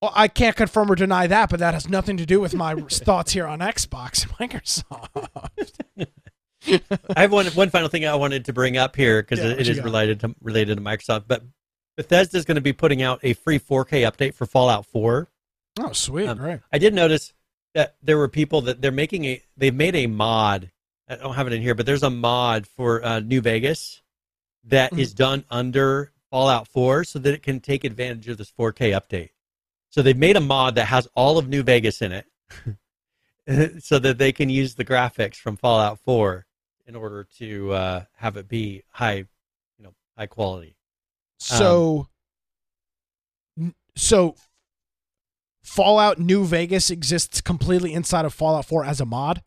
Well, 0.03 0.13
I 0.15 0.29
can't 0.29 0.57
confirm 0.57 0.91
or 0.91 0.95
deny 0.95 1.27
that, 1.27 1.51
but 1.51 1.61
that 1.61 1.75
has 1.75 1.89
nothing 1.89 2.17
to 2.17 2.25
do 2.27 2.41
with 2.41 2.55
my 2.55 2.75
thoughts 2.91 3.33
here 3.33 3.47
on 3.47 3.59
Xbox 3.61 4.23
and 4.39 4.51
Microsoft. 4.51 6.07
I 7.17 7.21
have 7.23 7.33
one 7.33 7.47
one 7.49 7.71
final 7.71 7.89
thing 7.89 8.05
I 8.07 8.15
wanted 8.15 8.45
to 8.47 8.53
bring 8.53 8.77
up 8.77 8.95
here 8.97 9.23
because 9.23 9.39
Yeah, 9.39 9.53
it, 9.53 9.67
you 9.67 9.71
is 9.73 9.77
got? 9.79 9.85
related 9.85 10.21
to 10.21 10.35
related 10.43 10.77
to 10.77 10.83
Microsoft. 10.83 11.25
But 11.27 11.43
Bethesda 12.01 12.39
is 12.39 12.47
going 12.47 12.55
to 12.55 12.63
be 12.63 12.73
putting 12.73 13.03
out 13.03 13.21
a 13.23 13.35
free 13.35 13.59
4K 13.59 14.11
update 14.11 14.33
for 14.33 14.47
Fallout 14.47 14.87
4. 14.87 15.29
oh, 15.81 15.93
sweet, 15.93 16.29
Um, 16.31 16.39
great. 16.39 16.61
I 16.73 16.79
did 16.79 16.95
notice 16.95 17.35
that 17.75 17.97
there 18.03 18.17
were 18.17 18.27
people 18.27 18.63
that 18.63 18.81
they're 18.81 18.91
making 18.91 19.27
a 19.27 19.43
they've 19.55 19.75
made 19.75 19.95
a 19.95 20.07
mod. 20.07 20.71
I 21.07 21.17
don't 21.17 21.35
have 21.35 21.47
it 21.47 21.53
in 21.53 21.61
here, 21.61 21.75
but 21.75 21.85
there's 21.85 22.03
a 22.03 22.09
mod 22.09 22.67
for 22.67 23.05
uh, 23.05 23.21
New 23.21 23.43
Vegas 23.43 24.01
that 24.65 24.95
is 24.95 25.13
Mhm. 25.13 25.17
done 25.17 25.45
under 25.51 26.11
Fallout 26.31 26.69
4 26.69 27.05
so 27.05 27.19
that 27.19 27.35
it 27.35 27.43
can 27.43 27.61
take 27.61 27.85
advantage 27.85 28.29
of 28.29 28.39
this 28.39 28.51
4K 28.51 28.93
update. 28.93 29.31
So 29.91 30.01
they've 30.01 30.17
made 30.17 30.37
a 30.37 30.41
mod 30.41 30.77
that 30.77 30.87
has 30.87 31.07
all 31.15 31.37
of 31.37 31.51
New 31.51 31.63
Vegas 31.63 32.01
in 32.01 32.13
it, 32.13 32.25
so 33.85 33.99
that 33.99 34.17
they 34.17 34.33
can 34.33 34.49
use 34.49 34.75
the 34.75 34.87
graphics 34.87 35.37
from 35.37 35.59
Fallout 35.59 35.99
4 35.99 36.47
in 36.87 36.97
order 36.97 37.25
to 37.37 37.73
uh, 37.75 38.05
have 38.17 38.39
it 38.39 38.49
be 38.49 38.85
high, 38.89 39.17
you 39.17 39.83
know, 39.85 39.93
high 40.17 40.27
quality. 40.27 40.77
So, 41.41 42.09
n- 43.59 43.75
so 43.97 44.35
Fallout 45.63 46.19
New 46.19 46.45
Vegas 46.45 46.91
exists 46.91 47.41
completely 47.41 47.93
inside 47.95 48.25
of 48.25 48.35
Fallout 48.35 48.67
4 48.67 48.85
as 48.85 49.01
a 49.01 49.07
mod. 49.07 49.43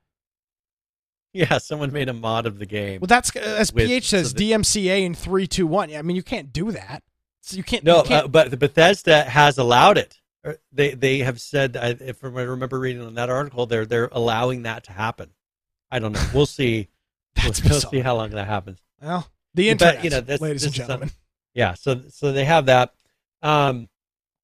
Yeah, 1.33 1.57
someone 1.57 1.91
made 1.91 2.09
a 2.09 2.13
mod 2.13 2.45
of 2.45 2.59
the 2.59 2.65
game. 2.65 2.99
Well, 3.01 3.07
that's 3.07 3.35
uh, 3.35 3.39
as 3.39 3.73
With- 3.73 3.87
PH 3.87 4.07
says 4.07 4.29
so 4.31 4.37
the- 4.37 4.51
DMCA 4.51 5.03
in 5.03 5.15
three, 5.15 5.47
two, 5.47 5.65
one. 5.65 5.89
Yeah, 5.89 5.99
I 5.99 6.01
mean 6.03 6.15
you 6.15 6.21
can't 6.23 6.53
do 6.53 6.71
that. 6.71 7.01
So 7.41 7.57
you 7.57 7.63
can't. 7.63 7.83
No, 7.83 7.97
you 7.97 8.03
can't 8.03 8.25
uh, 8.25 8.27
but 8.27 8.51
the 8.51 8.57
Bethesda 8.57 9.23
has 9.23 9.57
allowed 9.57 9.97
it. 9.97 10.19
They 10.71 10.93
they 10.93 11.19
have 11.19 11.41
said, 11.41 11.75
I- 11.75 11.97
if 11.99 12.23
I 12.23 12.27
remember 12.27 12.79
reading 12.79 13.01
on 13.01 13.15
that 13.15 13.29
article, 13.31 13.65
they're 13.65 13.85
they're 13.87 14.09
allowing 14.11 14.61
that 14.63 14.83
to 14.85 14.91
happen. 14.91 15.31
I 15.89 15.97
don't 15.99 16.11
know. 16.11 16.23
We'll 16.33 16.45
see. 16.45 16.89
We'll 17.43 17.53
see 17.81 17.99
how 17.99 18.15
long 18.15 18.29
that 18.31 18.45
happens. 18.47 18.79
well, 19.01 19.27
the 19.55 19.69
internet, 19.69 19.95
but, 19.95 20.03
you 20.03 20.09
know, 20.11 20.21
this- 20.21 20.39
ladies 20.39 20.61
this 20.61 20.67
and 20.67 20.75
gentlemen. 20.75 21.11
Yeah, 21.53 21.73
so 21.75 22.01
so 22.09 22.31
they 22.31 22.45
have 22.45 22.65
that. 22.67 22.93
Um, 23.41 23.89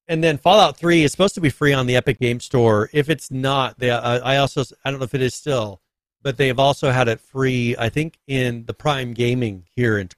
and 0.08 0.22
then 0.22 0.38
Fallout 0.38 0.76
Three 0.76 1.02
is 1.04 1.12
supposed 1.12 1.34
to 1.36 1.40
be 1.40 1.50
free 1.50 1.72
on 1.72 1.86
the 1.86 1.96
Epic 1.96 2.18
Game 2.18 2.40
Store. 2.40 2.88
If 2.92 3.08
it's 3.08 3.30
not, 3.30 3.78
they 3.78 3.90
uh, 3.90 4.20
I 4.20 4.36
also 4.36 4.62
I 4.84 4.90
don't 4.90 5.00
know 5.00 5.04
if 5.04 5.14
it 5.14 5.22
is 5.22 5.34
still, 5.34 5.80
but 6.22 6.36
they 6.36 6.48
have 6.48 6.58
also 6.58 6.90
had 6.90 7.08
it 7.08 7.20
free. 7.20 7.74
I 7.78 7.88
think 7.88 8.18
in 8.26 8.64
the 8.66 8.74
Prime 8.74 9.12
Gaming 9.12 9.64
here, 9.74 9.98
and 9.98 10.14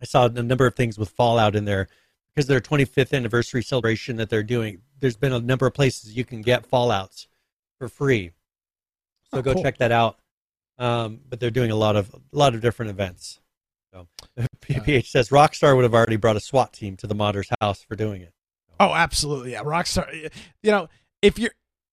I 0.00 0.04
saw 0.06 0.26
a 0.26 0.42
number 0.42 0.66
of 0.66 0.74
things 0.74 0.98
with 0.98 1.10
Fallout 1.10 1.56
in 1.56 1.64
there 1.64 1.88
because 2.34 2.46
their 2.46 2.60
25th 2.60 3.14
anniversary 3.14 3.62
celebration 3.62 4.16
that 4.16 4.28
they're 4.30 4.42
doing. 4.42 4.82
There's 4.98 5.16
been 5.16 5.32
a 5.32 5.40
number 5.40 5.66
of 5.66 5.74
places 5.74 6.16
you 6.16 6.24
can 6.24 6.40
get 6.42 6.66
Fallout's 6.66 7.28
for 7.78 7.88
free, 7.88 8.32
so 9.30 9.38
Oh, 9.38 9.42
go 9.42 9.52
cool. 9.54 9.62
check 9.62 9.78
that 9.78 9.92
out. 9.92 10.18
Um, 10.78 11.20
but 11.28 11.40
they're 11.40 11.50
doing 11.50 11.70
a 11.70 11.76
lot 11.76 11.96
of 11.96 12.14
a 12.14 12.36
lot 12.36 12.54
of 12.54 12.60
different 12.60 12.90
events. 12.90 13.40
So 13.96 14.06
PPH 14.60 15.06
says 15.06 15.30
Rockstar 15.30 15.74
would 15.74 15.82
have 15.84 15.94
already 15.94 16.16
brought 16.16 16.36
a 16.36 16.40
SWAT 16.40 16.72
team 16.72 16.96
to 16.98 17.06
the 17.06 17.14
modder's 17.14 17.48
house 17.60 17.82
for 17.82 17.96
doing 17.96 18.22
it. 18.22 18.32
Oh, 18.78 18.92
absolutely. 18.92 19.52
Yeah, 19.52 19.62
Rockstar. 19.62 20.30
You 20.62 20.70
know, 20.70 20.88
if 21.22 21.38
you're 21.38 21.52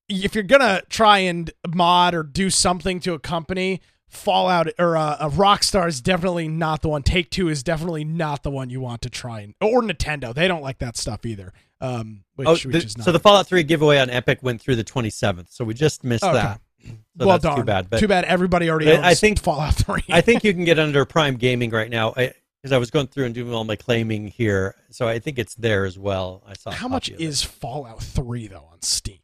if 0.09 0.35
you're 0.35 0.43
gonna 0.43 0.81
try 0.89 1.19
and 1.19 1.51
mod 1.67 2.13
or 2.13 2.23
do 2.23 2.49
something 2.49 2.99
to 3.01 3.13
a 3.13 3.19
company, 3.19 3.81
Fallout 4.09 4.67
or 4.77 4.97
uh, 4.97 5.17
a 5.19 5.29
Rockstar 5.29 5.87
is 5.87 6.01
definitely 6.01 6.47
not 6.47 6.81
the 6.81 6.89
one. 6.89 7.03
Take 7.03 7.29
Two 7.29 7.47
is 7.47 7.63
definitely 7.63 8.03
not 8.03 8.43
the 8.43 8.51
one 8.51 8.69
you 8.69 8.81
want 8.81 9.01
to 9.03 9.09
try 9.09 9.41
and 9.41 9.55
or 9.61 9.81
Nintendo. 9.81 10.33
They 10.33 10.47
don't 10.47 10.61
like 10.61 10.79
that 10.79 10.97
stuff 10.97 11.25
either. 11.25 11.53
Um, 11.79 12.23
which, 12.35 12.47
oh, 12.47 12.51
which 12.53 12.63
the- 12.63 12.77
is 12.77 12.97
not 12.97 13.03
so 13.05 13.11
the 13.11 13.19
Fallout 13.19 13.45
3 13.47 13.63
giveaway 13.63 13.99
on 13.99 14.09
Epic 14.09 14.39
went 14.41 14.61
through 14.61 14.77
the 14.77 14.85
27th. 14.85 15.47
So 15.51 15.65
we 15.65 15.73
just 15.73 16.03
missed 16.05 16.23
Okay. 16.23 16.33
that. 16.33 16.61
So 16.83 17.27
well, 17.27 17.37
darn. 17.37 17.57
too 17.57 17.63
bad. 17.63 17.89
But 17.89 17.99
too 17.99 18.07
bad. 18.07 18.25
Everybody 18.25 18.69
already 18.69 18.91
owns 18.91 19.03
I 19.03 19.13
think- 19.13 19.39
Fallout 19.39 19.75
Three. 19.75 20.03
I 20.09 20.21
think 20.21 20.43
you 20.43 20.53
can 20.53 20.65
get 20.65 20.79
under 20.79 21.05
Prime 21.05 21.35
Gaming 21.35 21.69
right 21.69 21.89
now 21.89 22.11
because 22.11 22.71
I, 22.71 22.77
was 22.77 22.89
going 22.91 23.07
through 23.07 23.25
and 23.25 23.35
doing 23.35 23.53
all 23.53 23.63
my 23.63 23.75
claiming 23.75 24.27
here, 24.27 24.75
so 24.89 25.07
I 25.07 25.19
think 25.19 25.37
it's 25.37 25.53
there 25.55 25.85
as 25.85 25.97
well. 25.97 26.43
I 26.47 26.53
saw. 26.53 26.71
How 26.71 26.87
much 26.87 27.05
copy 27.11 27.15
of 27.15 27.21
it. 27.21 27.23
is 27.23 27.43
Fallout 27.43 28.01
Three 28.01 28.47
though 28.47 28.67
on 28.71 28.81
Steam? 28.81 29.19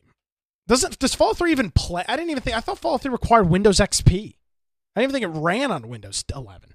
Doesn't 0.67 0.99
does 0.99 1.15
Fallout 1.15 1.37
Three 1.37 1.51
even 1.51 1.71
play? 1.71 2.03
I 2.07 2.15
didn't 2.15 2.29
even 2.29 2.43
think. 2.43 2.55
I 2.55 2.59
thought 2.59 2.77
Fallout 2.77 3.01
Three 3.01 3.11
required 3.11 3.49
Windows 3.49 3.79
XP. 3.79 4.35
I 4.95 5.01
didn't 5.01 5.11
even 5.15 5.29
think 5.29 5.35
it 5.35 5.39
ran 5.39 5.71
on 5.71 5.87
Windows 5.87 6.23
11. 6.35 6.73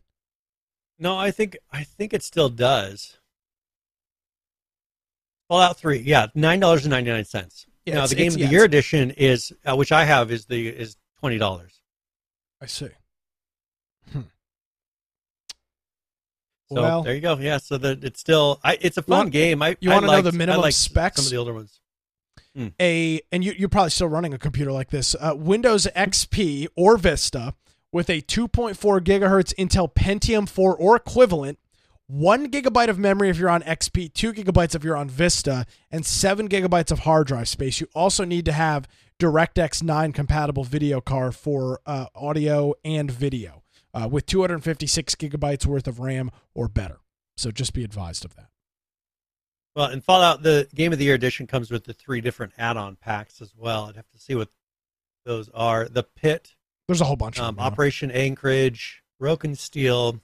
No, 0.99 1.16
I 1.16 1.30
think 1.30 1.57
I 1.72 1.85
think 1.85 2.12
it 2.12 2.22
still 2.22 2.49
does. 2.49 3.18
Fallout 5.49 5.76
Three, 5.78 5.99
yeah, 5.99 6.26
nine 6.35 6.59
dollars 6.61 6.85
and 6.85 6.91
ninety 6.91 7.11
nine 7.11 7.24
cents. 7.24 7.66
Yeah, 7.87 7.95
now 7.97 8.07
the 8.07 8.14
game 8.14 8.28
of 8.28 8.35
the 8.35 8.41
yeah, 8.41 8.51
year 8.51 8.64
edition 8.64 9.11
is, 9.11 9.53
uh, 9.66 9.76
which 9.76 9.93
I 9.93 10.05
have, 10.05 10.30
is 10.30 10.47
the 10.47 10.68
is 10.68 10.97
twenty 11.20 11.39
dollars. 11.39 11.80
I 12.61 12.66
see. 12.66 12.89
So 16.70 16.80
well, 16.80 17.03
there 17.03 17.14
you 17.14 17.20
go. 17.20 17.37
Yeah, 17.37 17.59
so 17.59 17.76
that 17.78 18.03
it's 18.05 18.18
still, 18.18 18.59
I, 18.64 18.78
it's 18.80 18.97
a 18.97 19.03
fun 19.03 19.18
want- 19.18 19.32
game. 19.32 19.61
I 19.62 19.76
you 19.80 19.91
I 19.91 19.97
wanna 19.97 20.07
know 20.07 20.22
the 20.22 20.32
minimum 20.32 20.70
specs? 20.72 21.16
Some 21.16 21.26
of 21.26 21.30
the 21.30 21.37
older 21.37 21.53
ones. 21.53 21.78
a 22.80 23.20
and 23.30 23.45
you, 23.45 23.53
you're 23.57 23.68
probably 23.68 23.91
still 23.91 24.09
running 24.09 24.32
a 24.32 24.39
computer 24.39 24.72
like 24.72 24.91
this 24.91 25.14
uh, 25.20 25.35
windows 25.37 25.87
xp 25.97 26.68
or 26.76 26.97
vista 26.97 27.53
with 27.93 28.09
a 28.09 28.22
2.4 28.22 29.01
gigahertz 29.01 29.53
intel 29.57 29.93
pentium 29.93 30.49
4 30.49 30.76
or 30.76 30.97
equivalent 30.97 31.59
one 32.07 32.51
gigabyte 32.51 32.89
of 32.89 32.99
memory 32.99 33.31
if 33.31 33.39
you're 33.39 33.49
on 33.49 33.63
xp 33.63 34.13
two 34.13 34.33
gigabytes 34.33 34.75
if 34.75 34.85
you're 34.85 34.97
on 34.97 35.09
vista 35.09 35.65
and 35.91 36.05
seven 36.05 36.49
gigabytes 36.49 36.91
of 36.91 37.01
hard 37.01 37.27
drive 37.27 37.49
space 37.49 37.81
you 37.81 37.89
also 37.95 38.25
need 38.25 38.45
to 38.45 38.53
have 38.53 38.87
directx 39.19 39.83
9 39.83 40.13
compatible 40.13 40.65
video 40.65 41.01
card 41.01 41.35
for 41.35 41.81
uh, 41.87 42.07
audio 42.15 42.75
and 42.85 43.11
video 43.11 43.63
uh, 43.95 44.07
with 44.11 44.27
256 44.27 45.15
gigabytes 45.15 45.65
worth 45.65 45.87
of 45.87 45.99
ram 45.99 46.31
or 46.55 46.69
better 46.69 46.99
so 47.37 47.51
just 47.51 47.73
be 47.73 47.85
advised 47.85 48.25
of 48.25 48.37
that 48.37 48.49
Well, 49.75 49.87
and 49.87 50.05
Fallout, 50.05 50.43
the 50.43 50.69
Game 50.75 50.93
of 50.93 50.99
the 50.99 51.07
Year 51.07 51.15
edition 51.15 51.47
comes 51.47 51.71
with 51.71 51.85
the 51.85 51.93
three 51.93 52.21
different 52.21 52.53
add-on 52.59 52.95
packs 52.97 53.41
as 53.43 53.53
well. 53.57 53.87
I'd 53.87 53.97
have 53.97 54.09
to 54.11 54.19
see 54.19 54.35
what 54.37 54.51
those 55.25 55.49
are. 55.53 55.89
The 55.89 56.05
Pitt, 56.05 56.55
there's 56.87 57.01
a 57.01 57.05
whole 57.05 57.17
bunch 57.17 57.39
of 57.39 57.45
um, 57.45 57.57
them. 57.57 57.65
Operation 57.65 58.11
Anchorage, 58.13 59.03
Broken 59.19 59.57
Steel. 59.57 60.21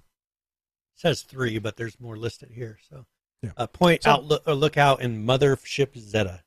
Says 1.01 1.23
three, 1.23 1.59
but 1.59 1.77
there's 1.79 1.99
more 1.99 2.17
listed 2.19 2.51
here. 2.51 2.79
So, 2.91 3.07
Yeah. 3.43 3.53
uh, 3.57 3.67
Point 3.67 4.03
So- 4.03 4.11
out, 4.11 4.25
look, 4.27 4.47
uh, 4.47 4.53
lookout, 4.53 5.01
and 5.01 5.27
Mothership 5.27 5.97
Zeta. 5.99 6.43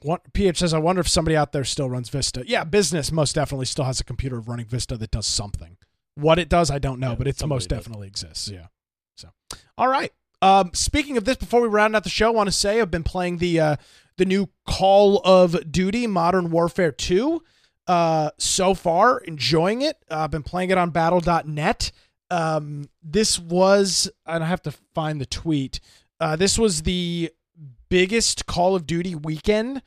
What 0.00 0.32
PH 0.32 0.58
says, 0.60 0.72
I 0.72 0.78
wonder 0.78 1.00
if 1.00 1.08
somebody 1.08 1.36
out 1.36 1.52
there 1.52 1.64
still 1.64 1.90
runs 1.90 2.08
Vista. 2.08 2.42
Yeah, 2.46 2.64
business 2.64 3.12
most 3.12 3.34
definitely 3.34 3.66
still 3.66 3.84
has 3.84 4.00
a 4.00 4.04
computer 4.04 4.40
running 4.40 4.64
Vista 4.64 4.96
that 4.96 5.10
does 5.10 5.26
something. 5.26 5.76
What 6.14 6.38
it 6.38 6.48
does, 6.48 6.70
I 6.70 6.78
don't 6.78 7.00
know, 7.00 7.10
Yeah, 7.10 7.14
but 7.16 7.26
it's 7.28 7.44
most 7.44 7.68
does. 7.68 7.78
definitely 7.80 8.08
exists. 8.08 8.48
Yeah. 8.48 8.68
So, 9.16 9.28
all 9.76 9.88
right. 9.88 10.10
Um, 10.40 10.70
speaking 10.72 11.18
of 11.18 11.26
this, 11.26 11.36
before 11.36 11.60
we 11.60 11.68
round 11.68 11.94
out 11.94 12.04
the 12.04 12.08
show, 12.08 12.28
I 12.28 12.30
want 12.30 12.46
to 12.46 12.52
say 12.52 12.80
I've 12.80 12.90
been 12.90 13.02
playing 13.02 13.36
the 13.38 13.60
uh, 13.60 13.76
the 14.16 14.24
new 14.24 14.48
Call 14.66 15.20
of 15.22 15.70
Duty 15.70 16.06
Modern 16.06 16.50
Warfare 16.50 16.92
2. 16.92 17.42
Uh, 17.86 18.30
so 18.38 18.72
far, 18.74 19.18
enjoying 19.18 19.82
it. 19.82 19.98
Uh, 20.10 20.20
I've 20.20 20.30
been 20.30 20.42
playing 20.42 20.70
it 20.70 20.78
on 20.78 20.90
Battle.net. 20.90 21.92
Um, 22.30 22.88
this 23.02 23.38
was, 23.38 24.10
and 24.26 24.44
I 24.44 24.46
have 24.46 24.62
to 24.62 24.72
find 24.94 25.20
the 25.20 25.26
tweet. 25.26 25.80
Uh, 26.20 26.36
this 26.36 26.58
was 26.58 26.82
the 26.82 27.30
biggest 27.88 28.46
Call 28.46 28.76
of 28.76 28.86
Duty 28.86 29.14
weekend, 29.14 29.82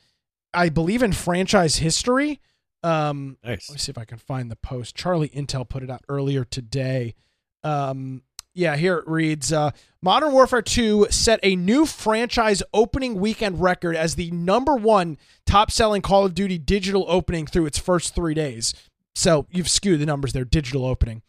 I 0.52 0.68
believe, 0.68 1.02
in 1.02 1.12
franchise 1.12 1.76
history. 1.76 2.40
Um, 2.82 3.38
Nice. 3.42 3.70
let 3.70 3.74
me 3.74 3.78
see 3.78 3.90
if 3.90 3.98
I 3.98 4.04
can 4.04 4.18
find 4.18 4.50
the 4.50 4.56
post. 4.56 4.94
Charlie 4.94 5.30
Intel 5.30 5.66
put 5.68 5.82
it 5.82 5.90
out 5.90 6.02
earlier 6.08 6.44
today. 6.44 7.14
Um, 7.62 8.22
yeah, 8.52 8.76
here 8.76 8.98
it 8.98 9.08
reads 9.08 9.52
uh, 9.52 9.70
Modern 10.02 10.32
Warfare 10.32 10.62
2 10.62 11.06
set 11.10 11.40
a 11.42 11.56
new 11.56 11.86
franchise 11.86 12.62
opening 12.72 13.18
weekend 13.18 13.60
record 13.60 13.96
as 13.96 14.14
the 14.16 14.30
number 14.30 14.76
one 14.76 15.16
top 15.46 15.70
selling 15.70 16.02
Call 16.02 16.26
of 16.26 16.34
Duty 16.34 16.58
digital 16.58 17.04
opening 17.08 17.46
through 17.46 17.66
its 17.66 17.78
first 17.78 18.14
three 18.14 18.34
days. 18.34 18.74
So 19.16 19.46
you've 19.50 19.70
skewed 19.70 20.00
the 20.00 20.06
numbers 20.06 20.34
there, 20.34 20.44
digital 20.44 20.84
opening. 20.84 21.22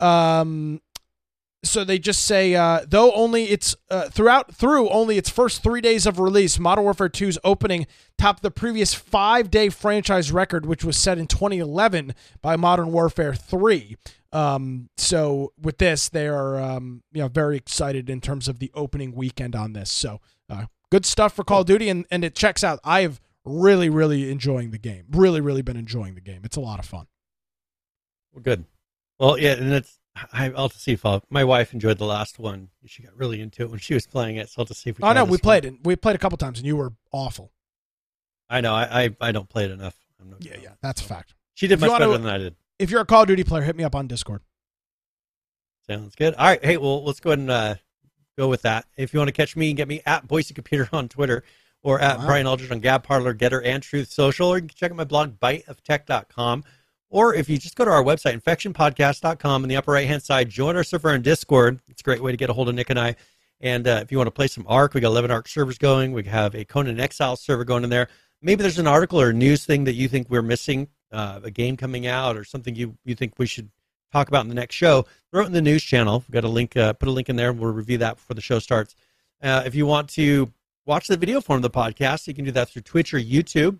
Um, 0.00 0.80
so 1.62 1.84
they 1.84 1.98
just 1.98 2.24
say 2.24 2.54
uh, 2.54 2.80
though 2.88 3.12
only 3.12 3.44
its 3.44 3.76
uh, 3.90 4.08
throughout 4.08 4.54
through 4.54 4.88
only 4.88 5.18
its 5.18 5.28
first 5.28 5.62
three 5.62 5.80
days 5.80 6.06
of 6.06 6.18
release, 6.18 6.58
Modern 6.58 6.84
Warfare 6.84 7.10
2's 7.10 7.38
opening 7.44 7.86
topped 8.16 8.42
the 8.42 8.50
previous 8.50 8.94
five 8.94 9.50
day 9.50 9.68
franchise 9.68 10.32
record, 10.32 10.64
which 10.64 10.84
was 10.84 10.96
set 10.96 11.18
in 11.18 11.26
2011 11.26 12.14
by 12.40 12.56
Modern 12.56 12.92
Warfare 12.92 13.34
3. 13.34 13.96
Um, 14.32 14.88
so 14.96 15.52
with 15.60 15.78
this, 15.78 16.08
they 16.08 16.28
are 16.28 16.58
um, 16.58 17.02
you 17.12 17.20
know 17.20 17.28
very 17.28 17.58
excited 17.58 18.08
in 18.08 18.20
terms 18.20 18.48
of 18.48 18.58
the 18.58 18.70
opening 18.74 19.14
weekend 19.14 19.54
on 19.54 19.74
this. 19.74 19.90
So 19.90 20.20
uh, 20.48 20.66
good 20.90 21.04
stuff 21.04 21.34
for 21.34 21.44
Call 21.44 21.60
of 21.60 21.66
Duty, 21.66 21.90
and 21.90 22.06
and 22.10 22.24
it 22.24 22.34
checks 22.34 22.64
out. 22.64 22.80
I 22.84 23.02
have 23.02 23.20
really 23.44 23.90
really 23.90 24.30
enjoying 24.30 24.70
the 24.70 24.78
game. 24.78 25.04
Really 25.10 25.42
really 25.42 25.62
been 25.62 25.76
enjoying 25.76 26.14
the 26.14 26.20
game. 26.22 26.40
It's 26.44 26.56
a 26.56 26.60
lot 26.60 26.78
of 26.78 26.86
fun. 26.86 27.06
Well, 28.32 28.42
good. 28.42 28.64
Well, 29.20 29.38
yeah, 29.38 29.52
and 29.52 29.72
it's 29.72 29.98
I, 30.32 30.46
I'll 30.46 30.62
have 30.62 30.72
to 30.72 30.78
see 30.78 30.92
if 30.92 31.06
I'll, 31.06 31.22
my 31.30 31.44
wife 31.44 31.72
enjoyed 31.72 31.98
the 31.98 32.06
last 32.06 32.38
one. 32.38 32.70
She 32.86 33.02
got 33.02 33.16
really 33.16 33.40
into 33.40 33.62
it 33.62 33.70
when 33.70 33.78
she 33.78 33.94
was 33.94 34.06
playing 34.06 34.36
it. 34.36 34.48
So 34.48 34.62
I'll 34.62 34.66
to 34.66 34.74
see 34.74 34.90
if 34.90 34.98
we. 34.98 35.04
Oh 35.04 35.12
no, 35.12 35.24
we 35.24 35.32
one. 35.32 35.38
played 35.38 35.64
it. 35.66 35.74
We 35.84 35.94
played 35.94 36.16
a 36.16 36.18
couple 36.18 36.38
times, 36.38 36.58
and 36.58 36.66
you 36.66 36.76
were 36.76 36.92
awful. 37.12 37.52
I 38.48 38.60
know. 38.60 38.74
I 38.74 39.04
I, 39.04 39.16
I 39.20 39.32
don't 39.32 39.48
play 39.48 39.66
it 39.66 39.70
enough. 39.70 39.94
Yeah, 40.40 40.56
yeah, 40.62 40.70
that's 40.82 41.00
a 41.00 41.04
fact. 41.04 41.34
She 41.54 41.66
did 41.66 41.74
If 41.74 41.80
much 41.80 41.98
better 41.98 42.12
than 42.18 42.26
I 42.26 42.38
did. 42.38 42.56
If 42.78 42.90
you're 42.90 43.00
a 43.00 43.06
Call 43.06 43.22
of 43.22 43.28
Duty 43.28 43.44
player, 43.44 43.62
hit 43.62 43.76
me 43.76 43.84
up 43.84 43.94
on 43.94 44.06
Discord. 44.06 44.42
Sounds 45.86 46.14
good. 46.14 46.34
All 46.34 46.46
right. 46.46 46.64
Hey, 46.64 46.76
well, 46.76 47.04
let's 47.04 47.20
go 47.20 47.30
ahead 47.30 47.40
and 47.40 47.50
uh, 47.50 47.74
go 48.38 48.48
with 48.48 48.62
that. 48.62 48.86
If 48.96 49.12
you 49.12 49.20
want 49.20 49.28
to 49.28 49.32
catch 49.32 49.56
me, 49.56 49.68
and 49.68 49.76
get 49.76 49.88
me 49.88 50.02
at 50.06 50.26
Boise 50.26 50.54
Computer 50.54 50.88
on 50.92 51.08
Twitter 51.08 51.42
or 51.82 52.00
at 52.00 52.18
Wow. 52.18 52.26
Brian 52.26 52.46
Aldridge 52.46 52.70
on 52.70 52.80
Gab 52.80 53.02
Parler, 53.02 53.34
Gettr, 53.34 53.62
and 53.64 53.82
Truth 53.82 54.12
Social, 54.12 54.48
or 54.48 54.56
you 54.56 54.62
can 54.62 54.70
check 54.76 54.90
out 54.90 54.96
my 54.96 55.04
blog, 55.04 55.38
biteoftech.com. 55.40 56.64
Or 57.10 57.34
if 57.34 57.48
you 57.48 57.58
just 57.58 57.74
go 57.74 57.84
to 57.84 57.90
our 57.90 58.04
website, 58.04 58.40
infectionpodcast.com, 58.40 59.64
in 59.64 59.68
the 59.68 59.76
upper 59.76 59.90
right 59.92 60.06
hand 60.06 60.22
side, 60.22 60.48
join 60.48 60.76
our 60.76 60.84
server 60.84 61.12
in 61.12 61.22
Discord. 61.22 61.80
It's 61.88 62.00
a 62.00 62.04
great 62.04 62.22
way 62.22 62.30
to 62.30 62.36
get 62.36 62.50
a 62.50 62.52
hold 62.52 62.68
of 62.68 62.76
Nick 62.76 62.88
and 62.88 62.98
I. 62.98 63.16
And 63.60 63.86
uh, 63.86 63.98
if 64.02 64.12
you 64.12 64.16
want 64.16 64.28
to 64.28 64.32
play 64.32 64.46
some 64.46 64.64
ARK, 64.68 64.94
we 64.94 65.00
got 65.00 65.08
11 65.08 65.30
ARK 65.30 65.48
servers 65.48 65.76
going. 65.76 66.12
We 66.12 66.22
have 66.24 66.54
a 66.54 66.64
Conan 66.64 67.00
Exile 67.00 67.36
server 67.36 67.64
going 67.64 67.84
in 67.84 67.90
there. 67.90 68.08
Maybe 68.40 68.62
there's 68.62 68.78
an 68.78 68.86
article 68.86 69.20
or 69.20 69.32
news 69.32 69.66
thing 69.66 69.84
that 69.84 69.94
you 69.94 70.08
think 70.08 70.30
we're 70.30 70.40
missing, 70.40 70.88
uh, 71.12 71.40
a 71.42 71.50
game 71.50 71.76
coming 71.76 72.06
out, 72.06 72.36
or 72.36 72.44
something 72.44 72.74
you, 72.74 72.96
you 73.04 73.14
think 73.14 73.34
we 73.38 73.46
should 73.46 73.70
talk 74.12 74.28
about 74.28 74.42
in 74.42 74.48
the 74.48 74.54
next 74.54 74.76
show. 74.76 75.04
Throw 75.30 75.42
it 75.42 75.46
in 75.46 75.52
the 75.52 75.60
news 75.60 75.82
channel. 75.82 76.24
We've 76.26 76.34
got 76.34 76.44
a 76.44 76.48
link, 76.48 76.76
uh, 76.76 76.92
put 76.94 77.08
a 77.08 77.12
link 77.12 77.28
in 77.28 77.36
there, 77.36 77.52
we'll 77.52 77.72
review 77.72 77.98
that 77.98 78.16
before 78.16 78.34
the 78.34 78.40
show 78.40 78.60
starts. 78.60 78.94
Uh, 79.42 79.62
if 79.66 79.74
you 79.74 79.84
want 79.84 80.08
to 80.10 80.52
watch 80.86 81.08
the 81.08 81.16
video 81.16 81.40
form 81.40 81.58
of 81.58 81.62
the 81.62 81.70
podcast, 81.70 82.26
you 82.26 82.34
can 82.34 82.44
do 82.44 82.52
that 82.52 82.68
through 82.68 82.82
Twitch 82.82 83.12
or 83.12 83.18
YouTube, 83.18 83.78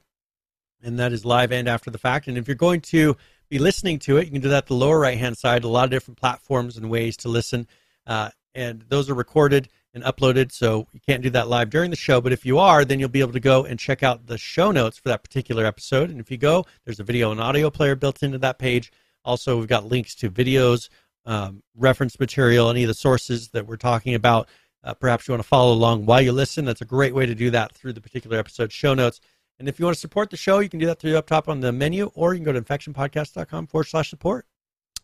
and 0.83 0.99
that 0.99 1.13
is 1.13 1.25
live 1.25 1.53
and 1.53 1.69
after 1.69 1.91
the 1.91 1.99
fact. 1.99 2.29
And 2.29 2.39
if 2.39 2.49
you're 2.49 2.55
going 2.55 2.81
to 2.83 3.17
be 3.49 3.59
listening 3.59 3.99
to 4.01 4.17
it, 4.17 4.27
you 4.27 4.33
can 4.33 4.41
do 4.41 4.49
that 4.49 4.65
at 4.65 4.67
the 4.67 4.75
lower 4.75 4.99
right 4.99 5.19
hand 5.19 5.37
side. 5.37 5.65
A 5.65 5.69
lot 5.69 5.85
of 5.85 5.91
different 5.91 6.19
platforms 6.19 6.77
and 6.77 6.91
ways 6.91 7.17
to 7.19 7.29
listen, 7.29 7.67
uh, 8.07 8.31
and 8.55 8.85
those 8.89 9.11
are 9.11 9.15
recorded 9.15 9.69
and 9.93 10.05
uploaded, 10.05 10.53
so 10.53 10.87
you 10.93 11.01
can't 11.01 11.23
do 11.23 11.31
that 11.31 11.49
live 11.49 11.69
during 11.69 11.91
the 11.91 11.97
show. 11.97 12.21
But 12.21 12.33
if 12.33 12.47
you 12.47 12.59
are, 12.59 12.85
then 12.85 13.01
you'll 13.01 13.09
be 13.09 13.21
able 13.21 13.33
to 13.33 13.41
go 13.41 13.65
and 13.65 13.79
check 13.79 14.03
out 14.03 14.27
the 14.27 14.39
show 14.39 14.71
notes 14.71 14.99
for 14.99 15.09
that 15.09 15.25
particular 15.25 15.67
episode. 15.67 16.11
And 16.11 16.21
if 16.21 16.31
you 16.31 16.37
go, 16.37 16.65
there's 16.85 17.01
a 17.01 17.05
video 17.05 17.33
and 17.33 17.41
audio 17.41 17.71
player 17.71 17.97
built 17.97 18.23
into 18.23 18.39
that 18.39 18.59
page. 18.59 18.93
Also, 19.25 19.59
we've 19.59 19.69
got 19.69 19.87
links 19.87 20.15
to 20.17 20.31
videos, 20.31 20.89
um, 21.27 21.63
reference 21.77 22.21
material, 22.21 22.71
any 22.71 22.85
of 22.85 22.89
the 22.89 22.95
sources 22.95 23.49
that 23.49 23.67
we're 23.67 23.77
talking 23.77 24.15
about. 24.15 24.49
Uh, 24.83 24.95
perhaps 24.95 25.29
you 25.29 25.33
want 25.33 25.43
to 25.43 25.49
follow 25.49 25.73
along 25.73 26.07
while 26.07 26.23
you 26.23 26.33
listen. 26.33 26.65
That's 26.65 26.81
a 26.81 26.87
great 26.87 27.15
way 27.15 27.27
to 27.27 27.35
do 27.35 27.51
that 27.51 27.73
through 27.73 27.93
the 27.93 28.01
particular 28.01 28.39
episode 28.39 28.73
show 28.73 28.95
notes. 28.95 29.21
And 29.61 29.69
if 29.69 29.79
you 29.79 29.85
want 29.85 29.95
to 29.95 30.01
support 30.01 30.31
the 30.31 30.39
show, 30.39 30.59
you 30.61 30.71
can 30.71 30.81
do 30.81 30.87
that 30.87 30.99
through 30.99 31.17
up 31.19 31.27
top 31.27 31.47
on 31.47 31.61
the 31.61 31.71
menu, 31.71 32.11
or 32.15 32.33
you 32.33 32.39
can 32.39 32.45
go 32.47 32.53
to 32.53 32.63
infectionpodcast.com 32.63 33.67
forward 33.67 33.85
slash 33.85 34.09
support. 34.09 34.47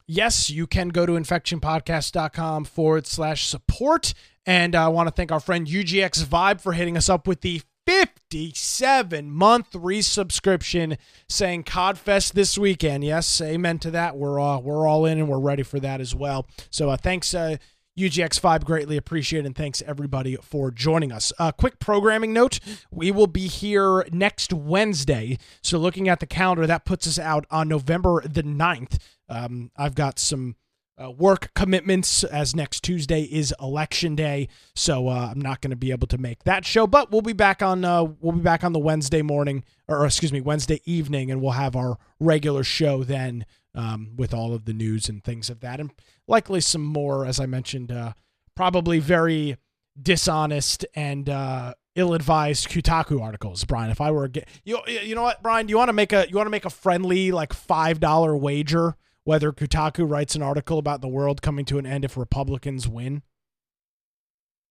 Yes, 0.07 0.49
you 0.49 0.67
can 0.67 0.89
go 0.89 1.05
to 1.05 1.13
infectionpodcast.com 1.13 2.65
forward 2.65 3.07
slash 3.07 3.47
support. 3.47 4.15
And 4.47 4.75
I 4.75 4.89
want 4.89 5.09
to 5.09 5.13
thank 5.13 5.31
our 5.31 5.41
friend 5.41 5.67
UGX 5.67 6.25
Vibe 6.25 6.63
for 6.63 6.73
hitting 6.73 6.97
us 6.97 7.11
up 7.11 7.27
with 7.27 7.43
the 7.43 7.61
57 7.87 9.31
month 9.31 9.73
resubscription 9.73 10.97
saying 11.29 11.65
Codfest 11.65 12.33
this 12.33 12.57
weekend. 12.57 13.05
Yes, 13.05 13.41
amen 13.43 13.79
to 13.81 13.91
that. 13.91 14.17
We're 14.17 14.41
all, 14.41 14.63
we're 14.63 14.87
all 14.87 15.05
in 15.05 15.19
and 15.19 15.29
we're 15.29 15.39
ready 15.39 15.65
for 15.65 15.79
that 15.81 16.01
as 16.01 16.15
well. 16.15 16.47
So 16.71 16.89
uh, 16.89 16.97
thanks, 16.97 17.35
uh, 17.35 17.59
UGX 17.97 18.41
Vibe, 18.41 18.65
greatly 18.65 18.99
appreciate 18.99 19.47
and 19.47 19.57
thanks 19.57 19.83
everybody 19.87 20.37
for 20.43 20.71
joining 20.71 21.11
us. 21.11 21.33
Uh, 21.39 21.51
quick 21.51 21.79
programming 21.79 22.33
note: 22.33 22.61
we 22.91 23.11
will 23.11 23.27
be 23.27 23.47
here 23.47 24.07
next 24.13 24.53
Wednesday. 24.53 25.39
So 25.63 25.79
looking 25.79 26.09
at 26.09 26.21
the 26.21 26.27
calendar, 26.27 26.67
that 26.67 26.85
puts 26.85 27.07
us 27.07 27.19
out 27.19 27.47
on 27.51 27.69
November 27.69 28.21
the 28.21 28.43
9th. 28.43 28.99
Um, 29.31 29.71
I've 29.77 29.95
got 29.95 30.19
some 30.19 30.57
uh, 31.03 31.11
work 31.11 31.53
commitments 31.55 32.25
as 32.25 32.55
next 32.55 32.83
Tuesday 32.83 33.23
is 33.23 33.55
election 33.61 34.15
day, 34.15 34.49
so 34.75 35.09
uh, 35.09 35.29
I'm 35.31 35.41
not 35.41 35.61
going 35.61 35.71
to 35.71 35.77
be 35.77 35.91
able 35.91 36.07
to 36.09 36.19
make 36.19 36.45
that 36.45 36.65
show. 36.65 36.87
But 36.87 37.11
we'll 37.11 37.23
be 37.23 37.33
back 37.33 37.63
on 37.63 37.85
uh, 37.85 38.05
we'll 38.21 38.33
be 38.33 38.41
back 38.41 38.65
on 38.65 38.73
the 38.73 38.79
Wednesday 38.79 39.23
morning, 39.23 39.65
or 39.89 40.05
excuse 40.05 40.33
me, 40.33 40.41
Wednesday 40.41 40.81
evening, 40.85 41.31
and 41.31 41.41
we'll 41.41 41.53
have 41.53 41.77
our 41.77 41.99
regular 42.21 42.65
show 42.65 43.05
then 43.05 43.47
um, 43.75 44.13
with 44.17 44.33
all 44.33 44.55
of 44.55 44.65
the 44.65 44.73
news 44.73 45.09
and 45.09 45.23
things 45.23 45.51
of 45.51 45.61
that, 45.61 45.81
and 45.81 45.93
likely 46.29 46.61
some 46.61 46.83
more, 46.83 47.25
as 47.25 47.41
I 47.41 47.47
mentioned, 47.47 47.93
uh, 47.93 48.13
probably 48.55 48.99
very 48.99 49.57
dishonest 50.01 50.85
and 50.95 51.29
uh, 51.29 51.75
ill-advised 51.95 52.69
Kotaku 52.69 53.21
articles, 53.21 53.65
Brian. 53.65 53.91
If 53.91 54.01
I 54.01 54.11
were 54.11 54.29
get 54.29 54.49
you, 54.65 54.81
you 54.87 55.15
know 55.15 55.23
what, 55.23 55.43
Brian, 55.43 55.67
do 55.67 55.71
you 55.71 55.79
want 55.79 55.89
to 55.89 55.95
make 55.95 56.13
a 56.13 56.29
you 56.29 56.37
want 56.37 56.47
to 56.47 56.51
make 56.51 56.65
a 56.65 56.71
friendly 56.71 57.33
like 57.33 57.53
five 57.53 58.01
dollar 58.01 58.37
wager? 58.37 58.97
whether 59.27 59.51
Kotaku 59.51 60.09
writes 60.09 60.37
an 60.37 60.43
article 60.43 60.79
about 60.79 61.01
the 61.01 61.09
world 61.09 61.43
coming 61.43 61.65
to 61.67 61.79
an 61.79 61.85
end 61.85 62.05
if 62.05 62.17
Republicans 62.17 62.89
win? 62.89 63.23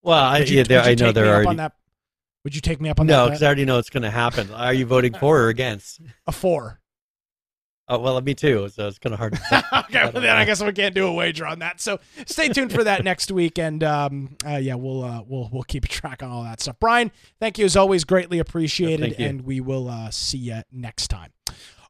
Well, 0.02 0.24
I, 0.24 0.40
you, 0.40 0.64
yeah, 0.68 0.82
I 0.82 0.96
know 0.96 1.12
there 1.12 1.34
are. 1.34 1.56
That, 1.56 1.74
would 2.46 2.56
you 2.56 2.62
take 2.62 2.80
me 2.80 2.90
up 2.90 3.00
on 3.00 3.08
no, 3.08 3.14
that? 3.14 3.20
No, 3.20 3.26
because 3.28 3.44
I 3.44 3.48
already 3.48 3.66
know 3.66 3.80
it's 3.80 3.90
going 3.90 4.04
to 4.04 4.12
happen. 4.12 4.50
Are 4.52 4.74
you 4.74 4.86
voting 4.86 5.14
for 5.14 5.42
or 5.42 5.50
against? 5.50 6.00
A 6.26 6.32
four. 6.32 6.80
Oh 7.88 8.00
well, 8.00 8.20
me 8.22 8.34
too. 8.34 8.68
So 8.70 8.88
it's 8.88 8.98
kind 8.98 9.14
of 9.14 9.20
hard. 9.20 9.34
To 9.34 9.66
okay, 9.86 10.10
well, 10.12 10.22
then 10.22 10.36
I 10.36 10.44
guess 10.44 10.64
we 10.64 10.72
can't 10.74 10.96
do 10.96 11.06
a 11.06 11.14
wager 11.14 11.46
on 11.46 11.60
that. 11.60 11.80
So 11.80 12.00
stay 12.26 12.50
tuned 12.50 12.72
for 12.72 12.84
that 12.84 13.04
next 13.04 13.32
week, 13.32 13.60
and 13.60 13.84
um, 13.84 14.38
uh, 14.46 14.58
yeah, 14.58 14.74
we'll 14.74 15.04
uh, 15.04 15.22
we'll 15.28 15.50
we'll 15.52 15.64
keep 15.64 15.88
track 15.88 16.24
on 16.24 16.32
all 16.32 16.44
that 16.44 16.62
stuff. 16.62 16.78
Brian, 16.80 17.12
thank 17.40 17.60
you 17.60 17.66
as 17.66 17.78
always, 17.78 18.04
greatly 18.04 18.40
appreciated, 18.40 19.14
and 19.20 19.42
we 19.42 19.60
will 19.60 19.88
uh, 19.88 20.10
see 20.10 20.40
you 20.40 20.64
next 20.72 21.10
time. 21.10 21.32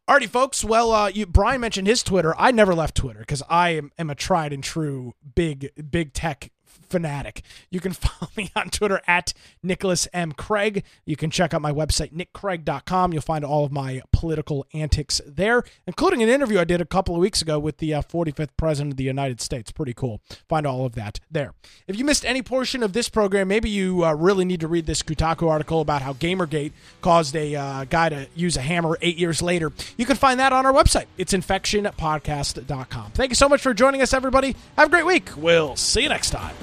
Alrighty, 0.08 0.30
folks. 0.30 0.64
Well, 0.64 0.92
uh, 0.92 1.08
you, 1.08 1.26
Brian 1.26 1.62
mentioned 1.62 1.88
his 1.88 2.04
Twitter. 2.04 2.36
I 2.38 2.52
never 2.52 2.76
left 2.76 2.96
Twitter 2.96 3.20
because 3.20 3.42
I 3.50 3.70
am, 3.70 3.92
am, 3.98 4.12
a 4.12 4.16
tried 4.16 4.54
and 4.54 4.64
true 4.64 5.14
big 5.34 5.72
big 5.90 6.14
tech 6.14 6.52
fanatic. 6.90 7.42
You 7.70 7.80
can 7.80 7.92
follow 7.94 8.32
me 8.36 8.52
on 8.56 8.70
Twitter 8.70 9.02
at 9.08 9.34
Nicholas 9.64 10.08
M. 10.14 10.32
Craig. 10.32 10.84
You 11.06 11.16
can 11.16 11.30
check 11.30 11.54
out 11.54 11.62
my 11.62 11.72
website, 11.72 12.14
nickcraig.com. 12.14 13.14
You'll 13.14 13.22
find 13.22 13.46
all 13.46 13.66
of 13.66 13.72
my 13.72 14.02
political 14.12 14.66
antics 14.74 15.22
there, 15.26 15.64
including 15.88 16.24
an 16.24 16.30
interview 16.30 16.60
I 16.60 16.64
did 16.64 16.82
a 16.82 16.86
couple 16.86 17.16
of 17.16 17.22
weeks 17.22 17.42
ago 17.42 17.60
with 17.60 17.78
the 17.78 17.94
uh, 17.94 18.02
45th 18.02 18.50
President 18.58 18.94
of 18.94 18.98
the 18.98 19.04
United 19.04 19.42
States. 19.42 19.72
Pretty 19.72 19.94
cool. 19.94 20.22
Find 20.48 20.66
all 20.66 20.86
of 20.86 20.96
that 20.96 21.20
there. 21.30 21.54
If 21.88 21.98
you 21.98 22.06
missed 22.06 22.26
any 22.26 22.42
portion 22.42 22.84
of 22.84 22.94
this 22.94 23.10
program, 23.10 23.48
maybe 23.48 23.70
you 23.70 24.06
uh, 24.06 24.14
really 24.14 24.46
need 24.46 24.60
to 24.62 24.68
read 24.68 24.86
this 24.86 25.02
Kotaku 25.02 25.50
article 25.50 25.82
about 25.82 26.02
how 26.02 26.14
Gamergate 26.14 26.72
caused 27.02 27.36
a 27.36 27.56
uh, 27.56 27.86
guy 27.86 28.10
to 28.10 28.28
use 28.36 28.58
a 28.58 28.62
hammer 28.62 28.98
eight 29.02 29.18
years 29.18 29.42
later. 29.42 29.72
You 29.98 30.06
can 30.06 30.16
find 30.16 30.40
that 30.40 30.54
on 30.54 30.66
our 30.66 30.74
website. 30.74 31.06
It's 31.18 31.34
infectionpodcast.com. 31.34 33.12
Thank 33.12 33.32
you 33.32 33.36
so 33.36 33.50
much 33.50 33.62
for 33.62 33.74
joining 33.74 34.02
us, 34.02 34.14
everybody. 34.14 34.56
Have 34.78 34.88
a 34.88 34.92
great 34.92 35.06
week. 35.06 35.30
We'll 35.38 35.76
see 35.76 36.04
you 36.04 36.10
next 36.10 36.32
time. 36.32 36.56